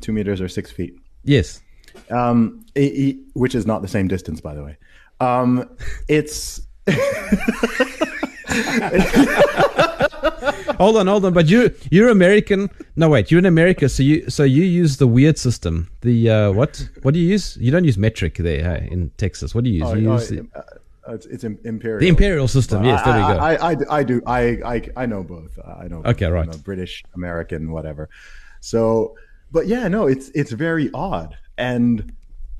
Two 0.00 0.12
meters 0.12 0.40
or 0.40 0.48
six 0.48 0.70
feet. 0.70 0.94
Yes. 1.24 1.60
Um 2.10 2.64
i- 2.76 2.80
i- 2.96 3.16
which 3.34 3.54
is 3.54 3.66
not 3.66 3.82
the 3.82 3.88
same 3.88 4.08
distance 4.08 4.40
by 4.40 4.54
the 4.54 4.62
way. 4.64 4.76
Um 5.20 5.68
it's 6.08 6.60
hold 10.78 10.96
on 10.96 11.06
hold 11.06 11.24
on 11.24 11.32
but 11.32 11.48
you 11.48 11.74
you're 11.90 12.08
american. 12.08 12.68
No 12.96 13.08
wait 13.08 13.30
you're 13.30 13.38
in 13.38 13.46
america 13.46 13.88
so 13.88 14.02
you 14.02 14.28
so 14.30 14.42
you 14.44 14.62
use 14.64 14.96
the 14.98 15.06
weird 15.06 15.38
system. 15.38 15.88
The 16.02 16.30
uh 16.30 16.52
what 16.52 16.88
what 17.02 17.14
do 17.14 17.20
you 17.20 17.28
use? 17.28 17.56
You 17.60 17.70
don't 17.70 17.84
use 17.84 17.98
metric 17.98 18.36
there 18.36 18.62
hey, 18.62 18.88
in 18.90 19.10
texas. 19.16 19.54
What 19.54 19.64
do 19.64 19.70
you 19.70 19.80
use? 19.80 19.88
Oh, 19.90 19.94
you 19.94 20.10
oh, 20.10 20.14
use 20.14 20.28
the, 20.28 20.46
uh, 20.54 20.62
it's, 21.08 21.26
it's 21.26 21.44
imperial. 21.44 22.00
The 22.00 22.08
imperial 22.08 22.48
system. 22.48 22.82
But 22.82 22.88
yes 22.88 23.04
there 23.04 23.14
we 23.14 23.20
I, 23.20 23.34
go. 23.34 23.40
I, 23.40 23.72
I, 23.72 23.76
I 23.98 24.02
do 24.02 24.22
I, 24.26 24.40
I 24.64 24.90
I 24.96 25.06
know 25.06 25.22
both. 25.22 25.58
I 25.58 25.88
know 25.88 26.02
both. 26.02 26.14
Okay, 26.14 26.26
right. 26.26 26.48
I'm 26.48 26.54
a 26.54 26.58
British 26.58 27.04
American 27.14 27.70
whatever. 27.70 28.08
So 28.60 29.16
but 29.52 29.66
yeah 29.66 29.88
no 29.88 30.06
it's 30.06 30.30
it's 30.30 30.52
very 30.52 30.90
odd. 30.94 31.36
And 31.58 32.12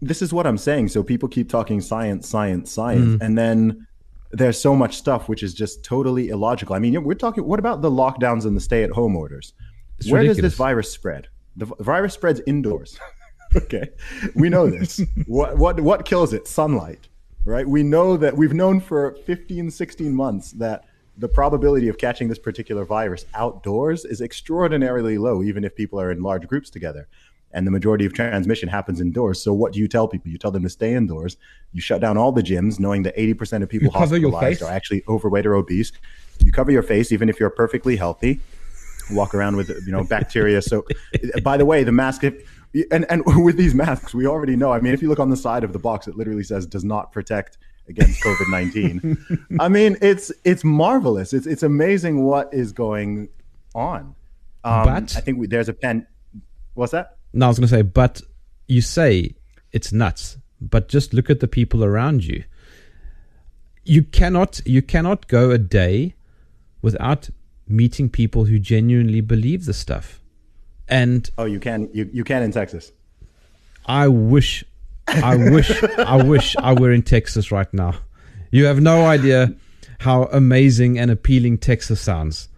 this 0.02 0.22
is 0.22 0.32
what 0.32 0.46
I'm 0.46 0.58
saying. 0.58 0.88
So 0.88 1.02
people 1.02 1.28
keep 1.28 1.48
talking 1.48 1.80
science 1.80 2.28
science 2.28 2.70
science. 2.70 3.16
Mm. 3.16 3.26
and 3.26 3.38
then 3.38 3.86
there's 4.30 4.60
so 4.60 4.74
much 4.74 4.96
stuff 4.96 5.28
which 5.28 5.42
is 5.42 5.54
just 5.54 5.84
totally 5.84 6.28
illogical. 6.28 6.74
I 6.74 6.78
mean 6.78 7.02
we're 7.02 7.14
talking 7.14 7.44
what 7.46 7.58
about 7.58 7.82
the 7.82 7.90
lockdowns 7.90 8.44
and 8.44 8.56
the 8.56 8.60
stay 8.60 8.82
at 8.82 8.90
home 8.90 9.16
orders? 9.16 9.54
It's 9.98 10.10
where 10.10 10.20
ridiculous. 10.20 10.36
does 10.36 10.52
this 10.52 10.58
virus 10.58 10.90
spread? 10.90 11.28
The 11.56 11.66
virus 11.80 12.14
spreads 12.14 12.40
indoors. 12.46 12.98
Okay. 13.56 13.88
We 14.34 14.48
know 14.48 14.68
this. 14.68 15.00
What 15.28 15.56
what 15.58 15.78
what 15.78 16.04
kills 16.04 16.32
it? 16.32 16.48
Sunlight 16.48 17.08
right? 17.44 17.68
We 17.68 17.82
know 17.82 18.16
that 18.16 18.36
we've 18.36 18.54
known 18.54 18.80
for 18.80 19.16
15 19.26 19.70
16 19.70 20.14
months 20.14 20.52
that 20.52 20.84
the 21.16 21.28
probability 21.28 21.88
of 21.88 21.98
catching 21.98 22.28
this 22.28 22.38
particular 22.38 22.84
virus 22.84 23.24
outdoors 23.34 24.04
is 24.04 24.20
extraordinarily 24.20 25.16
low 25.16 25.42
even 25.42 25.62
if 25.64 25.74
people 25.74 26.00
are 26.00 26.10
in 26.10 26.22
large 26.22 26.46
groups 26.48 26.70
together. 26.70 27.06
And 27.52 27.64
the 27.64 27.70
majority 27.70 28.04
of 28.04 28.12
transmission 28.12 28.68
happens 28.68 29.00
indoors. 29.00 29.40
So 29.40 29.52
what 29.52 29.72
do 29.72 29.78
you 29.78 29.86
tell 29.86 30.08
people? 30.08 30.32
You 30.32 30.38
tell 30.38 30.50
them 30.50 30.64
to 30.64 30.68
stay 30.68 30.92
indoors. 30.92 31.36
You 31.72 31.80
shut 31.80 32.00
down 32.00 32.16
all 32.16 32.32
the 32.32 32.42
gyms 32.42 32.80
knowing 32.80 33.04
that 33.04 33.16
80% 33.16 33.62
of 33.62 33.68
people 33.68 33.92
hospitalized 33.92 34.60
are 34.60 34.72
actually 34.72 35.04
overweight 35.06 35.46
or 35.46 35.54
obese. 35.54 35.92
You 36.44 36.50
cover 36.50 36.72
your 36.72 36.82
face 36.82 37.12
even 37.12 37.28
if 37.28 37.38
you're 37.38 37.50
perfectly 37.50 37.94
healthy. 37.94 38.40
Walk 39.12 39.34
around 39.34 39.56
with 39.56 39.68
you 39.68 39.92
know 39.92 40.02
bacteria. 40.02 40.62
So, 40.62 40.84
by 41.42 41.58
the 41.58 41.66
way, 41.66 41.84
the 41.84 41.92
mask. 41.92 42.24
If, 42.24 42.42
and 42.90 43.06
and 43.10 43.22
with 43.44 43.56
these 43.56 43.74
masks, 43.74 44.14
we 44.14 44.26
already 44.26 44.56
know. 44.56 44.72
I 44.72 44.80
mean, 44.80 44.94
if 44.94 45.02
you 45.02 45.08
look 45.08 45.20
on 45.20 45.30
the 45.30 45.36
side 45.36 45.64
of 45.64 45.72
the 45.72 45.78
box, 45.78 46.08
it 46.08 46.16
literally 46.16 46.44
says 46.44 46.66
"does 46.66 46.84
not 46.84 47.12
protect 47.12 47.58
against 47.88 48.22
COVID 48.22 48.50
nineteen. 48.50 49.46
I 49.60 49.68
mean, 49.68 49.96
it's 50.00 50.32
it's 50.44 50.64
marvelous. 50.64 51.32
It's 51.32 51.46
it's 51.46 51.62
amazing 51.62 52.24
what 52.24 52.52
is 52.52 52.72
going 52.72 53.28
on. 53.74 54.14
Um, 54.64 54.84
But- 54.84 55.16
I 55.16 55.20
think 55.20 55.38
we, 55.38 55.46
there's 55.46 55.68
a 55.68 55.74
pen. 55.74 56.06
What's 56.74 56.92
that? 56.92 57.18
No, 57.32 57.46
I 57.46 57.48
was 57.48 57.58
going 57.58 57.68
to 57.68 57.74
say, 57.74 57.82
but 57.82 58.22
you 58.68 58.80
say 58.80 59.34
it's 59.72 59.92
nuts, 59.92 60.38
but 60.60 60.88
just 60.88 61.12
look 61.12 61.28
at 61.30 61.40
the 61.40 61.48
people 61.48 61.84
around 61.84 62.24
you. 62.24 62.44
You 63.84 64.02
cannot, 64.02 64.60
you 64.64 64.80
cannot 64.82 65.26
go 65.28 65.50
a 65.50 65.58
day 65.58 66.14
without 66.80 67.28
meeting 67.66 68.08
people 68.08 68.44
who 68.46 68.58
genuinely 68.58 69.20
believe 69.20 69.66
the 69.66 69.74
stuff. 69.74 70.20
And 70.88 71.28
Oh, 71.38 71.44
you 71.44 71.60
can 71.60 71.88
you 71.92 72.08
you 72.12 72.24
can 72.24 72.42
in 72.42 72.52
Texas. 72.52 72.92
I 73.86 74.08
wish, 74.08 74.64
I 75.08 75.36
wish, 75.36 75.82
I 75.98 76.22
wish 76.22 76.56
I 76.58 76.72
were 76.72 76.90
in 76.92 77.02
Texas 77.02 77.50
right 77.52 77.72
now. 77.74 77.94
You 78.50 78.64
have 78.66 78.80
no 78.80 79.04
idea 79.06 79.54
how 79.98 80.24
amazing 80.24 80.98
and 80.98 81.10
appealing 81.10 81.58
Texas 81.58 82.00
sounds. 82.00 82.48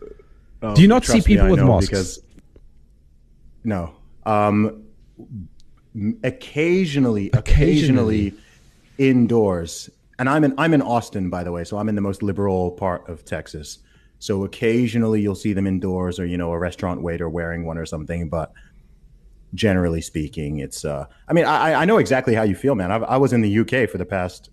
Do 0.75 0.83
you 0.83 0.89
not 0.89 1.05
see 1.05 1.13
Oh, 1.13 1.15
Trust 1.15 1.29
me, 1.29 1.35
people 1.37 1.51
with 1.51 1.61
masks? 1.61 1.89
Because 1.89 2.23
no, 3.65 3.95
um, 4.25 4.85
occasionally, 6.23 7.31
Occasionally. 7.33 7.33
occasionally, 7.35 8.35
indoors 8.99 9.91
and 10.19 10.29
I'm 10.29 10.45
in 10.45 10.55
I'm 10.59 10.73
in 10.75 10.83
Austin, 10.83 11.29
by 11.31 11.45
the 11.45 11.53
way, 11.53 11.65
so 11.65 11.77
I'm 11.79 11.89
in 11.89 11.95
the 11.95 12.01
most 12.01 12.23
liberal 12.23 12.71
part 12.73 13.09
of 13.09 13.25
Texas. 13.25 13.79
So 14.19 14.45
occasionally 14.45 15.21
you'll 15.21 15.35
see 15.35 15.53
them 15.53 15.67
indoors, 15.67 16.19
or 16.19 16.27
you 16.27 16.37
know, 16.37 16.53
a 16.53 16.59
restaurant 16.59 17.03
waiter 17.03 17.29
wearing 17.29 17.65
one 17.65 17.79
or 17.79 17.87
something. 17.87 18.29
But 18.29 18.53
generally 19.55 20.01
speaking, 20.01 20.61
it's. 20.61 20.85
Uh, 20.85 21.07
I 21.29 21.33
mean, 21.33 21.45
I, 21.45 21.75
I 21.75 21.85
know 21.85 21.99
exactly 21.99 22.35
how 22.35 22.43
you 22.43 22.55
feel, 22.55 22.75
man. 22.75 22.91
I've, 22.91 23.03
I 23.05 23.17
was 23.17 23.33
in 23.33 23.43
the 23.43 23.59
UK 23.61 23.89
for 23.89 23.99
the 23.99 24.07
past 24.07 24.51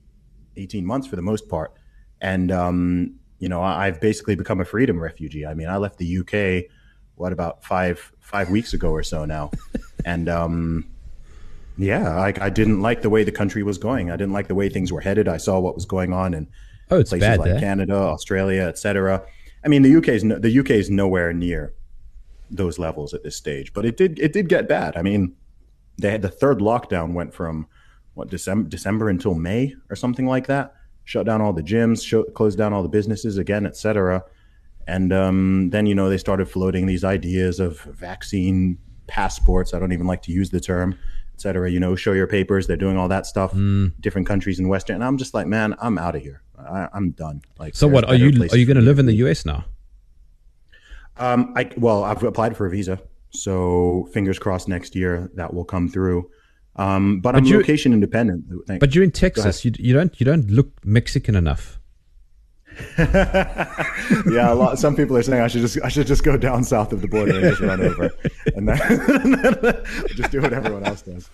18 0.57 0.85
months 0.85 1.07
for 1.07 1.15
the 1.15 1.21
most 1.21 1.47
part, 1.49 1.73
and 2.21 2.51
um, 2.51 3.15
you 3.39 3.49
know, 3.49 3.61
I've 3.61 3.99
basically 3.99 4.35
become 4.35 4.61
a 4.61 4.65
freedom 4.65 4.99
refugee. 5.01 5.45
I 5.45 5.53
mean, 5.53 5.67
I 5.67 5.77
left 5.77 5.97
the 5.97 6.17
UK 6.19 6.69
what 7.15 7.31
about 7.31 7.63
five 7.63 8.11
five 8.19 8.49
weeks 8.49 8.73
ago 8.73 8.89
or 8.89 9.03
so 9.03 9.25
now, 9.25 9.51
and 10.05 10.27
um, 10.27 10.89
yeah, 11.77 12.17
I, 12.17 12.33
I 12.41 12.49
didn't 12.49 12.81
like 12.81 13.01
the 13.01 13.09
way 13.09 13.23
the 13.23 13.31
country 13.31 13.63
was 13.63 13.77
going. 13.77 14.11
I 14.11 14.17
didn't 14.17 14.33
like 14.33 14.47
the 14.47 14.55
way 14.55 14.69
things 14.69 14.91
were 14.91 15.01
headed. 15.01 15.27
I 15.27 15.37
saw 15.37 15.59
what 15.59 15.75
was 15.75 15.85
going 15.85 16.11
on 16.11 16.33
in 16.33 16.47
Oh, 16.91 16.99
it's 16.99 17.09
places 17.09 17.39
like 17.39 17.49
there. 17.49 17.59
Canada, 17.59 17.95
Australia, 17.95 18.63
etc. 18.63 19.23
I 19.65 19.67
mean, 19.67 19.81
the 19.81 19.95
UK 19.95 20.09
is 20.09 20.23
no, 20.23 20.39
the 20.39 20.59
UK 20.59 20.71
is 20.71 20.89
nowhere 20.89 21.33
near 21.33 21.73
those 22.49 22.77
levels 22.77 23.13
at 23.13 23.23
this 23.23 23.35
stage, 23.35 23.73
but 23.73 23.85
it 23.85 23.97
did 23.97 24.19
it 24.19 24.33
did 24.33 24.49
get 24.49 24.67
bad. 24.67 24.97
I 24.97 25.01
mean, 25.01 25.35
they 25.97 26.11
had 26.11 26.21
the 26.21 26.29
third 26.29 26.59
lockdown 26.59 27.13
went 27.13 27.33
from 27.33 27.67
what 28.13 28.29
December 28.29 28.69
December 28.69 29.09
until 29.09 29.33
May 29.33 29.75
or 29.89 29.95
something 29.95 30.25
like 30.25 30.47
that. 30.47 30.75
Shut 31.05 31.25
down 31.25 31.41
all 31.41 31.53
the 31.53 31.63
gyms, 31.63 32.05
show, 32.05 32.23
closed 32.23 32.57
down 32.57 32.73
all 32.73 32.83
the 32.83 32.89
businesses 32.89 33.37
again, 33.37 33.65
etc. 33.65 34.23
And 34.87 35.13
um, 35.13 35.69
then 35.69 35.85
you 35.85 35.95
know 35.95 36.09
they 36.09 36.17
started 36.17 36.49
floating 36.49 36.85
these 36.85 37.03
ideas 37.03 37.59
of 37.59 37.81
vaccine 37.81 38.77
passports. 39.07 39.73
I 39.73 39.79
don't 39.79 39.91
even 39.91 40.07
like 40.07 40.21
to 40.23 40.31
use 40.31 40.49
the 40.49 40.59
term, 40.59 40.97
etc. 41.35 41.71
You 41.71 41.79
know, 41.79 41.95
show 41.95 42.13
your 42.13 42.27
papers. 42.27 42.67
They're 42.67 42.77
doing 42.77 42.97
all 42.97 43.07
that 43.07 43.25
stuff. 43.25 43.53
Mm. 43.53 43.93
Different 43.99 44.27
countries 44.27 44.59
in 44.59 44.67
Western, 44.67 44.95
and 44.95 45.03
I'm 45.03 45.17
just 45.17 45.33
like, 45.33 45.47
man, 45.47 45.75
I'm 45.79 45.97
out 45.97 46.15
of 46.15 46.21
here. 46.21 46.41
I, 46.65 46.89
I'm 46.93 47.11
done. 47.11 47.41
Like, 47.59 47.75
So 47.75 47.87
what 47.87 48.05
are 48.05 48.15
you 48.15 48.29
are 48.51 48.57
you 48.57 48.65
going 48.65 48.77
to 48.77 48.81
live 48.83 48.99
in 48.99 49.05
the 49.05 49.15
US 49.15 49.45
now? 49.45 49.65
Um, 51.17 51.53
I 51.55 51.69
well, 51.77 52.03
I've 52.03 52.23
applied 52.23 52.57
for 52.57 52.65
a 52.65 52.69
visa, 52.69 52.99
so 53.29 54.09
fingers 54.13 54.39
crossed 54.39 54.67
next 54.67 54.95
year 54.95 55.29
that 55.35 55.53
will 55.53 55.65
come 55.65 55.87
through. 55.87 56.29
Um, 56.75 57.19
but, 57.21 57.35
I'm 57.35 57.45
you- 57.45 57.57
location 57.57 57.93
independent. 57.93 58.45
Thank- 58.65 58.79
But 58.79 58.95
you're 58.95 59.03
in 59.03 59.11
Texas. 59.11 59.63
You, 59.63 59.71
you 59.77 59.93
don't 59.93 60.19
you 60.19 60.25
don't 60.25 60.49
look 60.49 60.71
Mexican 60.83 61.35
enough. 61.35 61.79
yeah, 62.97 64.51
a 64.51 64.55
lot. 64.55 64.79
Some 64.79 64.95
people 64.95 65.15
are 65.15 65.21
saying 65.21 65.39
I 65.43 65.47
should 65.47 65.61
just 65.61 65.77
I 65.83 65.89
should 65.89 66.07
just 66.07 66.23
go 66.23 66.37
down 66.37 66.63
south 66.63 66.91
of 66.91 67.01
the 67.01 67.07
border 67.07 67.33
and 67.33 67.41
just 67.43 67.61
run 67.61 67.79
over, 67.81 68.09
and 68.55 68.67
then, 68.67 69.83
just 70.15 70.31
do 70.31 70.41
what 70.41 70.53
everyone 70.53 70.83
else 70.83 71.03
does. 71.03 71.29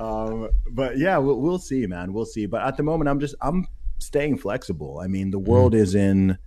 Um, 0.00 0.50
but 0.70 0.98
yeah, 0.98 1.18
we'll, 1.18 1.40
we'll 1.40 1.58
see, 1.58 1.86
man. 1.86 2.12
We'll 2.12 2.24
see. 2.26 2.46
But 2.46 2.62
at 2.62 2.76
the 2.76 2.82
moment, 2.82 3.08
I'm 3.08 3.20
just 3.20 3.34
I'm 3.40 3.66
staying 3.98 4.38
flexible. 4.38 5.00
I 5.02 5.06
mean, 5.06 5.30
the 5.30 5.38
world 5.38 5.74
is 5.74 5.94
in 5.94 6.38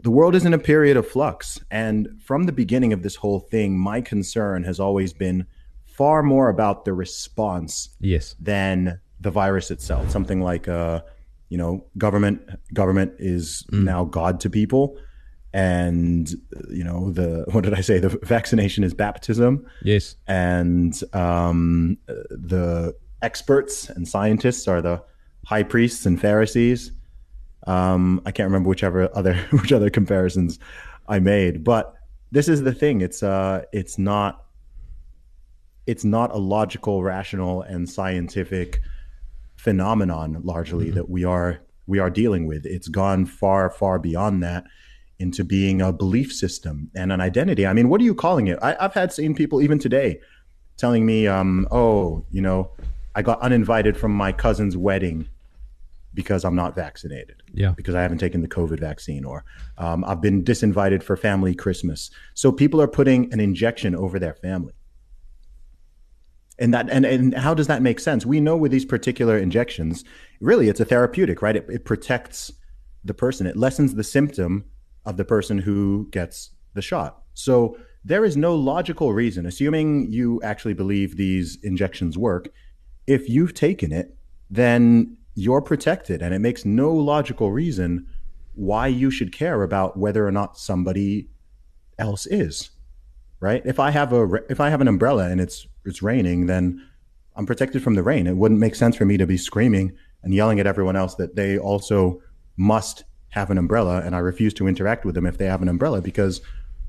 the 0.00 0.10
world 0.10 0.34
is 0.34 0.44
in 0.44 0.52
a 0.52 0.58
period 0.58 0.96
of 0.96 1.06
flux, 1.08 1.60
and 1.70 2.20
from 2.22 2.44
the 2.44 2.52
beginning 2.52 2.92
of 2.92 3.02
this 3.02 3.16
whole 3.16 3.40
thing, 3.40 3.78
my 3.78 4.00
concern 4.00 4.64
has 4.64 4.78
always 4.78 5.12
been 5.12 5.46
far 5.86 6.22
more 6.22 6.48
about 6.48 6.84
the 6.84 6.92
response 6.92 7.90
Yes. 8.00 8.34
than 8.40 9.00
the 9.20 9.30
virus 9.30 9.70
itself. 9.70 10.10
Something 10.10 10.40
like, 10.42 10.66
uh, 10.68 11.00
you 11.48 11.56
know, 11.56 11.86
government 11.96 12.42
government 12.74 13.12
is 13.18 13.64
now 13.70 14.04
God 14.04 14.40
to 14.40 14.50
people, 14.50 14.98
and 15.54 16.28
you 16.68 16.82
know 16.82 17.12
the 17.12 17.44
what 17.52 17.62
did 17.62 17.74
I 17.74 17.80
say? 17.80 18.00
The 18.00 18.08
vaccination 18.24 18.82
is 18.82 18.92
baptism, 18.92 19.64
Yes. 19.82 20.16
and 20.26 21.00
um, 21.12 21.96
the 22.06 22.94
experts 23.22 23.88
and 23.88 24.06
scientists 24.06 24.66
are 24.66 24.82
the 24.82 25.00
high 25.46 25.62
priests 25.62 26.04
and 26.06 26.20
Pharisees. 26.20 26.90
Um, 27.68 28.20
I 28.26 28.32
can't 28.32 28.48
remember 28.48 28.68
whichever 28.68 29.08
other 29.16 29.34
which 29.52 29.72
other 29.72 29.90
comparisons 29.90 30.58
I 31.08 31.20
made, 31.20 31.62
but 31.62 31.94
this 32.32 32.48
is 32.48 32.62
the 32.64 32.72
thing. 32.74 33.00
It's 33.00 33.22
uh, 33.22 33.62
it's 33.72 33.96
not 33.96 34.46
it's 35.86 36.04
not 36.04 36.32
a 36.32 36.38
logical, 36.38 37.04
rational, 37.04 37.62
and 37.62 37.88
scientific 37.88 38.80
phenomenon 39.54 40.40
largely 40.42 40.90
that 40.90 41.08
we 41.08 41.22
are 41.24 41.60
we 41.86 42.00
are 42.00 42.10
dealing 42.10 42.46
with. 42.48 42.66
It's 42.66 42.88
gone 42.88 43.24
far, 43.24 43.70
far 43.70 44.00
beyond 44.00 44.42
that 44.42 44.64
into 45.18 45.44
being 45.44 45.80
a 45.80 45.92
belief 45.92 46.32
system 46.32 46.90
and 46.94 47.12
an 47.12 47.20
identity. 47.20 47.66
I 47.66 47.72
mean, 47.72 47.88
what 47.88 48.00
are 48.00 48.04
you 48.04 48.14
calling 48.14 48.48
it? 48.48 48.58
I, 48.60 48.76
I've 48.80 48.94
had 48.94 49.12
seen 49.12 49.34
people 49.34 49.62
even 49.62 49.78
today 49.78 50.20
telling 50.76 51.06
me, 51.06 51.26
um, 51.26 51.68
"Oh, 51.70 52.24
you 52.30 52.42
know, 52.42 52.70
I 53.14 53.22
got 53.22 53.40
uninvited 53.40 53.96
from 53.96 54.12
my 54.12 54.32
cousin's 54.32 54.76
wedding 54.76 55.28
because 56.12 56.44
I'm 56.44 56.56
not 56.56 56.74
vaccinated." 56.74 57.42
Yeah. 57.52 57.70
because 57.76 57.94
I 57.94 58.02
haven't 58.02 58.18
taken 58.18 58.40
the 58.40 58.48
COVID 58.48 58.80
vaccine, 58.80 59.24
or 59.24 59.44
um, 59.78 60.04
I've 60.04 60.20
been 60.20 60.42
disinvited 60.42 61.02
for 61.02 61.16
family 61.16 61.54
Christmas. 61.54 62.10
So 62.34 62.50
people 62.50 62.82
are 62.82 62.88
putting 62.88 63.32
an 63.32 63.38
injection 63.38 63.94
over 63.94 64.18
their 64.18 64.34
family. 64.34 64.74
And 66.58 66.72
that 66.74 66.88
and, 66.90 67.04
and 67.04 67.34
how 67.34 67.54
does 67.54 67.66
that 67.68 67.82
make 67.82 67.98
sense? 68.00 68.26
We 68.26 68.40
know 68.40 68.56
with 68.56 68.72
these 68.72 68.84
particular 68.84 69.38
injections, 69.38 70.04
really 70.40 70.68
it's 70.68 70.80
a 70.80 70.84
therapeutic, 70.84 71.42
right? 71.42 71.56
It, 71.56 71.66
it 71.68 71.84
protects 71.84 72.52
the 73.04 73.14
person. 73.14 73.46
It 73.46 73.56
lessens 73.56 73.94
the 73.94 74.04
symptom 74.04 74.64
of 75.06 75.16
the 75.16 75.24
person 75.24 75.58
who 75.58 76.08
gets 76.10 76.50
the 76.74 76.82
shot. 76.82 77.22
So 77.34 77.76
there 78.04 78.24
is 78.24 78.36
no 78.36 78.54
logical 78.54 79.12
reason, 79.12 79.46
assuming 79.46 80.12
you 80.12 80.40
actually 80.42 80.74
believe 80.74 81.16
these 81.16 81.58
injections 81.62 82.18
work, 82.18 82.48
if 83.06 83.28
you've 83.28 83.54
taken 83.54 83.92
it, 83.92 84.16
then 84.50 85.16
you're 85.34 85.62
protected. 85.62 86.22
And 86.22 86.34
it 86.34 86.38
makes 86.38 86.64
no 86.64 86.92
logical 86.92 87.50
reason 87.50 88.06
why 88.54 88.86
you 88.86 89.10
should 89.10 89.32
care 89.32 89.62
about 89.62 89.96
whether 89.96 90.26
or 90.26 90.32
not 90.32 90.58
somebody 90.58 91.28
else 91.98 92.26
is. 92.26 92.70
Right? 93.40 93.62
If 93.64 93.78
I 93.78 93.90
have 93.90 94.12
a 94.12 94.22
if 94.48 94.58
I 94.60 94.70
have 94.70 94.80
an 94.80 94.88
umbrella 94.88 95.28
and 95.28 95.40
it's 95.40 95.66
it's 95.84 96.02
raining, 96.02 96.46
then 96.46 96.82
I'm 97.36 97.46
protected 97.46 97.82
from 97.82 97.94
the 97.94 98.02
rain. 98.02 98.26
It 98.26 98.36
wouldn't 98.36 98.60
make 98.60 98.74
sense 98.74 98.96
for 98.96 99.04
me 99.04 99.16
to 99.18 99.26
be 99.26 99.36
screaming 99.36 99.92
and 100.22 100.32
yelling 100.32 100.60
at 100.60 100.66
everyone 100.66 100.96
else 100.96 101.16
that 101.16 101.36
they 101.36 101.58
also 101.58 102.22
must 102.56 103.04
have 103.34 103.50
an 103.50 103.58
umbrella 103.58 104.00
and 104.04 104.14
I 104.14 104.20
refuse 104.20 104.54
to 104.54 104.68
interact 104.68 105.04
with 105.04 105.16
them 105.16 105.26
if 105.26 105.38
they 105.38 105.46
have 105.46 105.60
an 105.60 105.68
umbrella 105.68 106.00
because 106.00 106.40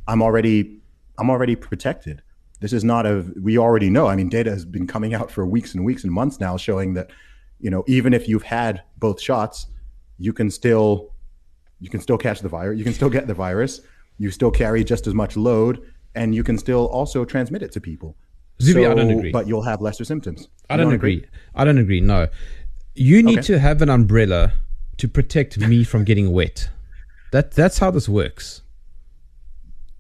I'm 0.08 0.22
already 0.22 0.78
I'm 1.18 1.30
already 1.32 1.56
protected. 1.56 2.22
This 2.60 2.72
is 2.72 2.84
not 2.84 3.06
a 3.08 3.26
we 3.42 3.58
already 3.58 3.90
know. 3.90 4.06
I 4.08 4.16
mean, 4.16 4.30
data 4.30 4.52
has 4.52 4.64
been 4.64 4.86
coming 4.86 5.16
out 5.16 5.32
for 5.32 5.46
weeks 5.46 5.74
and 5.74 5.84
weeks 5.84 6.04
and 6.04 6.14
months 6.14 6.40
now 6.40 6.56
showing 6.56 6.94
that 6.94 7.10
you 7.60 7.72
know, 7.72 7.84
even 7.88 8.14
if 8.14 8.28
you've 8.30 8.44
had 8.44 8.84
both 8.98 9.20
shots, 9.20 9.68
you 10.20 10.34
can 10.34 10.52
still 10.52 11.14
you 11.80 11.90
can 11.90 12.00
still 12.00 12.18
catch 12.18 12.42
the 12.42 12.50
virus. 12.50 12.78
You 12.78 12.84
can 12.84 12.94
still 12.94 13.10
get 13.10 13.26
the 13.26 13.34
virus. 13.34 13.82
You 14.20 14.30
still 14.30 14.52
carry 14.52 14.84
just 14.84 15.08
as 15.08 15.14
much 15.16 15.36
load 15.36 15.82
and 16.14 16.36
you 16.36 16.44
can 16.44 16.58
still 16.60 16.86
also 16.88 17.26
transmit 17.26 17.64
it 17.64 17.72
to 17.72 17.82
people. 17.82 18.16
Zuby, 18.62 18.86
I 18.86 18.94
don't 18.94 19.10
agree. 19.10 19.32
But 19.32 19.48
you'll 19.48 19.64
have 19.64 19.82
lesser 19.82 20.06
symptoms. 20.06 20.48
I 20.70 20.76
You 20.76 20.84
don't 20.84 20.94
agree. 20.94 21.26
I 21.56 21.66
don't 21.66 21.80
agree. 21.80 22.02
No, 22.02 22.28
you 22.94 23.24
need 23.24 23.40
Okay. 23.40 23.48
to 23.48 23.60
have 23.60 23.82
an 23.82 23.90
umbrella 23.90 24.54
to 24.98 25.08
protect 25.08 25.58
me 25.58 25.84
from 25.84 26.04
getting 26.04 26.32
wet. 26.32 26.70
That 27.32 27.52
that's 27.52 27.80
how 27.80 27.92
this 27.92 28.08
works. 28.10 28.62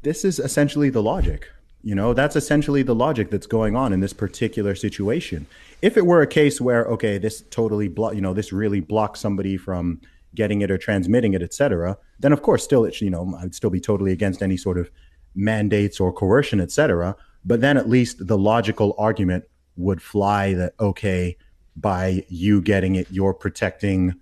this 0.03 0.23
is 0.23 0.39
essentially 0.39 0.89
the 0.89 1.01
logic. 1.01 1.49
You 1.81 1.95
know, 1.95 2.13
that's 2.13 2.35
essentially 2.35 2.83
the 2.83 2.95
logic 2.95 3.29
that's 3.29 3.47
going 3.47 3.75
on 3.75 3.91
in 3.93 3.99
this 3.99 4.13
particular 4.13 4.75
situation. 4.75 5.47
If 5.81 5.97
it 5.97 6.05
were 6.05 6.21
a 6.21 6.27
case 6.27 6.61
where, 6.61 6.85
okay, 6.85 7.17
this 7.17 7.43
totally, 7.49 7.87
blo- 7.87 8.11
you 8.11 8.21
know, 8.21 8.33
this 8.33 8.53
really 8.53 8.79
blocks 8.81 9.19
somebody 9.19 9.57
from 9.57 9.99
getting 10.33 10.61
it 10.61 10.71
or 10.71 10.77
transmitting 10.77 11.33
it, 11.33 11.41
etc., 11.41 11.97
then 12.19 12.33
of 12.33 12.41
course, 12.41 12.63
still, 12.63 12.85
it, 12.85 13.01
you 13.01 13.09
know, 13.09 13.37
I'd 13.41 13.55
still 13.55 13.69
be 13.69 13.79
totally 13.79 14.11
against 14.11 14.41
any 14.41 14.57
sort 14.57 14.77
of 14.77 14.89
mandates 15.35 15.99
or 15.99 16.13
coercion, 16.13 16.59
etc., 16.61 17.15
But 17.43 17.61
then 17.61 17.77
at 17.77 17.89
least 17.89 18.25
the 18.25 18.37
logical 18.37 18.95
argument 18.97 19.43
would 19.75 20.01
fly 20.01 20.53
that, 20.55 20.73
okay, 20.79 21.37
by 21.75 22.25
you 22.29 22.61
getting 22.61 22.95
it, 22.95 23.07
you're 23.11 23.33
protecting 23.33 24.15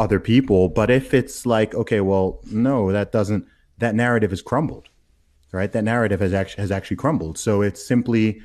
other 0.00 0.18
people. 0.18 0.68
But 0.68 0.90
if 0.90 1.14
it's 1.14 1.46
like, 1.46 1.74
okay, 1.74 2.00
well, 2.00 2.40
no, 2.50 2.90
that 2.90 3.12
doesn't, 3.12 3.46
that 3.78 3.94
narrative 3.94 4.30
has 4.30 4.42
crumbled 4.42 4.88
right? 5.52 5.72
That 5.72 5.84
narrative 5.84 6.20
has 6.20 6.32
actually 6.32 6.62
has 6.62 6.70
actually 6.70 6.96
crumbled. 6.96 7.38
So 7.38 7.62
it's 7.62 7.84
simply, 7.84 8.40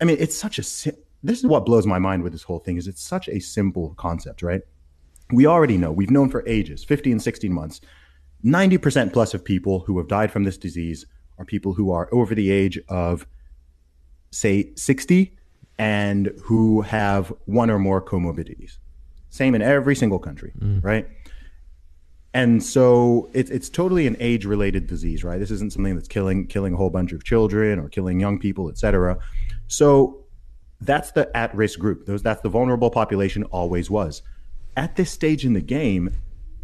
I 0.00 0.04
mean, 0.04 0.16
it's 0.18 0.36
such 0.36 0.58
a. 0.58 0.92
This 1.24 1.38
is 1.38 1.46
what 1.46 1.64
blows 1.64 1.86
my 1.86 1.98
mind 1.98 2.24
with 2.24 2.32
this 2.32 2.42
whole 2.42 2.58
thing 2.58 2.76
is 2.76 2.88
it's 2.88 3.02
such 3.02 3.28
a 3.28 3.38
simple 3.38 3.94
concept, 3.94 4.42
right? 4.42 4.62
We 5.30 5.46
already 5.46 5.78
know 5.78 5.92
we've 5.92 6.10
known 6.10 6.28
for 6.28 6.46
ages, 6.48 6.82
15, 6.84 7.20
16 7.20 7.52
months, 7.52 7.80
90% 8.44 9.12
plus 9.12 9.32
of 9.32 9.44
people 9.44 9.80
who 9.80 9.98
have 9.98 10.08
died 10.08 10.32
from 10.32 10.42
this 10.42 10.58
disease 10.58 11.06
are 11.38 11.44
people 11.44 11.74
who 11.74 11.92
are 11.92 12.08
over 12.12 12.34
the 12.34 12.50
age 12.50 12.78
of, 12.88 13.24
say, 14.32 14.72
60 14.74 15.36
and 15.78 16.32
who 16.42 16.82
have 16.82 17.32
one 17.44 17.70
or 17.70 17.78
more 17.78 18.02
comorbidities. 18.02 18.78
Same 19.32 19.54
in 19.56 19.62
every 19.62 19.96
single 19.96 20.20
country, 20.20 20.52
mm. 20.58 20.82
right? 20.84 21.08
and 22.34 22.62
so 22.62 23.28
it's 23.34 23.50
it's 23.50 23.68
totally 23.68 24.06
an 24.06 24.16
age 24.18 24.46
related 24.46 24.86
disease 24.86 25.22
right 25.22 25.38
this 25.38 25.50
isn't 25.50 25.70
something 25.70 25.94
that's 25.94 26.08
killing 26.08 26.46
killing 26.46 26.72
a 26.72 26.76
whole 26.78 26.88
bunch 26.88 27.12
of 27.12 27.22
children 27.24 27.78
or 27.78 27.90
killing 27.90 28.18
young 28.18 28.38
people 28.38 28.70
et 28.70 28.78
cetera 28.78 29.18
so 29.68 30.22
That's 30.82 31.12
the 31.12 31.34
at 31.36 31.54
risk 31.54 31.78
group. 31.78 32.06
Those 32.06 32.22
that's 32.22 32.42
the 32.42 32.48
vulnerable 32.48 32.90
population 32.90 33.44
always 33.44 33.88
was. 33.88 34.22
At 34.76 34.96
this 34.96 35.10
stage 35.10 35.44
in 35.44 35.52
the 35.52 35.60
game, 35.60 36.10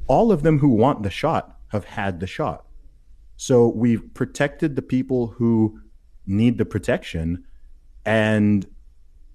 all 0.09 0.33
of 0.33 0.43
them 0.43 0.59
who 0.59 0.71
want 0.71 1.03
the 1.03 1.11
shot 1.11 1.57
have 1.69 1.85
had 1.85 2.19
the 2.19 2.27
shot. 2.27 2.65
So 3.37 3.69
we've 3.69 4.03
protected 4.15 4.75
the 4.75 4.83
people 4.83 5.29
who 5.29 5.81
need 6.27 6.59
the 6.59 6.65
protection 6.65 7.45
and 8.05 8.67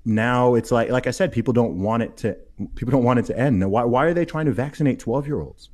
now 0.06 0.56
it's 0.56 0.72
like 0.72 0.90
like 0.90 1.08
I 1.08 1.12
said, 1.12 1.32
people 1.32 1.54
don't 1.54 1.80
want 1.80 2.04
it 2.04 2.18
to 2.18 2.38
people 2.76 2.92
don't 2.92 3.04
want 3.04 3.20
it 3.20 3.26
to 3.26 3.40
end. 3.40 3.60
Now, 3.60 3.70
why 3.70 3.84
why 3.84 4.06
are 4.06 4.14
they 4.14 4.26
trying 4.26 4.46
to 4.46 4.52
vaccinate 4.52 5.00
twelve 5.00 5.28
year 5.28 5.40
olds? 5.40 5.70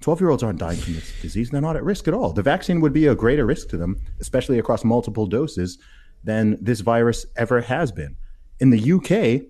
Twelve 0.00 0.20
year 0.20 0.30
olds 0.30 0.42
aren't 0.42 0.58
dying 0.58 0.78
from 0.78 0.94
this 0.94 1.12
disease. 1.20 1.50
They're 1.50 1.60
not 1.60 1.76
at 1.76 1.84
risk 1.84 2.08
at 2.08 2.14
all. 2.14 2.32
The 2.32 2.42
vaccine 2.42 2.80
would 2.80 2.92
be 2.92 3.06
a 3.06 3.14
greater 3.14 3.46
risk 3.46 3.68
to 3.70 3.76
them, 3.76 4.00
especially 4.20 4.58
across 4.58 4.84
multiple 4.84 5.26
doses, 5.26 5.78
than 6.22 6.58
this 6.60 6.80
virus 6.80 7.26
ever 7.36 7.62
has 7.62 7.92
been. 7.92 8.16
In 8.58 8.70
the 8.70 8.92
UK, 8.92 9.46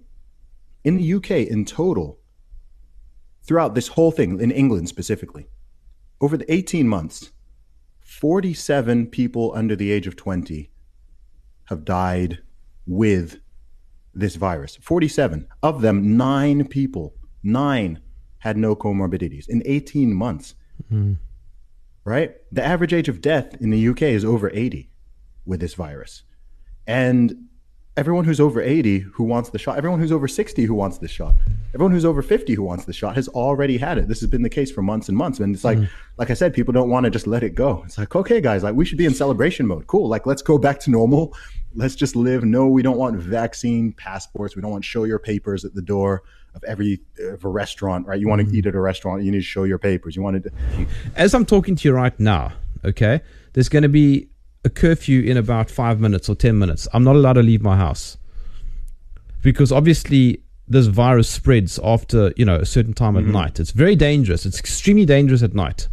in 0.85 0.97
the 0.97 1.15
UK 1.15 1.49
in 1.49 1.65
total, 1.65 2.21
throughout 3.43 3.75
this 3.75 3.89
whole 3.89 4.13
thing, 4.13 4.41
in 4.41 4.51
England 4.53 4.89
specifically, 4.89 5.49
over 6.21 6.37
the 6.37 6.53
18 6.53 6.87
months, 6.87 7.33
47 8.01 9.07
people 9.07 9.53
under 9.55 9.75
the 9.75 9.91
age 9.91 10.07
of 10.07 10.15
20 10.15 10.71
have 11.65 11.85
died 11.85 12.41
with 12.87 13.40
this 14.15 14.37
virus. 14.37 14.77
47. 14.77 15.47
Of 15.63 15.83
them, 15.83 16.17
nine 16.17 16.67
people, 16.67 17.15
nine 17.43 18.01
had 18.39 18.57
no 18.57 18.75
comorbidities 18.75 19.49
in 19.49 19.63
18 19.65 20.13
months. 20.13 20.55
Mm-hmm. 20.93 21.15
Right? 22.05 22.35
The 22.51 22.65
average 22.65 22.93
age 22.93 23.09
of 23.09 23.21
death 23.21 23.61
in 23.61 23.71
the 23.71 23.89
UK 23.89 24.03
is 24.03 24.25
over 24.25 24.51
80 24.53 24.91
with 25.45 25.61
this 25.61 25.75
virus. 25.75 26.23
And 26.87 27.49
everyone 27.97 28.25
who's 28.25 28.41
over 28.41 28.63
80 28.63 29.01
who 29.01 29.25
wants 29.25 29.51
the 29.51 29.59
shot, 29.59 29.77
everyone 29.77 30.01
who's 30.01 30.13
over 30.13 30.27
60 30.27 30.65
who 30.65 30.75
wants 30.75 30.99
the 30.99 31.09
shot, 31.09 31.35
everyone 31.75 31.93
who's 31.93 32.05
over 32.05 32.23
50 32.23 32.55
who 32.55 32.63
wants 32.63 32.87
the 32.87 32.93
shot 32.93 33.15
has 33.15 33.29
already 33.29 33.77
had 33.77 33.99
it. 33.99 34.09
This 34.09 34.21
has 34.21 34.31
been 34.31 34.43
the 34.43 34.49
case 34.49 34.71
for 34.71 34.81
months 34.81 35.09
and 35.09 35.19
months. 35.19 35.39
And 35.39 35.55
it's 35.55 35.65
like, 35.65 35.79
mm. 35.79 35.89
like 36.17 36.31
I 36.31 36.35
said, 36.35 36.55
people 36.55 36.73
don't 36.73 36.89
want 36.89 37.05
to 37.05 37.11
just 37.11 37.27
let 37.27 37.43
it 37.43 37.55
go. 37.55 37.83
It's 37.85 37.99
like, 37.99 38.17
okay, 38.17 38.41
guys, 38.41 38.63
like 38.63 38.75
we 38.75 38.85
should 38.85 38.99
be 38.99 39.07
in 39.07 39.15
celebration 39.15 39.67
mode. 39.67 39.87
Cool. 39.87 40.09
Like, 40.09 40.25
let's 40.25 40.43
go 40.43 40.57
back 40.57 40.81
to 40.81 40.91
normal. 40.91 41.37
Let's 41.75 41.95
just 41.95 42.17
live. 42.17 42.45
No, 42.45 42.67
we 42.67 42.83
don't 42.83 42.99
want 42.99 43.17
vaccine 43.17 43.93
passports. 43.93 44.57
We 44.57 44.63
don't 44.63 44.73
want 44.73 44.85
show 44.85 45.05
your 45.05 45.19
papers 45.19 45.65
at 45.65 45.75
the 45.75 45.83
door 45.83 46.23
of 46.55 46.65
every 46.65 47.01
of 47.21 47.45
a 47.45 47.49
restaurant, 47.49 48.07
right? 48.07 48.19
You 48.19 48.29
want 48.29 48.41
to 48.41 48.47
mm. 48.47 48.55
eat 48.55 48.67
at 48.67 48.75
a 48.75 48.81
restaurant, 48.81 49.23
you 49.23 49.31
need 49.31 49.39
to 49.39 49.45
show 49.45 49.65
your 49.65 49.79
papers. 49.79 50.17
You 50.17 50.23
want 50.23 50.43
to. 50.43 50.51
As 51.15 51.35
I'm 51.35 51.47
talking 51.47 51.77
to 51.77 51.89
you 51.89 51.95
right 51.95 52.19
now, 52.19 52.53
okay, 52.85 53.21
there's 53.53 53.69
going 53.69 53.85
to 53.85 53.89
be 53.89 54.29
a 54.65 54.71
curfew 54.71 55.23
in 55.23 55.37
about 55.37 55.71
five 55.71 56.01
minutes 56.01 56.29
or 56.29 56.35
10 56.35 56.59
minutes. 56.59 56.89
I'm 56.93 57.05
not 57.05 57.17
allowed 57.17 57.35
to 57.35 57.43
leave 57.43 57.63
my 57.63 57.77
house 57.77 58.19
because 59.43 59.73
obviously 59.73 60.43
this 60.69 60.87
virus 60.87 61.29
spreads 61.29 61.79
after, 61.83 62.33
you 62.37 62.45
know, 62.45 62.57
a 62.57 62.67
certain 62.67 62.93
time 62.93 63.15
mm-hmm. 63.15 63.29
at 63.29 63.33
night. 63.33 63.61
It's 63.61 63.71
very 63.71 63.97
dangerous. 63.97 64.45
It's 64.45 64.59
extremely 64.59 65.05
dangerous 65.05 65.43
at 65.43 65.55
night. 65.55 65.89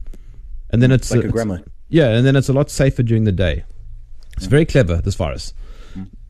And 0.70 0.82
then 0.82 0.92
it's 0.92 1.12
like 1.12 1.24
a, 1.24 1.30
a 1.30 1.32
gremlin. 1.32 1.66
Yeah. 1.90 2.10
And 2.10 2.26
then 2.26 2.36
it's 2.36 2.50
a 2.50 2.54
lot 2.54 2.70
safer 2.70 3.04
during 3.04 3.24
the 3.24 3.32
day. 3.32 3.64
It's 4.36 4.46
very 4.46 4.66
clever, 4.66 4.98
this 4.98 5.16
virus. 5.16 5.54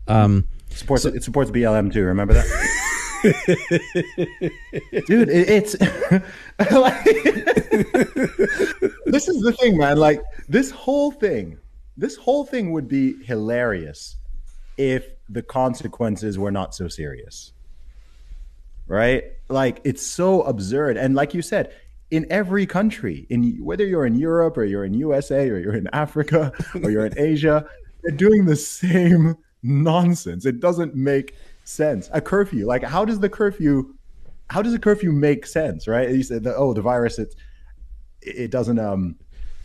Um, 0.07 0.47
supports, 0.69 1.03
so, 1.03 1.09
it 1.09 1.23
supports 1.23 1.51
BLM 1.51 1.91
too. 1.91 2.03
Remember 2.03 2.33
that? 2.33 2.45
dude 5.07 5.27
it, 5.27 5.49
it's 5.49 5.75
like, 6.71 7.03
this 9.05 9.27
is 9.27 9.41
the 9.41 9.55
thing 9.59 9.75
man 9.75 9.97
like 9.97 10.21
this 10.47 10.69
whole 10.69 11.09
thing 11.09 11.57
this 11.97 12.15
whole 12.15 12.45
thing 12.45 12.71
would 12.71 12.87
be 12.87 13.21
hilarious 13.23 14.17
if 14.77 15.09
the 15.29 15.41
consequences 15.41 16.37
were 16.37 16.51
not 16.51 16.75
so 16.75 16.87
serious. 16.87 17.53
Right? 18.85 19.23
Like 19.49 19.81
it's 19.83 20.05
so 20.05 20.43
absurd. 20.43 20.97
And 20.97 21.15
like 21.15 21.33
you 21.33 21.41
said, 21.41 21.73
in 22.11 22.25
every 22.29 22.65
country, 22.65 23.25
in 23.29 23.57
whether 23.61 23.85
you're 23.85 24.05
in 24.05 24.15
Europe 24.15 24.57
or 24.57 24.63
you're 24.63 24.85
in 24.85 24.93
USA 24.93 25.49
or 25.49 25.57
you're 25.57 25.75
in 25.75 25.89
Africa 25.91 26.53
or 26.81 26.89
you're 26.89 27.07
in 27.07 27.17
Asia, 27.17 27.67
they're 28.03 28.15
doing 28.15 28.45
the 28.45 28.55
same 28.55 29.35
nonsense. 29.63 30.45
It 30.45 30.59
doesn't 30.59 30.95
make 30.95 31.35
sense. 31.63 32.09
A 32.13 32.21
curfew, 32.21 32.65
like 32.65 32.83
how 32.83 33.05
does 33.05 33.19
the 33.19 33.29
curfew 33.29 33.93
how 34.49 34.61
does 34.61 34.73
a 34.73 34.79
curfew 34.79 35.11
make 35.11 35.45
sense, 35.45 35.87
right? 35.87 36.09
You 36.09 36.23
said 36.23 36.47
oh, 36.47 36.73
the 36.73 36.81
virus 36.81 37.19
it 37.19 37.35
it 38.21 38.51
doesn't 38.51 38.79
um 38.79 39.15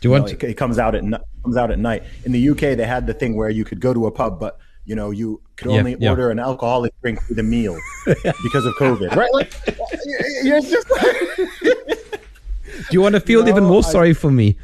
do 0.01 0.09
you, 0.09 0.11
want 0.11 0.25
know, 0.25 0.35
to- 0.35 0.47
it, 0.47 0.51
it, 0.51 0.53
comes 0.55 0.77
out 0.77 0.95
at 0.95 1.03
comes 1.43 1.55
out 1.55 1.71
at 1.71 1.79
night. 1.79 2.03
In 2.25 2.33
the 2.33 2.49
UK, 2.49 2.75
they 2.77 2.85
had 2.85 3.07
the 3.07 3.13
thing 3.13 3.35
where 3.35 3.49
you 3.49 3.63
could 3.63 3.79
go 3.79 3.93
to 3.93 4.07
a 4.07 4.11
pub, 4.11 4.39
but 4.39 4.59
you 4.85 4.95
know 4.95 5.11
you 5.11 5.41
could 5.55 5.67
only 5.67 5.91
yeah, 5.91 5.97
yeah. 6.01 6.09
order 6.09 6.29
an 6.29 6.39
alcoholic 6.39 6.93
drink 7.01 7.19
with 7.29 7.39
a 7.39 7.43
meal 7.43 7.77
because 8.05 8.65
of 8.65 8.73
COVID, 8.75 9.15
right? 9.15 9.33
Like, 9.33 9.53
you're 10.43 10.59
just. 10.59 10.87
Do 12.73 12.89
you 12.91 13.01
want 13.01 13.15
to 13.15 13.21
feel 13.21 13.43
no, 13.43 13.49
even 13.49 13.63
more 13.63 13.79
I, 13.85 13.89
sorry 13.89 14.13
for 14.13 14.31
me? 14.31 14.57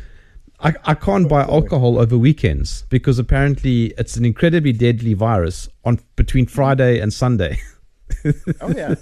I, 0.62 0.74
I 0.84 0.94
can't 0.94 1.30
buy 1.30 1.44
alcohol 1.44 2.00
over 2.00 2.18
weekends 2.18 2.84
because 2.90 3.18
apparently 3.18 3.94
it's 3.98 4.18
an 4.18 4.26
incredibly 4.26 4.74
deadly 4.74 5.14
virus 5.14 5.70
on 5.86 6.00
between 6.16 6.48
Friday 6.48 7.00
and 7.00 7.14
Sunday. 7.14 7.60
oh 8.62 8.70
yeah, 8.76 8.96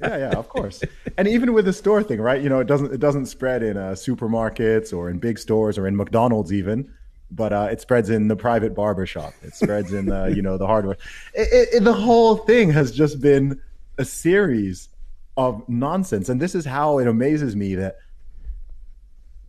yeah, 0.00 0.16
yeah, 0.18 0.30
of 0.36 0.48
course. 0.48 0.82
And 1.16 1.28
even 1.28 1.54
with 1.54 1.64
the 1.64 1.72
store 1.72 2.02
thing, 2.02 2.20
right? 2.20 2.42
You 2.42 2.48
know, 2.48 2.60
it 2.60 2.66
doesn't 2.66 2.92
it 2.92 3.00
doesn't 3.00 3.26
spread 3.26 3.62
in 3.62 3.76
uh, 3.76 3.92
supermarkets 3.92 4.92
or 4.92 5.08
in 5.08 5.18
big 5.18 5.38
stores 5.38 5.78
or 5.78 5.86
in 5.86 5.96
McDonald's 5.96 6.52
even, 6.52 6.92
but 7.30 7.52
uh, 7.52 7.68
it 7.70 7.80
spreads 7.80 8.10
in 8.10 8.28
the 8.28 8.36
private 8.36 8.74
barber 8.74 9.06
shop. 9.06 9.32
It 9.42 9.54
spreads 9.54 9.92
in 9.92 10.06
the 10.06 10.26
you 10.34 10.42
know 10.42 10.58
the 10.58 10.66
hardware. 10.66 10.98
It, 11.34 11.68
it, 11.72 11.84
the 11.84 11.92
whole 11.92 12.36
thing 12.36 12.70
has 12.70 12.92
just 12.92 13.20
been 13.20 13.60
a 13.96 14.04
series 14.04 14.88
of 15.36 15.66
nonsense, 15.68 16.28
and 16.28 16.40
this 16.40 16.54
is 16.54 16.66
how 16.66 16.98
it 16.98 17.06
amazes 17.06 17.56
me 17.56 17.76
that. 17.76 17.96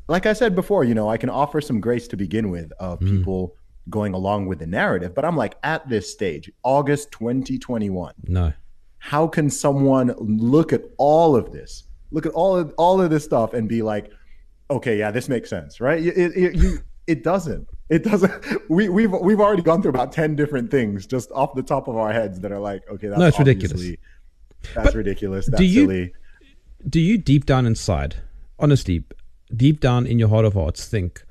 Like 0.07 0.25
I 0.25 0.33
said 0.33 0.55
before, 0.55 0.83
you 0.83 0.93
know, 0.93 1.09
I 1.09 1.17
can 1.17 1.29
offer 1.29 1.61
some 1.61 1.79
grace 1.79 2.07
to 2.09 2.17
begin 2.17 2.49
with 2.49 2.71
of 2.79 2.99
mm. 2.99 3.09
people 3.09 3.55
going 3.89 4.13
along 4.13 4.47
with 4.47 4.59
the 4.59 4.67
narrative, 4.67 5.13
but 5.13 5.25
I'm 5.25 5.35
like 5.35 5.55
at 5.63 5.87
this 5.87 6.11
stage, 6.11 6.51
August 6.63 7.11
2021. 7.11 8.13
No 8.27 8.53
how 9.03 9.27
can 9.27 9.49
someone 9.49 10.15
look 10.17 10.71
at 10.71 10.81
all 10.97 11.35
of 11.35 11.51
this, 11.51 11.83
look 12.11 12.25
at 12.25 12.31
all 12.31 12.55
of 12.55 12.73
all 12.77 13.01
of 13.01 13.09
this 13.09 13.21
stuff, 13.25 13.53
and 13.53 13.67
be 13.67 13.81
like, 13.81 14.09
okay, 14.69 14.97
yeah, 14.97 15.11
this 15.11 15.27
makes 15.27 15.49
sense, 15.49 15.81
right? 15.81 16.01
It 16.01 16.31
it, 16.33 16.81
it 17.05 17.21
doesn't. 17.21 17.67
It 17.89 18.05
doesn't. 18.05 18.31
We 18.69 18.87
we've 18.87 19.11
we've 19.11 19.41
already 19.41 19.61
gone 19.61 19.81
through 19.81 19.89
about 19.89 20.13
ten 20.13 20.37
different 20.37 20.71
things 20.71 21.05
just 21.05 21.31
off 21.33 21.53
the 21.53 21.61
top 21.61 21.89
of 21.89 21.97
our 21.97 22.13
heads 22.13 22.39
that 22.39 22.53
are 22.53 22.61
like, 22.61 22.89
okay, 22.89 23.07
that's 23.07 23.19
no, 23.19 23.27
it's 23.27 23.39
ridiculous. 23.39 23.81
That's 24.73 24.87
but 24.87 24.95
ridiculous. 24.95 25.47
That's 25.47 25.59
do 25.59 25.65
you, 25.65 25.81
silly. 25.81 26.13
Do 26.87 27.01
you 27.01 27.17
deep 27.17 27.45
down 27.45 27.65
inside, 27.65 28.15
honestly, 28.57 29.03
deep 29.55 29.79
down 29.79 30.05
in 30.05 30.19
your 30.19 30.29
heart 30.29 30.45
of 30.45 30.53
hearts, 30.53 30.87
think 30.87 31.23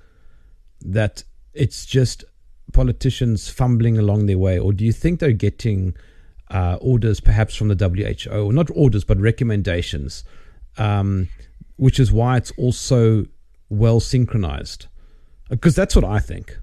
that 0.80 1.24
it's 1.54 1.86
just 1.86 2.24
politicians 2.72 3.48
fumbling 3.48 3.98
along 3.98 4.26
their 4.26 4.38
way, 4.38 4.58
or 4.58 4.72
do 4.72 4.84
you 4.84 4.92
think 4.92 5.20
they're 5.20 5.32
getting 5.32 5.94
uh, 6.52 6.76
orders, 6.80 7.18
perhaps 7.18 7.56
from 7.56 7.68
the 7.68 8.14
WHO, 8.14 8.30
or 8.30 8.52
not 8.52 8.68
orders, 8.74 9.04
but 9.04 9.18
recommendations, 9.18 10.22
um, 10.76 11.28
which 11.76 11.98
is 11.98 12.12
why 12.12 12.36
it's 12.36 12.52
also 12.52 13.24
well 13.70 14.00
synchronized. 14.00 14.86
Because 15.48 15.74
that's 15.74 15.96
what 15.96 16.04
I 16.04 16.18
think. 16.18 16.58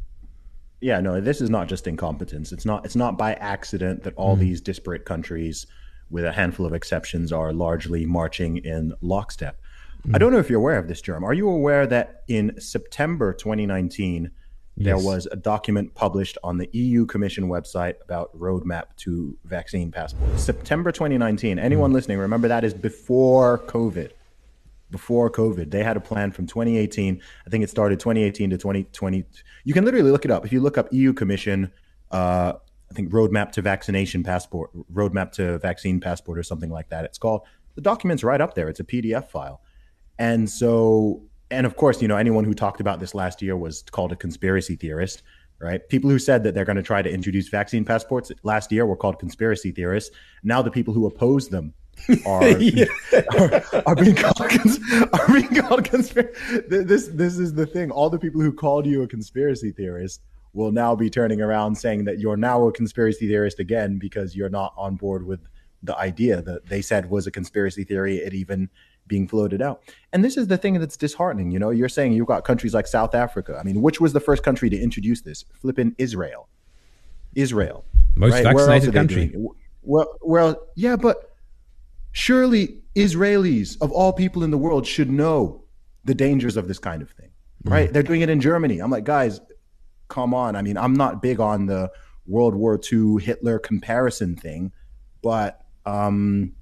Yeah, 0.82 1.01
no, 1.01 1.20
this 1.20 1.41
is 1.41 1.49
not 1.49 1.68
just 1.68 1.88
incompetence. 1.88 2.51
It's 2.51 2.66
not. 2.66 2.86
It's 2.86 2.95
not 2.95 3.18
by 3.18 3.34
accident 3.34 4.03
that 4.03 4.16
all 4.16 4.38
mm. 4.38 4.41
these 4.41 4.62
disparate 4.62 5.05
countries, 5.05 5.68
with 6.10 6.24
a 6.24 6.32
handful 6.32 6.66
of 6.66 6.74
exceptions, 6.74 7.34
are 7.34 7.51
largely 7.51 8.05
marching 8.05 8.57
in 8.57 8.93
lockstep. 9.01 9.60
Mm. 10.08 10.16
I 10.16 10.18
don't 10.18 10.32
know 10.32 10.39
if 10.39 10.50
you're 10.50 10.60
aware 10.60 10.78
of 10.78 10.88
this, 10.88 11.02
Jerm. 11.02 11.24
Are 11.24 11.34
you 11.34 11.50
aware 11.50 11.86
that 11.88 12.24
in 12.28 12.60
September 12.60 13.34
2019? 13.34 14.32
there 14.80 14.97
was 14.97 15.28
a 15.32 15.36
document 15.36 15.93
published 15.93 16.38
on 16.43 16.58
the 16.58 16.70
EU 16.72 17.06
Commission 17.06 17.50
website 17.50 17.95
about 18.02 18.36
roadmap 18.38 18.95
to 18.95 19.38
vaccine 19.43 19.91
passports. 19.91 20.41
September 20.41 20.91
2019. 20.91 21.60
Anyone 21.60 21.91
mm. 21.91 21.95
listening, 21.95 22.18
remember 22.18 22.47
that 22.47 22.64
is 22.64 22.74
before 22.74 23.60
COVID. 23.68 24.12
Before 24.89 25.30
COVID, 25.30 25.70
they 25.70 25.84
had 25.84 25.97
a 25.97 26.00
plan 26.00 26.32
from 26.32 26.47
2018. 26.47 27.22
I 27.45 27.50
think 27.50 27.64
it 27.64 27.70
started 27.70 28.00
2018 28.00 28.52
to 28.52 28.58
2020. 28.58 29.26
You 29.66 29.74
can 29.74 29.86
literally 29.86 30.12
look 30.12 30.26
it 30.26 30.32
up. 30.32 30.45
If 30.45 30.54
you 30.54 30.62
look 30.62 30.78
up 30.78 30.91
EU 30.91 31.14
Commission, 31.14 31.72
uh, 32.12 32.54
I 32.89 32.93
think 32.93 33.12
roadmap 33.12 33.52
to 33.52 33.62
vaccination 33.62 34.24
passport, 34.24 34.72
roadmap 34.91 35.32
to 35.34 35.60
vaccine 35.60 36.00
passport, 36.00 36.39
or 36.39 36.43
something 36.43 36.72
like 36.72 36.89
that. 36.89 37.06
It's 37.06 37.18
called. 37.18 37.41
The 37.76 37.82
document's 37.82 38.24
right 38.24 38.41
up 38.41 38.56
there. 38.56 38.68
It's 38.68 38.80
a 38.80 38.84
PDF 38.84 39.30
file. 39.30 39.62
And 40.20 40.50
so 40.50 41.24
and 41.52 41.66
of 41.66 41.76
course, 41.76 42.02
you 42.02 42.08
know, 42.08 42.18
anyone 42.18 42.44
who 42.44 42.54
talked 42.54 42.80
about 42.80 43.00
this 43.00 43.16
last 43.16 43.42
year 43.42 43.58
was 43.58 43.84
called 43.92 44.12
a 44.12 44.16
conspiracy 44.16 44.76
theorist, 44.76 45.24
right? 45.60 45.88
People 45.90 46.10
who 46.10 46.20
said 46.20 46.44
that 46.44 46.54
they're 46.54 46.66
going 46.66 46.76
to 46.76 46.84
try 46.84 47.02
to 47.02 47.12
introduce 47.12 47.50
vaccine 47.50 47.84
passports 47.84 48.32
last 48.44 48.72
year 48.72 48.86
were 48.86 48.96
called 48.96 49.20
conspiracy 49.20 49.72
theorists. 49.72 50.16
Now 50.44 50.62
the 50.62 50.72
people 50.72 50.94
who 50.94 51.08
oppose 51.08 51.50
them 51.50 51.74
are, 52.26 52.44
are, 53.40 53.64
are, 53.86 53.96
being 53.96 54.16
called 54.16 54.40
are 55.14 55.28
being 55.28 55.56
called 55.56 55.84
conspiracy. 55.86 56.62
This 56.68 57.08
this 57.08 57.38
is 57.38 57.54
the 57.54 57.66
thing. 57.66 57.92
All 57.92 58.10
the 58.10 58.20
people 58.20 58.42
who 58.42 58.54
called 58.54 58.86
you 58.86 59.02
a 59.04 59.08
conspiracy 59.08 59.72
theorist 59.72 60.22
will 60.54 60.72
now 60.72 60.96
be 60.96 61.10
turning 61.10 61.42
around 61.42 61.76
saying 61.76 62.06
that 62.06 62.20
you're 62.20 62.38
now 62.38 62.68
a 62.68 62.72
conspiracy 62.72 63.28
theorist 63.28 63.60
again 63.60 63.98
because 64.00 64.36
you're 64.36 64.50
not 64.50 64.74
on 64.78 64.96
board 64.96 65.26
with 65.26 65.40
the 65.84 65.98
idea 65.98 66.42
that 66.42 66.66
they 66.66 66.82
said 66.82 67.10
was 67.10 67.28
a 67.28 67.32
conspiracy 67.32 67.84
theory. 67.84 68.18
It 68.18 68.34
even 68.34 68.70
being 69.10 69.28
floated 69.28 69.62
out. 69.62 69.82
And 70.14 70.24
this 70.24 70.38
is 70.38 70.47
the 70.47 70.57
thing 70.57 70.80
that's 70.80 70.95
disheartening. 70.95 71.51
You 71.51 71.60
know, 71.60 71.72
you're 71.72 71.89
saying 71.89 72.14
you've 72.14 72.28
got 72.28 72.45
countries 72.45 72.74
like 72.74 72.88
South 72.88 73.14
Africa. 73.14 73.57
I 73.60 73.64
mean, 73.64 73.82
which 73.82 73.99
was 73.99 74.14
the 74.14 74.22
first 74.22 74.43
country 74.43 74.70
to 74.70 74.80
introduce 74.80 75.22
this? 75.22 75.43
Flipping 75.62 75.93
Israel. 75.97 76.47
Israel. 77.36 77.84
Most 78.16 78.34
right? 78.34 78.43
Vaccinated 78.43 78.93
country. 78.93 79.36
Well, 79.82 80.18
well, 80.22 80.55
yeah, 80.76 80.95
but 80.95 81.36
surely 82.12 82.82
Israelis 82.95 83.78
of 83.82 83.91
all 83.91 84.14
people 84.14 84.43
in 84.43 84.51
the 84.51 84.57
world 84.57 84.88
should 84.88 85.10
know 85.10 85.64
the 86.05 86.14
dangers 86.14 86.55
of 86.55 86.68
this 86.68 86.80
kind 86.80 87.01
of 87.01 87.10
thing, 87.12 87.32
right? 87.66 87.91
They're 87.91 88.03
doing 88.03 88.22
it 88.22 88.30
in 88.30 88.39
Germany. 88.39 88.80
I'm 88.80 88.91
like, 88.91 89.03
guys, 89.03 89.41
come 90.07 90.34
on. 90.34 90.55
I 90.55 90.62
mean, 90.62 90.78
I'm 90.78 90.93
not 90.93 91.22
big 91.22 91.39
on 91.39 91.66
the 91.66 91.91
World 92.26 92.55
War 92.55 92.80
II 92.91 93.18
Hitler 93.22 93.60
comparison 93.60 94.36
thing, 94.36 94.72
but 95.22 95.62
um, 95.86 96.53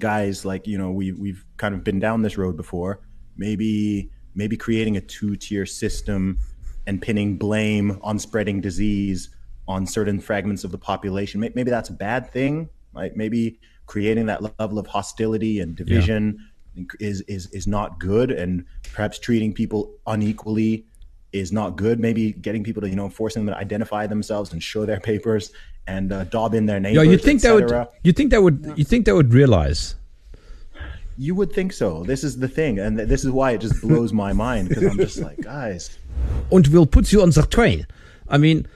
guys, 0.00 0.44
like 0.44 0.66
you 0.66 0.78
know, 0.78 0.90
we 0.90 1.12
we've 1.12 1.44
kind 1.56 1.74
of 1.74 1.84
been 1.84 1.98
down 1.98 2.22
this 2.22 2.38
road 2.38 2.56
before. 2.56 3.00
Maybe 3.36 4.10
maybe 4.34 4.56
creating 4.56 4.96
a 4.96 5.00
two 5.00 5.36
tier 5.36 5.66
system 5.66 6.38
and 6.86 7.02
pinning 7.02 7.36
blame 7.36 7.98
on 8.02 8.18
spreading 8.18 8.60
disease 8.60 9.30
on 9.68 9.86
certain 9.86 10.20
fragments 10.20 10.62
of 10.62 10.70
the 10.70 10.78
population. 10.78 11.40
Maybe 11.40 11.70
that's 11.70 11.88
a 11.88 11.94
bad 11.94 12.30
thing. 12.30 12.68
Like 12.94 13.16
maybe 13.16 13.58
creating 13.86 14.26
that 14.26 14.42
level 14.58 14.78
of 14.78 14.86
hostility 14.86 15.60
and 15.60 15.74
division 15.76 16.38
is 17.00 17.22
is 17.22 17.46
is 17.52 17.66
not 17.66 17.98
good, 17.98 18.30
and 18.30 18.64
perhaps 18.92 19.18
treating 19.18 19.52
people 19.52 19.94
unequally 20.06 20.86
is 21.40 21.52
not 21.52 21.76
good. 21.76 22.00
Maybe 22.00 22.32
getting 22.32 22.62
people 22.64 22.82
to 22.82 22.88
you 22.88 22.96
know 22.96 23.08
forcing 23.08 23.44
them 23.44 23.54
to 23.54 23.58
identify 23.58 24.06
themselves 24.06 24.52
and 24.52 24.62
show 24.62 24.86
their 24.86 25.00
papers 25.00 25.52
and 25.86 26.12
uh, 26.12 26.24
daub 26.24 26.54
in 26.54 26.66
their 26.66 26.80
name. 26.80 26.94
Yeah, 26.94 27.02
you 27.02 27.18
think 27.18 27.42
that 27.42 27.54
would? 27.54 27.88
You 28.02 28.12
think 28.12 28.30
that 28.30 28.42
would? 28.42 28.74
You 28.76 28.84
think 28.84 29.06
that 29.06 29.14
would 29.14 29.32
realize? 29.32 29.94
You 31.18 31.34
would 31.34 31.52
think 31.52 31.72
so. 31.72 32.02
This 32.04 32.22
is 32.24 32.38
the 32.38 32.48
thing, 32.48 32.78
and 32.78 32.98
this 32.98 33.24
is 33.24 33.30
why 33.30 33.52
it 33.52 33.60
just 33.62 33.80
blows 33.80 34.12
my 34.12 34.32
mind 34.34 34.68
because 34.68 34.84
I'm 34.84 34.98
just 34.98 35.18
like, 35.18 35.40
guys, 35.40 35.98
And 36.52 36.66
we'll 36.66 36.86
put 36.86 37.10
you 37.12 37.22
on 37.22 37.30
the 37.30 37.42
train. 37.42 37.86
I 38.28 38.36
mean, 38.38 38.66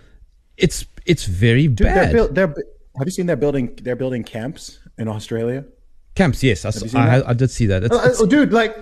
it's 0.56 0.86
it's 1.04 1.24
very 1.24 1.66
dude, 1.68 1.88
they're, 1.88 2.12
bad. 2.26 2.34
they're 2.34 2.54
have 2.98 3.06
you 3.06 3.11
seen 3.11 3.26
they're 3.26 3.36
building 3.36 3.78
they're 3.82 3.96
building 3.96 4.24
camps 4.24 4.78
in 4.98 5.08
Australia? 5.08 5.64
Camps, 6.14 6.42
yes, 6.42 6.64
I, 6.64 6.70
I. 7.20 7.30
I 7.30 7.34
did 7.34 7.50
see 7.50 7.66
that. 7.66 7.84
It's, 7.84 7.94
Uh, 7.94 7.98
it's- 8.00 8.20
uh, 8.20 8.26
dude, 8.26 8.52
like, 8.52 8.76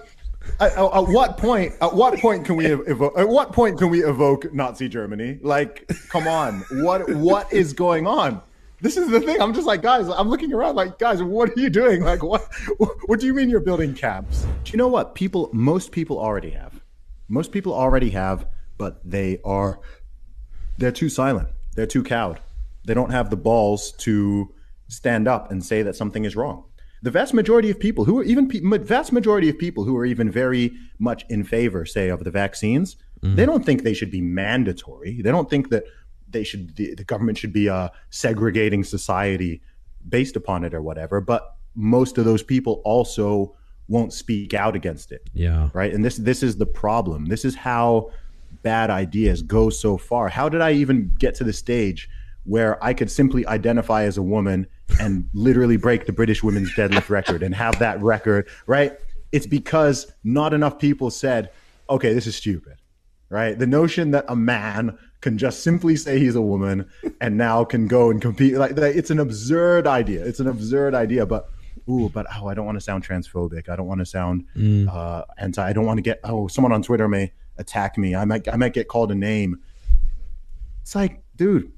at, 0.60 0.72
at 0.72 0.78
at 0.78 1.08
what 1.08 1.38
point? 1.38 1.74
At 1.80 1.94
what 1.94 2.18
point 2.18 2.44
can 2.44 2.56
we 2.56 2.66
evoke? 2.66 3.18
At 3.18 3.28
what 3.28 3.52
point 3.52 3.78
can 3.78 3.90
we 3.90 4.04
evoke 4.04 4.52
Nazi 4.52 4.88
Germany? 4.88 5.38
Like, 5.42 5.90
come 6.08 6.26
on, 6.26 6.64
what 6.70 7.08
what 7.14 7.52
is 7.52 7.72
going 7.72 8.06
on? 8.06 8.42
This 8.80 8.96
is 8.96 9.10
the 9.10 9.20
thing. 9.20 9.40
I'm 9.40 9.54
just 9.54 9.66
like, 9.66 9.82
guys. 9.82 10.08
I'm 10.08 10.28
looking 10.28 10.52
around, 10.52 10.76
like, 10.76 10.98
guys, 10.98 11.20
what 11.22 11.50
are 11.50 11.60
you 11.60 11.68
doing? 11.68 12.02
Like, 12.02 12.22
what 12.22 12.48
what 13.06 13.20
do 13.20 13.26
you 13.26 13.34
mean 13.34 13.50
you're 13.50 13.60
building 13.60 13.94
camps? 13.94 14.46
Do 14.64 14.72
you 14.72 14.78
know 14.78 14.88
what 14.88 15.14
people? 15.14 15.50
Most 15.52 15.92
people 15.92 16.18
already 16.18 16.50
have. 16.50 16.80
Most 17.28 17.52
people 17.52 17.74
already 17.74 18.10
have, 18.10 18.46
but 18.76 19.00
they 19.04 19.40
are 19.44 19.80
they're 20.78 20.92
too 20.92 21.08
silent. 21.08 21.48
They're 21.74 21.86
too 21.86 22.02
cowed. 22.02 22.40
They 22.86 22.94
don't 22.94 23.10
have 23.10 23.30
the 23.30 23.36
balls 23.36 23.92
to 23.98 24.54
stand 24.88 25.28
up 25.28 25.50
and 25.50 25.64
say 25.64 25.82
that 25.82 25.96
something 25.96 26.24
is 26.24 26.34
wrong. 26.36 26.64
The 27.02 27.10
vast 27.10 27.32
majority 27.32 27.70
of 27.70 27.78
people 27.78 28.04
who 28.04 28.18
are 28.18 28.24
even 28.24 28.48
pe- 28.48 28.60
vast 28.60 29.12
majority 29.12 29.48
of 29.48 29.58
people 29.58 29.84
who 29.84 29.96
are 29.96 30.04
even 30.04 30.30
very 30.30 30.72
much 30.98 31.24
in 31.28 31.44
favor, 31.44 31.84
say, 31.84 32.08
of 32.08 32.24
the 32.24 32.30
vaccines, 32.30 32.96
they 33.22 33.44
don't 33.46 33.64
think 33.66 33.82
they 33.82 33.94
should 33.94 34.10
be 34.10 34.20
mandatory. 34.20 35.20
They 35.22 35.30
don't 35.30 35.50
think 35.50 35.70
that 35.70 35.84
they 36.30 36.44
should 36.44 36.76
the, 36.76 36.94
the 36.94 37.04
government 37.04 37.38
should 37.38 37.52
be 37.52 37.68
uh, 37.68 37.88
segregating 38.10 38.84
society 38.84 39.60
based 40.08 40.36
upon 40.36 40.64
it 40.64 40.72
or 40.72 40.82
whatever. 40.82 41.20
But 41.20 41.56
most 41.74 42.18
of 42.18 42.24
those 42.24 42.42
people 42.42 42.80
also 42.84 43.54
won't 43.88 44.12
speak 44.12 44.52
out 44.52 44.76
against 44.76 45.12
it 45.12 45.30
yeah. 45.32 45.70
right 45.72 45.94
and 45.94 46.04
this 46.04 46.16
this 46.18 46.42
is 46.42 46.56
the 46.56 46.66
problem 46.66 47.24
this 47.26 47.44
is 47.44 47.54
how 47.54 48.10
bad 48.62 48.90
ideas 48.90 49.40
go 49.40 49.70
so 49.70 49.96
far 49.96 50.28
how 50.28 50.48
did 50.48 50.60
i 50.60 50.72
even 50.72 51.10
get 51.18 51.34
to 51.34 51.44
the 51.44 51.52
stage 51.52 52.08
where 52.48 52.82
i 52.82 52.92
could 52.94 53.10
simply 53.10 53.46
identify 53.46 54.02
as 54.04 54.16
a 54.16 54.22
woman 54.22 54.66
and 55.00 55.28
literally 55.34 55.76
break 55.76 56.06
the 56.06 56.12
british 56.12 56.42
women's 56.42 56.72
deadlift 56.74 57.08
record 57.08 57.42
and 57.42 57.54
have 57.54 57.78
that 57.78 58.00
record 58.02 58.48
right? 58.66 58.92
It's 59.30 59.46
because 59.46 60.10
not 60.24 60.54
enough 60.54 60.78
people 60.78 61.10
said 61.10 61.50
okay 61.88 62.14
this 62.14 62.26
is 62.26 62.34
stupid 62.36 62.78
right? 63.30 63.58
The 63.58 63.66
notion 63.66 64.12
that 64.12 64.24
a 64.28 64.36
man 64.36 64.96
can 65.20 65.36
just 65.36 65.62
simply 65.62 65.96
say 65.96 66.18
he's 66.18 66.34
a 66.34 66.40
woman 66.42 66.88
and 67.20 67.36
now 67.36 67.64
can 67.64 67.86
go 67.86 68.10
and 68.10 68.22
compete 68.22 68.54
like 68.54 68.72
it's 68.78 69.10
an 69.10 69.18
absurd 69.18 69.86
idea. 69.86 70.24
It's 70.24 70.40
an 70.40 70.46
absurd 70.46 70.94
idea 70.94 71.26
but 71.26 71.50
ooh 71.90 72.08
but 72.08 72.26
oh 72.36 72.46
i 72.48 72.54
don't 72.54 72.66
want 72.66 72.76
to 72.76 72.80
sound 72.80 73.06
transphobic. 73.06 73.68
I 73.68 73.76
don't 73.76 73.86
want 73.86 74.00
to 74.00 74.06
sound 74.06 74.44
uh 74.88 75.24
anti 75.38 75.66
i 75.66 75.72
don't 75.72 75.86
want 75.86 75.98
to 75.98 76.02
get 76.02 76.20
oh 76.24 76.48
someone 76.48 76.72
on 76.72 76.82
twitter 76.82 77.08
may 77.08 77.32
attack 77.58 77.98
me. 77.98 78.14
I 78.14 78.24
might 78.24 78.48
i 78.48 78.56
might 78.56 78.72
get 78.72 78.88
called 78.88 79.10
a 79.10 79.14
name. 79.14 79.60
It's 80.82 80.94
like 80.94 81.22
dude 81.36 81.72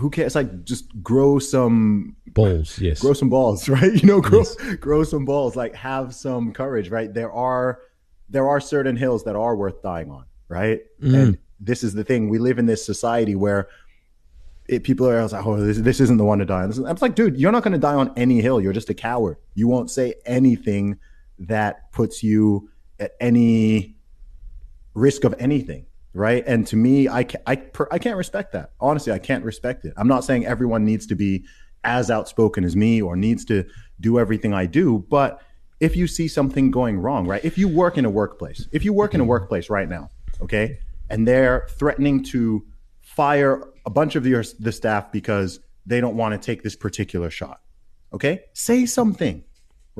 who 0.00 0.10
cares 0.10 0.26
it's 0.26 0.34
like 0.34 0.64
just 0.64 1.02
grow 1.02 1.38
some 1.38 2.16
Balls, 2.32 2.78
yes. 2.78 3.00
grow 3.00 3.12
some 3.12 3.28
balls, 3.28 3.68
right? 3.68 3.92
You 3.92 4.06
know, 4.06 4.20
grow 4.20 4.44
grow 4.80 5.04
some 5.04 5.24
balls. 5.24 5.56
Like 5.56 5.74
have 5.74 6.14
some 6.14 6.52
courage, 6.52 6.88
right? 6.88 7.12
There 7.12 7.32
are 7.32 7.80
there 8.28 8.48
are 8.48 8.60
certain 8.60 8.96
hills 8.96 9.24
that 9.24 9.36
are 9.36 9.56
worth 9.56 9.82
dying 9.82 10.10
on, 10.10 10.24
right? 10.48 10.80
Mm. 11.02 11.14
And 11.14 11.38
this 11.58 11.82
is 11.82 11.92
the 11.92 12.04
thing. 12.04 12.28
We 12.28 12.38
live 12.38 12.58
in 12.58 12.66
this 12.66 12.84
society 12.84 13.34
where 13.34 13.68
it, 14.68 14.84
people 14.84 15.08
are 15.08 15.26
like, 15.26 15.44
"Oh, 15.44 15.56
this, 15.56 15.78
this 15.78 16.00
isn't 16.00 16.16
the 16.16 16.24
one 16.24 16.38
to 16.38 16.44
die 16.44 16.62
on." 16.62 16.72
I'm 16.86 16.96
like, 17.00 17.14
dude, 17.14 17.36
you're 17.36 17.52
not 17.52 17.64
going 17.64 17.72
to 17.72 17.78
die 17.78 17.94
on 17.94 18.12
any 18.16 18.40
hill. 18.40 18.60
You're 18.60 18.72
just 18.72 18.90
a 18.90 18.94
coward. 18.94 19.36
You 19.54 19.68
won't 19.68 19.90
say 19.90 20.14
anything 20.24 20.98
that 21.40 21.90
puts 21.92 22.22
you 22.22 22.70
at 22.98 23.12
any 23.20 23.96
risk 24.94 25.24
of 25.24 25.34
anything 25.38 25.86
right 26.12 26.44
and 26.46 26.66
to 26.66 26.76
me 26.76 27.08
i 27.08 27.24
ca- 27.24 27.38
I, 27.46 27.56
per, 27.56 27.88
I 27.90 27.98
can't 27.98 28.16
respect 28.16 28.52
that 28.52 28.72
honestly 28.80 29.12
i 29.12 29.18
can't 29.18 29.44
respect 29.44 29.84
it 29.84 29.94
i'm 29.96 30.08
not 30.08 30.24
saying 30.24 30.46
everyone 30.46 30.84
needs 30.84 31.06
to 31.06 31.14
be 31.14 31.44
as 31.84 32.10
outspoken 32.10 32.64
as 32.64 32.76
me 32.76 33.00
or 33.00 33.16
needs 33.16 33.44
to 33.46 33.64
do 34.00 34.18
everything 34.18 34.52
i 34.52 34.66
do 34.66 35.04
but 35.08 35.42
if 35.78 35.96
you 35.96 36.06
see 36.06 36.28
something 36.28 36.70
going 36.70 36.98
wrong 36.98 37.26
right 37.26 37.44
if 37.44 37.56
you 37.56 37.68
work 37.68 37.96
in 37.96 38.04
a 38.04 38.10
workplace 38.10 38.68
if 38.72 38.84
you 38.84 38.92
work 38.92 39.14
in 39.14 39.20
a 39.20 39.22
mm-hmm. 39.22 39.30
workplace 39.30 39.70
right 39.70 39.88
now 39.88 40.08
okay 40.42 40.78
and 41.08 41.26
they're 41.26 41.66
threatening 41.70 42.22
to 42.24 42.64
fire 43.00 43.64
a 43.86 43.90
bunch 43.90 44.16
of 44.16 44.26
your 44.26 44.44
the 44.58 44.72
staff 44.72 45.10
because 45.12 45.60
they 45.86 46.00
don't 46.00 46.16
want 46.16 46.32
to 46.32 46.38
take 46.44 46.62
this 46.62 46.76
particular 46.76 47.30
shot 47.30 47.60
okay 48.12 48.40
say 48.52 48.84
something 48.84 49.44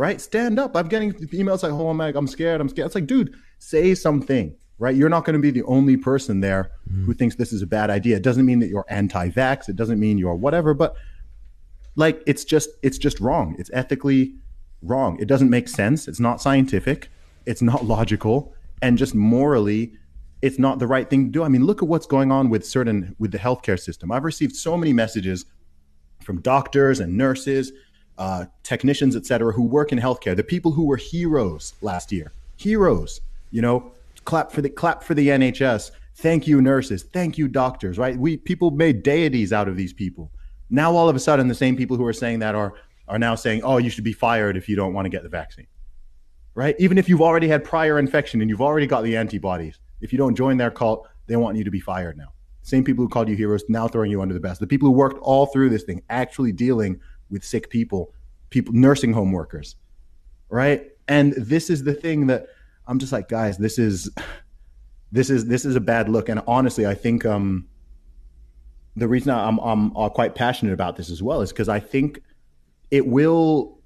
right? 0.00 0.20
Stand 0.20 0.58
up. 0.58 0.76
I'm 0.76 0.88
getting 0.88 1.12
emails 1.12 1.62
like, 1.62 1.72
"Oh 1.72 1.92
my, 1.92 2.12
I'm 2.14 2.26
scared. 2.26 2.60
I'm 2.60 2.68
scared." 2.68 2.86
It's 2.86 2.94
like, 2.94 3.06
dude, 3.06 3.34
say 3.58 3.94
something, 3.94 4.56
right? 4.80 4.96
You're 4.96 5.08
not 5.08 5.24
going 5.24 5.34
to 5.34 5.40
be 5.40 5.52
the 5.52 5.62
only 5.64 5.96
person 5.96 6.40
there 6.40 6.72
who 7.06 7.14
thinks 7.14 7.36
this 7.36 7.52
is 7.52 7.62
a 7.62 7.66
bad 7.68 7.88
idea. 7.90 8.16
It 8.16 8.24
doesn't 8.24 8.44
mean 8.44 8.58
that 8.58 8.68
you're 8.68 8.86
anti-vax. 8.88 9.68
It 9.68 9.76
doesn't 9.76 10.00
mean 10.00 10.18
you're 10.18 10.34
whatever, 10.34 10.74
but 10.74 10.96
like, 11.94 12.20
it's 12.26 12.44
just, 12.44 12.70
it's 12.82 12.98
just 12.98 13.20
wrong. 13.20 13.54
It's 13.58 13.70
ethically 13.72 14.34
wrong. 14.82 15.20
It 15.20 15.26
doesn't 15.26 15.50
make 15.50 15.68
sense. 15.68 16.08
It's 16.08 16.18
not 16.18 16.40
scientific. 16.40 17.08
It's 17.46 17.62
not 17.62 17.86
logical, 17.86 18.54
and 18.82 18.98
just 18.98 19.14
morally, 19.14 19.94
it's 20.42 20.58
not 20.58 20.78
the 20.78 20.86
right 20.86 21.08
thing 21.08 21.24
to 21.24 21.30
do. 21.30 21.42
I 21.42 21.48
mean, 21.48 21.64
look 21.64 21.82
at 21.82 21.88
what's 21.88 22.06
going 22.06 22.30
on 22.30 22.50
with 22.50 22.66
certain 22.66 23.16
with 23.18 23.32
the 23.32 23.38
healthcare 23.38 23.80
system. 23.80 24.12
I've 24.12 24.24
received 24.24 24.54
so 24.54 24.76
many 24.76 24.92
messages 24.92 25.46
from 26.22 26.42
doctors 26.42 27.00
and 27.00 27.16
nurses, 27.16 27.72
uh, 28.18 28.44
technicians, 28.62 29.16
et 29.16 29.24
cetera, 29.24 29.52
who 29.52 29.62
work 29.62 29.90
in 29.90 29.98
healthcare. 29.98 30.36
The 30.36 30.44
people 30.44 30.72
who 30.72 30.84
were 30.84 30.98
heroes 30.98 31.74
last 31.80 32.12
year, 32.12 32.30
heroes. 32.56 33.22
You 33.50 33.62
know, 33.62 33.92
clap 34.24 34.52
for 34.52 34.62
the 34.62 34.70
clap 34.70 35.02
for 35.02 35.14
the 35.14 35.28
NHS. 35.28 35.90
Thank 36.16 36.46
you, 36.46 36.60
nurses. 36.60 37.04
Thank 37.12 37.38
you, 37.38 37.48
doctors. 37.48 37.98
Right? 37.98 38.16
We 38.16 38.36
people 38.36 38.70
made 38.70 39.02
deities 39.02 39.52
out 39.52 39.68
of 39.68 39.76
these 39.76 39.92
people. 39.92 40.30
Now 40.68 40.94
all 40.94 41.08
of 41.08 41.16
a 41.16 41.20
sudden, 41.20 41.48
the 41.48 41.54
same 41.54 41.76
people 41.76 41.96
who 41.96 42.06
are 42.06 42.12
saying 42.12 42.40
that 42.40 42.54
are 42.54 42.74
are 43.08 43.18
now 43.18 43.34
saying, 43.34 43.62
"Oh, 43.62 43.78
you 43.78 43.90
should 43.90 44.04
be 44.04 44.12
fired 44.12 44.56
if 44.56 44.68
you 44.68 44.76
don't 44.76 44.94
want 44.94 45.06
to 45.06 45.10
get 45.10 45.22
the 45.22 45.28
vaccine." 45.28 45.66
Right? 46.54 46.74
Even 46.78 46.98
if 46.98 47.08
you've 47.08 47.22
already 47.22 47.48
had 47.48 47.64
prior 47.64 47.98
infection 47.98 48.40
and 48.40 48.50
you've 48.50 48.60
already 48.60 48.86
got 48.86 49.02
the 49.02 49.16
antibodies, 49.16 49.78
if 50.00 50.12
you 50.12 50.18
don't 50.18 50.34
join 50.34 50.56
their 50.56 50.70
cult, 50.70 51.08
they 51.26 51.36
want 51.36 51.56
you 51.56 51.64
to 51.64 51.70
be 51.70 51.80
fired 51.80 52.16
now. 52.16 52.32
Same 52.62 52.84
people 52.84 53.04
who 53.04 53.08
called 53.08 53.28
you 53.28 53.36
heroes 53.36 53.64
now 53.68 53.88
throwing 53.88 54.10
you 54.10 54.20
under 54.20 54.34
the 54.34 54.40
bus. 54.40 54.58
The 54.58 54.66
people 54.66 54.88
who 54.88 54.92
worked 54.92 55.18
all 55.22 55.46
through 55.46 55.70
this 55.70 55.84
thing, 55.84 56.02
actually 56.10 56.52
dealing 56.52 57.00
with 57.30 57.44
sick 57.44 57.70
people, 57.70 58.12
people, 58.50 58.74
nursing 58.74 59.12
home 59.12 59.32
workers, 59.32 59.76
right? 60.48 60.90
And 61.08 61.32
this 61.32 61.70
is 61.70 61.84
the 61.84 61.94
thing 61.94 62.26
that 62.26 62.46
I'm 62.90 62.98
just 62.98 63.12
like, 63.12 63.28
guys, 63.28 63.56
this 63.56 63.78
is, 63.78 64.10
this 65.12 65.30
is, 65.30 65.46
this 65.46 65.64
is 65.64 65.76
a 65.76 65.80
bad 65.80 66.08
look. 66.08 66.28
And 66.28 66.42
honestly, 66.46 66.86
I 66.86 66.94
think 66.94 67.24
um, 67.24 67.68
the 68.96 69.06
reason 69.08 69.30
I'm, 69.30 69.58
I'm, 69.60 69.96
uh 69.96 70.08
quite 70.08 70.34
passionate 70.34 70.72
about 70.72 70.96
this 70.96 71.08
as 71.10 71.22
well 71.22 71.40
is 71.40 71.50
because 71.52 71.68
I 71.68 71.78
think 71.80 72.20
it 72.90 73.06
will, 73.06 73.78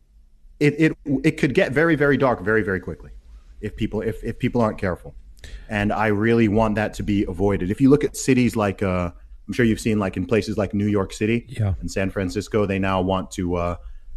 it, 0.59 0.75
it, 0.79 0.93
it 1.23 1.33
could 1.33 1.53
get 1.55 1.73
very, 1.73 1.97
very 1.97 2.17
dark 2.17 2.41
very, 2.41 2.63
very 2.63 2.81
quickly 2.81 3.11
if 3.61 3.77
people, 3.77 4.01
if, 4.01 4.25
if 4.25 4.39
people 4.39 4.61
aren't 4.63 4.79
careful. 4.79 5.15
and 5.69 5.93
I 5.93 6.07
really 6.07 6.49
want 6.49 6.77
that 6.77 6.95
to 6.95 7.03
be 7.03 7.25
avoided. 7.25 7.71
If 7.71 7.81
you 7.83 7.91
look 7.91 8.05
at 8.05 8.17
cities 8.17 8.57
like, 8.57 8.83
uh, 8.83 9.11
I'm 9.47 9.53
sure 9.53 9.67
you've 9.67 9.81
seen 9.81 9.99
like 9.99 10.17
in 10.17 10.25
places 10.25 10.57
like 10.57 10.73
New 10.73 10.87
York 10.87 11.13
City 11.13 11.45
Yeah. 11.51 11.75
and 11.81 11.91
San 11.91 12.09
Francisco, 12.09 12.65
they 12.65 12.79
now 12.79 13.03
want 13.03 13.31
to, 13.33 13.57
uh, 13.57 13.77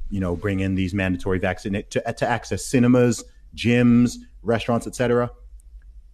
you 0.10 0.22
know, 0.22 0.38
bring 0.38 0.62
in 0.62 0.76
these 0.76 0.94
mandatory 0.94 1.40
vaccine 1.40 1.84
to, 1.90 2.14
to 2.14 2.30
access 2.30 2.64
cinemas, 2.64 3.26
gyms, 3.56 4.18
restaurants, 4.42 4.88
etc. 4.88 5.32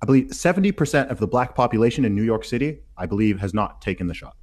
I 0.02 0.06
believe 0.06 0.28
70% 0.28 1.10
of 1.10 1.20
the 1.20 1.28
black 1.28 1.56
population 1.56 2.04
in 2.04 2.14
New 2.14 2.24
York 2.24 2.44
City, 2.44 2.82
I 2.98 3.06
believe, 3.06 3.40
has 3.40 3.54
not 3.54 3.82
taken 3.82 4.08
the 4.08 4.14
shot. 4.14 4.36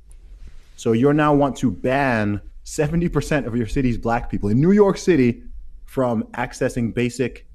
So 0.77 0.93
you 0.93 1.13
now 1.13 1.35
want 1.35 1.57
to 1.59 1.71
ban 1.71 2.41
70% 2.65 3.47
of 3.47 3.55
your 3.55 3.67
city's 3.67 3.99
black 3.99 4.31
people 4.31 4.49
in 4.49 4.61
New 4.61 4.71
York 4.71 4.97
City 4.97 5.43
from 5.85 6.23
accessing 6.35 6.95
basic 6.95 7.47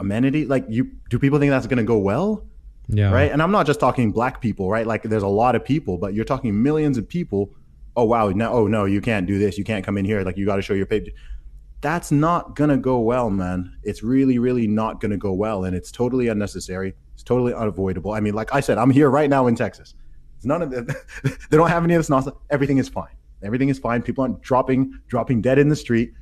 amenity. 0.00 0.46
Like 0.46 0.64
you 0.68 0.90
do 1.10 1.18
people 1.18 1.38
think 1.38 1.50
that's 1.50 1.66
going 1.66 1.78
to 1.78 1.84
go 1.84 1.98
well? 1.98 2.44
Yeah. 2.88 3.12
Right? 3.12 3.30
And 3.30 3.42
I'm 3.42 3.52
not 3.52 3.66
just 3.66 3.78
talking 3.78 4.10
black 4.10 4.40
people, 4.40 4.68
right? 4.68 4.86
Like 4.86 5.02
there's 5.04 5.22
a 5.22 5.28
lot 5.28 5.54
of 5.54 5.64
people, 5.64 5.98
but 5.98 6.14
you're 6.14 6.24
talking 6.24 6.62
millions 6.62 6.98
of 6.98 7.08
people. 7.08 7.50
Oh 7.96 8.04
wow, 8.04 8.30
no 8.30 8.50
oh 8.50 8.66
no, 8.66 8.84
you 8.86 9.00
can't 9.00 9.26
do 9.26 9.38
this. 9.38 9.56
You 9.56 9.64
can't 9.64 9.84
come 9.84 9.96
in 9.96 10.04
here 10.04 10.22
like 10.22 10.36
you 10.36 10.44
got 10.44 10.56
to 10.56 10.62
show 10.62 10.74
your 10.74 10.86
paper. 10.86 11.10
That's 11.84 12.10
not 12.10 12.56
going 12.56 12.70
to 12.70 12.78
go 12.78 12.98
well, 12.98 13.28
man. 13.28 13.76
It's 13.82 14.02
really 14.02 14.38
really 14.38 14.66
not 14.66 15.02
going 15.02 15.10
to 15.10 15.18
go 15.18 15.34
well 15.34 15.64
and 15.64 15.76
it's 15.76 15.92
totally 15.92 16.28
unnecessary. 16.28 16.94
It's 17.12 17.22
totally 17.22 17.52
unavoidable. 17.52 18.12
I 18.12 18.20
mean, 18.20 18.32
like 18.32 18.54
I 18.54 18.60
said, 18.60 18.78
I'm 18.78 18.88
here 18.90 19.10
right 19.10 19.28
now 19.28 19.48
in 19.48 19.54
Texas. 19.54 19.92
It's 20.38 20.46
none 20.46 20.62
of 20.62 20.70
the, 20.70 20.82
they 21.50 21.58
don't 21.58 21.68
have 21.68 21.84
any 21.84 21.92
of 21.92 21.98
this 21.98 22.08
nonsense. 22.08 22.36
Everything 22.48 22.78
is 22.78 22.88
fine. 22.88 23.12
Everything 23.42 23.68
is 23.68 23.78
fine. 23.78 24.00
People 24.00 24.22
aren't 24.22 24.40
dropping 24.40 24.98
dropping 25.08 25.42
dead 25.42 25.58
in 25.58 25.68
the 25.68 25.76
street. 25.76 26.14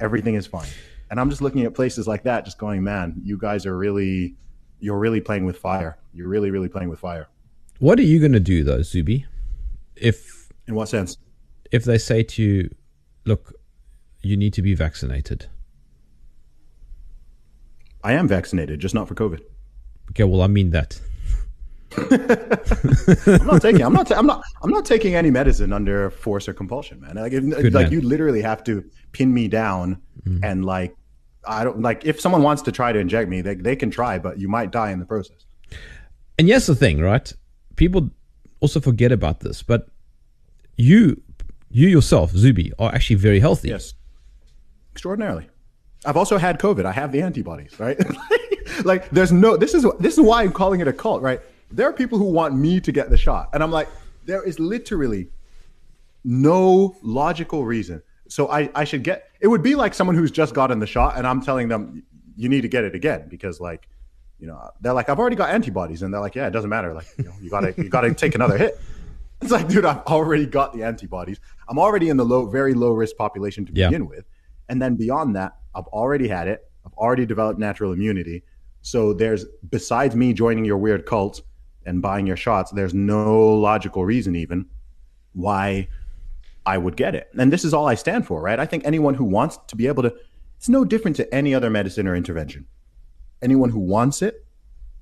Everything 0.00 0.36
is 0.36 0.46
fine. 0.46 0.68
And 1.10 1.20
I'm 1.20 1.28
just 1.28 1.42
looking 1.42 1.66
at 1.66 1.74
places 1.74 2.08
like 2.08 2.22
that, 2.22 2.46
just 2.46 2.56
going, 2.56 2.82
man, 2.82 3.20
you 3.22 3.36
guys 3.36 3.66
are 3.66 3.76
really, 3.76 4.36
you're 4.78 4.98
really 4.98 5.20
playing 5.20 5.44
with 5.44 5.58
fire. 5.58 5.98
You're 6.14 6.28
really, 6.28 6.50
really 6.50 6.70
playing 6.70 6.88
with 6.88 6.98
fire. 6.98 7.28
What 7.78 7.98
are 7.98 8.04
you 8.04 8.20
going 8.20 8.32
to 8.32 8.40
do 8.40 8.64
though, 8.64 8.80
Zuby? 8.80 9.26
If 9.96 10.48
In 10.66 10.74
what 10.74 10.88
sense? 10.88 11.18
if 11.70 11.84
they 11.84 11.98
say 11.98 12.22
to 12.22 12.42
you, 12.42 12.74
"Look, 13.26 13.52
you 14.22 14.36
need 14.36 14.52
to 14.54 14.62
be 14.62 14.74
vaccinated." 14.74 15.46
I 18.02 18.12
am 18.14 18.26
vaccinated, 18.26 18.80
just 18.80 18.94
not 18.94 19.08
for 19.08 19.14
COVID. 19.14 19.40
Okay, 20.10 20.24
well, 20.24 20.42
I 20.42 20.46
mean 20.46 20.70
that. 20.70 21.00
I'm 21.96 23.46
not 23.46 23.62
taking. 23.62 23.82
I'm 23.82 23.92
not. 23.92 24.06
ta- 24.06 24.16
I'm 24.16 24.26
not. 24.26 24.42
I'm 24.62 24.70
not 24.70 24.84
taking 24.84 25.14
any 25.14 25.30
medicine 25.30 25.72
under 25.72 26.10
force 26.10 26.48
or 26.48 26.54
compulsion, 26.54 27.00
man. 27.00 27.16
Like, 27.16 27.32
if, 27.32 27.42
like 27.42 27.72
man. 27.72 27.92
you 27.92 28.00
literally 28.00 28.42
have 28.42 28.62
to 28.64 28.84
pin 29.12 29.34
me 29.34 29.48
down, 29.48 30.00
mm. 30.24 30.40
and 30.42 30.64
like, 30.64 30.94
I 31.44 31.64
don't 31.64 31.82
like. 31.82 32.04
If 32.04 32.20
someone 32.20 32.42
wants 32.42 32.62
to 32.62 32.72
try 32.72 32.92
to 32.92 32.98
inject 32.98 33.28
me, 33.28 33.40
they 33.42 33.54
they 33.56 33.76
can 33.76 33.90
try, 33.90 34.18
but 34.18 34.38
you 34.38 34.48
might 34.48 34.70
die 34.70 34.92
in 34.92 34.98
the 35.00 35.04
process. 35.04 35.46
And 36.38 36.48
here's 36.48 36.66
the 36.66 36.74
thing, 36.74 37.00
right? 37.00 37.32
People 37.76 38.10
also 38.60 38.80
forget 38.80 39.12
about 39.12 39.40
this, 39.40 39.62
but 39.62 39.88
you, 40.76 41.20
you 41.70 41.88
yourself, 41.88 42.30
Zuby, 42.30 42.72
are 42.78 42.94
actually 42.94 43.16
very 43.16 43.40
healthy. 43.40 43.68
Yes. 43.68 43.94
Extraordinarily. 44.92 45.48
I've 46.04 46.16
also 46.16 46.38
had 46.38 46.58
COVID. 46.58 46.84
I 46.86 46.92
have 46.92 47.12
the 47.12 47.22
antibodies, 47.22 47.78
right? 47.78 47.98
like 48.84 49.10
there's 49.10 49.32
no 49.32 49.56
this 49.56 49.74
is 49.74 49.86
this 49.98 50.14
is 50.14 50.20
why 50.20 50.42
I'm 50.42 50.52
calling 50.52 50.80
it 50.80 50.88
a 50.88 50.92
cult, 50.92 51.22
right? 51.22 51.40
There 51.70 51.88
are 51.88 51.92
people 51.92 52.18
who 52.18 52.24
want 52.24 52.54
me 52.56 52.80
to 52.80 52.90
get 52.92 53.10
the 53.10 53.16
shot. 53.18 53.50
And 53.52 53.62
I'm 53.62 53.70
like, 53.70 53.88
there 54.24 54.42
is 54.42 54.58
literally 54.58 55.28
no 56.24 56.96
logical 57.02 57.64
reason. 57.64 58.02
So 58.28 58.48
I, 58.50 58.70
I 58.74 58.84
should 58.84 59.02
get 59.02 59.30
it 59.40 59.48
would 59.48 59.62
be 59.62 59.74
like 59.74 59.92
someone 59.94 60.16
who's 60.16 60.30
just 60.30 60.54
gotten 60.54 60.78
the 60.78 60.86
shot 60.86 61.16
and 61.16 61.26
I'm 61.26 61.40
telling 61.42 61.68
them 61.68 62.02
you 62.36 62.48
need 62.48 62.60
to 62.62 62.68
get 62.68 62.84
it 62.84 62.94
again 62.94 63.26
because 63.28 63.60
like 63.60 63.88
you 64.38 64.46
know 64.46 64.70
they're 64.80 64.92
like 64.92 65.08
I've 65.08 65.18
already 65.18 65.36
got 65.36 65.50
antibodies 65.50 66.02
and 66.02 66.14
they're 66.14 66.20
like 66.20 66.34
yeah 66.36 66.46
it 66.46 66.50
doesn't 66.52 66.70
matter 66.70 66.94
like 66.94 67.06
you 67.18 67.24
know 67.24 67.32
you 67.40 67.50
gotta 67.50 67.74
you 67.76 67.88
gotta 67.88 68.14
take 68.24 68.34
another 68.36 68.56
hit 68.56 68.80
it's 69.42 69.50
like 69.50 69.66
dude 69.68 69.84
I've 69.84 70.02
already 70.06 70.46
got 70.46 70.72
the 70.72 70.84
antibodies 70.84 71.40
I'm 71.68 71.78
already 71.78 72.08
in 72.08 72.16
the 72.16 72.24
low 72.24 72.46
very 72.46 72.72
low 72.72 72.92
risk 72.92 73.16
population 73.16 73.66
to 73.66 73.72
Yeah. 73.74 73.88
begin 73.88 74.06
with 74.06 74.24
and 74.70 74.80
then 74.80 74.96
beyond 74.96 75.36
that 75.36 75.52
I've 75.74 75.86
already 75.88 76.28
had 76.28 76.48
it 76.48 76.64
I've 76.86 76.94
already 76.94 77.26
developed 77.26 77.58
natural 77.58 77.92
immunity 77.92 78.42
so 78.80 79.12
there's 79.12 79.44
besides 79.68 80.16
me 80.16 80.32
joining 80.32 80.64
your 80.64 80.78
weird 80.78 81.04
cult 81.04 81.42
and 81.84 82.00
buying 82.00 82.26
your 82.26 82.36
shots 82.36 82.70
there's 82.70 82.94
no 82.94 83.54
logical 83.54 84.06
reason 84.06 84.34
even 84.34 84.64
why 85.32 85.88
I 86.66 86.78
would 86.78 86.96
get 86.96 87.14
it. 87.14 87.28
And 87.38 87.52
this 87.52 87.64
is 87.64 87.74
all 87.74 87.86
I 87.86 87.94
stand 87.94 88.26
for, 88.26 88.40
right? 88.40 88.58
I 88.58 88.66
think 88.66 88.84
anyone 88.84 89.14
who 89.14 89.24
wants 89.24 89.58
to 89.68 89.76
be 89.76 89.86
able 89.86 90.02
to, 90.02 90.14
it's 90.56 90.68
no 90.68 90.84
different 90.84 91.16
to 91.16 91.34
any 91.34 91.54
other 91.54 91.70
medicine 91.70 92.06
or 92.06 92.14
intervention. 92.14 92.66
Anyone 93.42 93.70
who 93.70 93.80
wants 93.80 94.22
it 94.22 94.46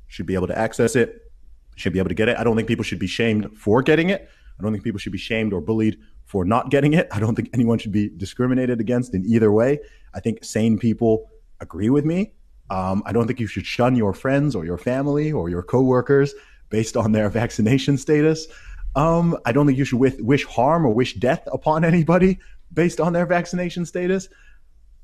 should 0.06 0.26
be 0.26 0.34
able 0.34 0.46
to 0.46 0.58
access 0.58 0.94
it, 0.94 1.30
should 1.74 1.92
be 1.92 1.98
able 1.98 2.08
to 2.08 2.14
get 2.14 2.28
it. 2.28 2.36
I 2.38 2.44
don't 2.44 2.56
think 2.56 2.68
people 2.68 2.84
should 2.84 2.98
be 2.98 3.06
shamed 3.06 3.56
for 3.56 3.82
getting 3.82 4.10
it. 4.10 4.28
I 4.58 4.62
don't 4.62 4.72
think 4.72 4.84
people 4.84 4.98
should 4.98 5.12
be 5.12 5.18
shamed 5.18 5.52
or 5.52 5.60
bullied 5.60 5.98
for 6.28 6.44
not 6.44 6.70
getting 6.70 6.92
it. 6.92 7.08
I 7.10 7.18
don't 7.20 7.34
think 7.34 7.48
anyone 7.54 7.78
should 7.78 7.90
be 7.90 8.10
discriminated 8.10 8.80
against 8.80 9.14
in 9.14 9.24
either 9.26 9.50
way. 9.50 9.80
I 10.14 10.20
think 10.20 10.44
sane 10.44 10.78
people 10.78 11.30
agree 11.58 11.88
with 11.88 12.04
me. 12.04 12.34
Um, 12.68 13.02
I 13.06 13.12
don't 13.12 13.26
think 13.26 13.40
you 13.40 13.46
should 13.46 13.64
shun 13.64 13.96
your 13.96 14.12
friends 14.12 14.54
or 14.54 14.66
your 14.66 14.76
family 14.76 15.32
or 15.32 15.48
your 15.48 15.62
coworkers 15.62 16.34
based 16.68 16.98
on 16.98 17.12
their 17.12 17.30
vaccination 17.40 17.96
status. 17.96 18.46
Um, 18.94 19.38
I 19.46 19.52
don't 19.52 19.66
think 19.66 19.78
you 19.78 19.86
should 19.86 19.98
wish, 19.98 20.16
wish 20.18 20.44
harm 20.44 20.84
or 20.84 20.92
wish 20.92 21.14
death 21.14 21.48
upon 21.50 21.82
anybody 21.92 22.38
based 22.74 23.00
on 23.00 23.14
their 23.14 23.24
vaccination 23.24 23.86
status. 23.86 24.28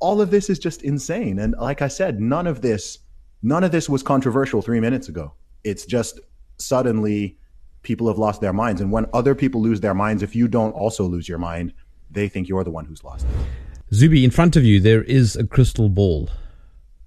All 0.00 0.20
of 0.20 0.30
this 0.30 0.50
is 0.50 0.58
just 0.58 0.82
insane. 0.82 1.38
And 1.38 1.54
like 1.58 1.80
I 1.80 1.88
said, 1.88 2.20
none 2.20 2.46
of 2.46 2.60
this, 2.60 2.98
none 3.42 3.64
of 3.64 3.72
this 3.72 3.88
was 3.88 4.02
controversial 4.02 4.60
three 4.60 4.80
minutes 4.80 5.08
ago. 5.08 5.32
It's 5.64 5.86
just 5.86 6.20
suddenly 6.58 7.38
people 7.84 8.08
have 8.08 8.18
lost 8.18 8.40
their 8.40 8.52
minds. 8.52 8.80
And 8.80 8.90
when 8.90 9.06
other 9.12 9.34
people 9.36 9.62
lose 9.62 9.80
their 9.80 9.94
minds, 9.94 10.22
if 10.22 10.34
you 10.34 10.48
don't 10.48 10.72
also 10.72 11.04
lose 11.04 11.28
your 11.28 11.38
mind, 11.38 11.72
they 12.10 12.28
think 12.28 12.48
you're 12.48 12.64
the 12.64 12.70
one 12.72 12.84
who's 12.86 13.04
lost 13.04 13.24
it. 13.26 13.94
Zuby, 13.94 14.24
in 14.24 14.30
front 14.32 14.56
of 14.56 14.64
you, 14.64 14.80
there 14.80 15.04
is 15.04 15.36
a 15.36 15.46
crystal 15.46 15.88
ball. 15.88 16.30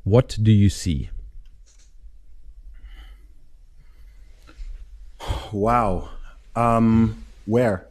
What 0.04 0.38
do 0.42 0.52
you 0.52 0.70
see? 0.70 1.10
Wow. 5.52 6.10
Um, 6.56 7.24
where? 7.46 7.88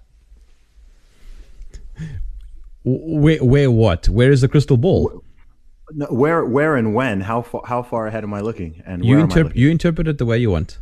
Where, 2.84 3.44
where 3.44 3.70
what? 3.70 4.08
Where 4.08 4.30
is 4.30 4.40
the 4.40 4.48
crystal 4.48 4.76
ball? 4.76 5.22
Where, 6.10 6.44
where, 6.44 6.76
and 6.76 6.94
when? 6.94 7.20
How 7.20 7.42
far? 7.42 7.62
How 7.64 7.82
far 7.82 8.06
ahead 8.06 8.24
am 8.24 8.32
I 8.34 8.40
looking? 8.40 8.82
And 8.86 9.04
You, 9.04 9.16
where 9.16 9.24
am 9.24 9.32
I 9.32 9.34
looking? 9.34 9.60
you 9.60 9.70
interpret 9.70 10.08
it 10.08 10.18
the 10.18 10.26
way 10.26 10.38
you 10.38 10.50
want. 10.50 10.78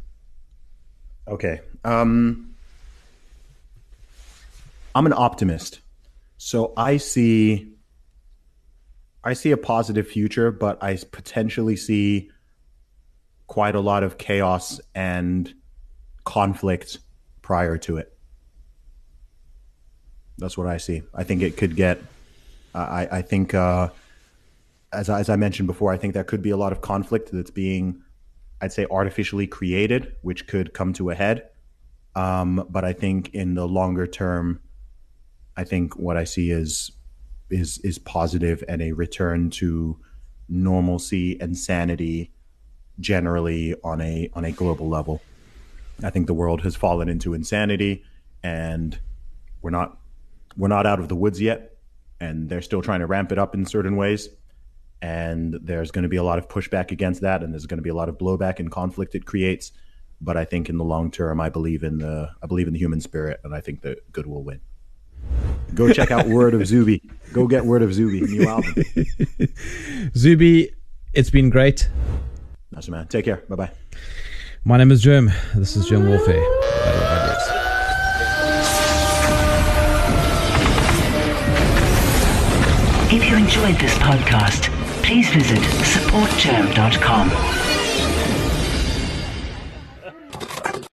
Okay. 1.27 1.61
Um, 1.85 2.55
I'm 4.95 5.07
an 5.07 5.15
optimist, 5.15 5.81
so 6.37 6.73
I 6.77 6.99
see. 6.99 7.71
I 9.27 9.33
see 9.33 9.53
a 9.53 9.57
positive 9.57 10.07
future, 10.07 10.51
but 10.51 10.83
I 10.83 10.99
potentially 11.11 11.77
see 11.77 12.31
quite 13.47 13.75
a 13.75 13.81
lot 13.81 14.03
of 14.03 14.19
chaos 14.19 14.81
and 14.95 15.53
conflict 16.25 16.99
prior 17.41 17.79
to 17.79 17.97
it. 17.97 18.15
That's 20.37 20.59
what 20.59 20.67
I 20.67 20.77
see. 20.77 21.03
I 21.15 21.25
think 21.25 21.43
it 21.43 21.57
could 21.57 21.75
get. 21.75 22.01
I, 22.75 23.09
I 23.11 23.23
think, 23.23 23.55
uh, 23.55 23.89
as 24.93 25.09
as 25.09 25.31
I 25.31 25.37
mentioned 25.37 25.69
before, 25.69 25.93
I 25.93 25.97
think 25.97 26.13
there 26.13 26.25
could 26.25 26.43
be 26.43 26.51
a 26.51 26.57
lot 26.57 26.73
of 26.73 26.83
conflict 26.83 27.31
that's 27.33 27.51
being, 27.51 28.03
I'd 28.65 28.73
say, 28.73 28.87
artificially 28.91 29.47
created, 29.47 30.17
which 30.23 30.47
could 30.47 30.73
come 30.73 30.95
to 30.95 31.11
a 31.11 31.15
head. 31.15 31.51
Um, 32.17 32.67
but 32.71 32.83
I 32.83 32.95
think 32.95 33.35
in 33.35 33.55
the 33.55 33.69
longer 33.69 34.07
term, 34.07 34.61
I 35.55 35.65
think 35.65 35.97
what 35.97 36.17
I 36.17 36.25
see 36.25 36.51
is 36.51 36.91
is 37.51 37.77
is 37.85 37.99
positive 37.99 38.65
and 38.67 38.81
a 38.81 38.93
return 38.93 39.51
to 39.51 39.99
normalcy 40.49 41.39
and 41.43 41.59
sanity 41.59 42.33
generally 43.01 43.75
on 43.85 44.01
a 44.01 44.31
on 44.33 44.47
a 44.47 44.53
global 44.53 44.89
level. 44.89 45.21
I 46.03 46.09
think 46.09 46.27
the 46.27 46.33
world 46.35 46.63
has 46.63 46.75
fallen 46.75 47.11
into 47.11 47.35
insanity 47.35 48.03
and 48.43 48.99
we're 49.61 49.77
not 49.79 49.99
we're 50.57 50.69
not 50.69 50.87
out 50.87 51.01
of 51.01 51.09
the 51.09 51.17
woods 51.17 51.39
yet 51.39 51.77
and 52.19 52.49
they're 52.49 52.63
still 52.63 52.81
trying 52.81 53.01
to 53.01 53.07
ramp 53.07 53.31
it 53.31 53.39
up 53.39 53.55
in 53.55 53.67
certain 53.67 53.97
ways 53.97 54.31
and 55.05 55.59
there's 55.61 55.91
going 55.91 56.05
to 56.05 56.09
be 56.09 56.17
a 56.17 56.23
lot 56.23 56.39
of 56.39 56.49
pushback 56.49 56.91
against 56.91 57.21
that 57.21 57.43
and 57.43 57.53
there's 57.53 57.67
going 57.67 57.77
to 57.77 57.83
be 57.83 57.91
a 57.91 57.95
lot 57.95 58.09
of 58.09 58.17
blowback 58.17 58.59
and 58.59 58.71
conflict 58.71 59.15
it 59.15 59.27
creates 59.27 59.71
but 60.23 60.35
I 60.35 60.47
think 60.47 60.71
in 60.71 60.79
the 60.79 60.85
long 60.85 61.11
term 61.11 61.43
I 61.43 61.51
believe 61.51 61.83
in 61.83 61.99
the 61.99 62.31
I 62.43 62.47
believe 62.47 62.67
in 62.69 62.73
the 62.73 62.79
human 62.79 63.03
spirit 63.03 63.39
and 63.45 63.55
I 63.55 63.61
think 63.61 63.83
that 63.83 64.11
good 64.13 64.27
will 64.27 64.43
win. 64.43 64.63
Go 65.75 65.93
check 65.93 66.11
out 66.11 66.27
Word 66.27 66.55
of 66.55 66.67
Zuby. 66.67 67.03
Go 67.35 67.47
get 67.47 67.67
Word 67.67 67.83
of 67.83 67.93
Zuby 67.93 68.23
new 68.23 68.49
album. 68.55 68.83
Zuby, 70.17 70.71
it's 71.13 71.29
been 71.29 71.51
great. 71.51 71.91
That's 72.73 72.89
man. 72.89 73.07
Take 73.09 73.27
care. 73.27 73.43
Bye 73.49 73.57
bye. 73.57 73.71
My 74.65 74.79
name 74.79 74.91
is 74.91 75.05
Jerm 75.05 75.31
This 75.55 75.77
is 75.77 75.87
Jerm 75.87 76.09
Warfare. 76.09 76.41
Battle 76.85 77.03
of 77.03 77.11
Ideas. 77.11 77.51
If 83.13 83.29
you 83.31 83.37
enjoyed 83.37 83.77
this 83.79 83.95
podcast, 83.99 84.84
please 85.05 85.29
visit 85.29 85.59
supportgerm.com. 85.83 87.64